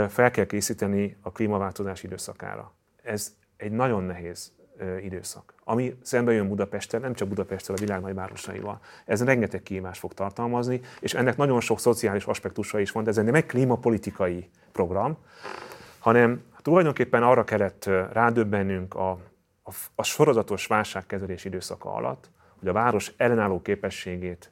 [0.09, 2.73] fel kell készíteni a klímaváltozás időszakára.
[3.03, 4.53] Ez egy nagyon nehéz
[5.03, 8.81] időszak, ami szembe jön Budapesten, nem csak Budapesten, a világ nagyvárosaival.
[9.05, 13.35] Ez rengeteg kihívást fog tartalmazni, és ennek nagyon sok szociális aspektusa is van, ez nem
[13.35, 15.17] egy klímapolitikai program,
[15.99, 19.11] hanem tulajdonképpen arra kellett rádöbbennünk a,
[19.63, 24.51] a, a sorozatos válságkezelés időszaka alatt, hogy a város ellenálló képességét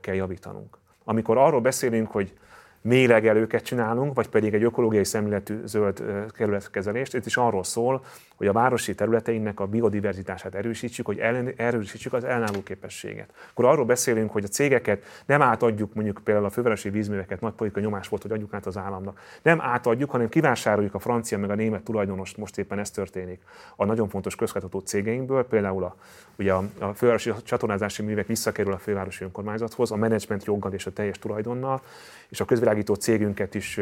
[0.00, 0.78] kell javítanunk.
[1.04, 2.38] Amikor arról beszélünk, hogy
[2.86, 6.02] mélegelőket csinálunk, vagy pedig egy ökológiai szemléletű zöld
[6.32, 7.14] kerületkezelést.
[7.14, 8.04] Itt is arról szól,
[8.36, 13.30] hogy a városi területeinknek a biodiverzitását erősítsük, hogy ellen, erősítsük az ellenálló képességet.
[13.50, 17.82] Akkor arról beszélünk, hogy a cégeket nem átadjuk, mondjuk például a fővárosi vízműveket, nagy politikai
[17.82, 19.20] nyomás volt, hogy adjuk át az államnak.
[19.42, 23.40] Nem átadjuk, hanem kivásároljuk a francia meg a német tulajdonost, most éppen ez történik.
[23.76, 25.96] A nagyon fontos közgazdató cégeinkből, például a,
[26.38, 30.92] ugye a, a fővárosi csatornázási művek visszakerül a fővárosi önkormányzathoz, a menedzsment joggal és a
[30.92, 31.82] teljes tulajdonnal,
[32.28, 32.44] és a
[32.84, 33.80] közvilágító cégünket is,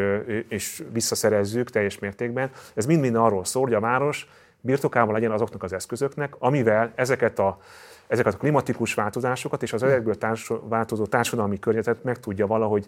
[0.48, 2.50] is visszaszerezzük teljes mértékben.
[2.74, 4.28] Ez mind-mind arról szól, hogy a város
[4.60, 7.58] birtokában legyen azoknak az eszközöknek, amivel ezeket a,
[8.06, 12.86] ezeket a klimatikus változásokat és az ezekből társ, változó társadalmi környezetet meg tudja valahogy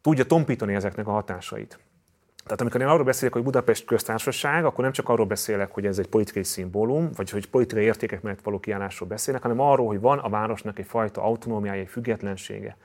[0.00, 1.78] tudja tompítani ezeknek a hatásait.
[2.44, 5.98] Tehát amikor én arról beszélek, hogy Budapest köztársaság, akkor nem csak arról beszélek, hogy ez
[5.98, 10.18] egy politikai szimbólum, vagy hogy politikai értékek mellett való kiállásról beszélek, hanem arról, hogy van
[10.18, 12.76] a városnak egyfajta autonómiája, egy függetlensége.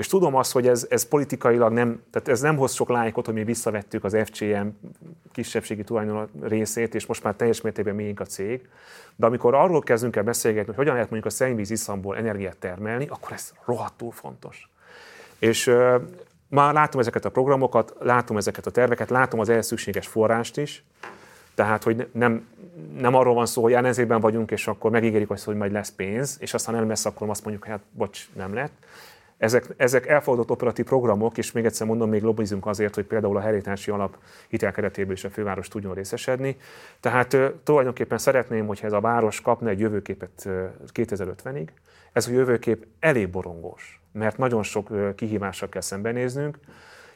[0.00, 3.34] És tudom azt, hogy ez, ez politikailag nem, tehát ez nem hoz sok lájkot, hogy
[3.34, 4.66] mi visszavettük az FCM
[5.32, 8.68] kisebbségi tulajdon részét, és most már teljes mértékben miénk a cég.
[9.16, 13.06] De amikor arról kezdünk el beszélgetni, hogy hogyan lehet mondjuk a szennyvíz iszamból energiát termelni,
[13.06, 14.70] akkor ez rohadtul fontos.
[15.38, 15.94] És uh,
[16.48, 20.84] már látom ezeket a programokat, látom ezeket a terveket, látom az ehhez forrást is,
[21.54, 22.48] tehát, hogy nem,
[22.98, 26.36] nem arról van szó, hogy ellenzékben vagyunk, és akkor megígérjük azt, hogy majd lesz pénz,
[26.40, 28.72] és aztán nem lesz, akkor azt mondjuk, hát bocs, nem lett,
[29.40, 33.40] ezek, ezek elfogadott operatív programok, és még egyszer mondom, még lobbizunk azért, hogy például a
[33.40, 34.16] helyreállítási alap
[34.48, 36.56] hitelkeretéből is a főváros tudjon részesedni.
[37.00, 40.48] Tehát tulajdonképpen szeretném, hogyha ez a város kapna egy jövőképet
[40.94, 41.68] 2050-ig.
[42.12, 46.58] Ez a jövőkép elég borongós, mert nagyon sok kihívással kell szembenéznünk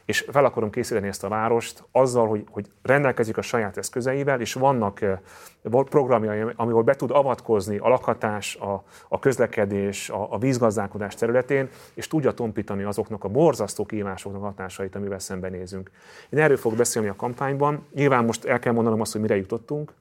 [0.04, 4.52] és fel akarom készíteni ezt a várost azzal, hogy, hogy rendelkezik a saját eszközeivel, és
[4.52, 5.18] vannak eh,
[5.62, 12.08] programjai, amiből be tud avatkozni a lakhatás, a, a közlekedés, a, a vízgazdálkodás területén, és
[12.08, 15.90] tudja tompítani azoknak a borzasztó kívásoknak hatásait, amivel szembenézünk.
[16.30, 17.86] Én erről fogok beszélni a kampányban.
[17.94, 19.92] Nyilván most el kell mondanom azt, hogy mire jutottunk.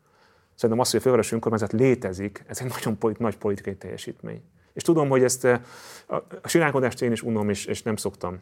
[0.56, 4.42] Szerintem az, hogy a fővárosi önkormányzat létezik, ez egy nagyon nagy politikai teljesítmény.
[4.74, 5.60] És tudom, hogy ezt eh,
[6.08, 8.40] a, a siránkodást én is unom, és, és nem szoktam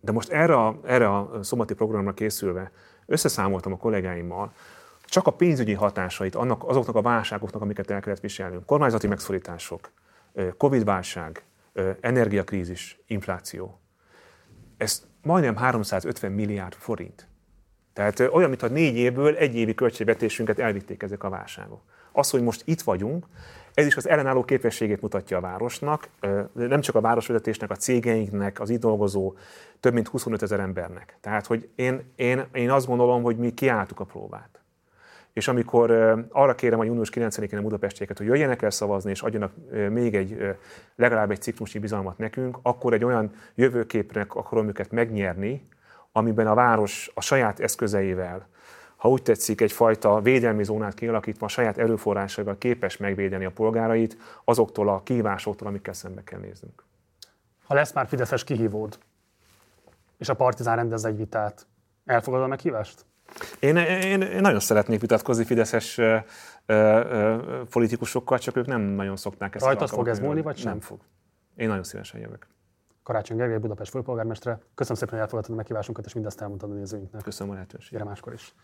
[0.00, 2.70] de most erre a, erre a szombati programra készülve
[3.06, 4.52] összeszámoltam a kollégáimmal,
[5.04, 9.90] csak a pénzügyi hatásait annak, azoknak a válságoknak, amiket el kellett viselnünk, kormányzati megszorítások,
[10.56, 11.42] Covid-válság,
[12.00, 13.80] energiakrízis, infláció.
[14.76, 17.28] Ezt majdnem 350 milliárd forint.
[17.92, 21.82] Tehát olyan, mintha négy évből egy évi költségvetésünket elvitték ezek a válságok.
[22.12, 23.26] Az, hogy most itt vagyunk,
[23.74, 26.08] ez is az ellenálló képességét mutatja a városnak,
[26.52, 29.34] nem csak a városvezetésnek, a cégeinknek, az itt dolgozó
[29.80, 31.16] több mint 25 ezer embernek.
[31.20, 34.60] Tehát, hogy én, én, én azt gondolom, hogy mi kiálltuk a próbát.
[35.32, 35.90] És amikor
[36.30, 39.52] arra kérem a június 9-én a budapestieket, hogy jöjjenek el szavazni, és adjanak
[39.90, 40.56] még egy,
[40.96, 45.68] legalább egy ciklusnyi bizalmat nekünk, akkor egy olyan jövőképnek akarom őket megnyerni,
[46.12, 48.48] amiben a város a saját eszközeivel,
[49.00, 54.88] ha úgy tetszik, egyfajta védelmi zónát kialakítva a saját erőforrásaival képes megvédeni a polgárait azoktól
[54.88, 56.84] a kívásoktól, amikkel szembe kell néznünk.
[57.66, 58.98] Ha lesz már Fideszes kihívód,
[60.18, 61.66] és a Partizán rendez egy vitát,
[62.04, 63.04] elfogadod a meghívást?
[63.58, 66.16] Én, én, én nagyon szeretnék vitatkozni Fideszes ö,
[66.66, 69.64] ö, politikusokkal, csak ők nem nagyon szokták ezt.
[69.64, 70.70] Rajtad fog ez múlni, vagy sem?
[70.70, 70.98] Nem fog.
[71.56, 72.46] Én nagyon szívesen jövök.
[73.02, 74.58] Karácsony Gergely, Budapest főpolgármestere.
[74.74, 77.22] Köszönöm szépen, hogy elfogadtad a meghívásunkat, és mindezt elmondtad a nézőinknek.
[77.22, 77.92] Köszönöm a lehetőséget.
[77.92, 78.54] Gyere máskor is.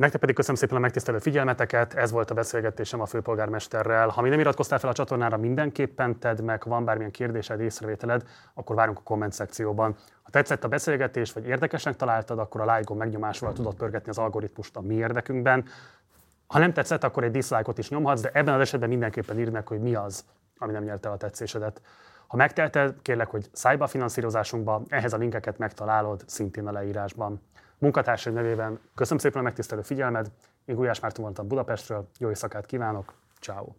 [0.00, 4.08] Nektek pedig köszönöm szépen a megtisztelő figyelmeteket, ez volt a beszélgetésem a főpolgármesterrel.
[4.08, 8.22] Ha még nem iratkoztál fel a csatornára, mindenképpen tedd meg, van bármilyen kérdésed, észrevételed,
[8.54, 9.96] akkor várunk a komment szekcióban.
[10.22, 14.76] Ha tetszett a beszélgetés, vagy érdekesnek találtad, akkor a like megnyomásával tudod pörgetni az algoritmust
[14.76, 15.64] a mi érdekünkben.
[16.46, 19.66] Ha nem tetszett, akkor egy dislike-ot is nyomhatsz, de ebben az esetben mindenképpen írd meg,
[19.66, 20.24] hogy mi az,
[20.58, 21.80] ami nem nyerte a tetszésedet.
[22.26, 27.40] Ha megtelted, kérlek, hogy szállj be finanszírozásunkba, ehhez a linkeket megtalálod szintén a leírásban.
[27.80, 30.30] Munkatársai nevében köszönöm szépen a megtisztelő figyelmed,
[30.64, 33.72] én Gulyás Márton voltam Budapestről, jó éjszakát kívánok, ciao.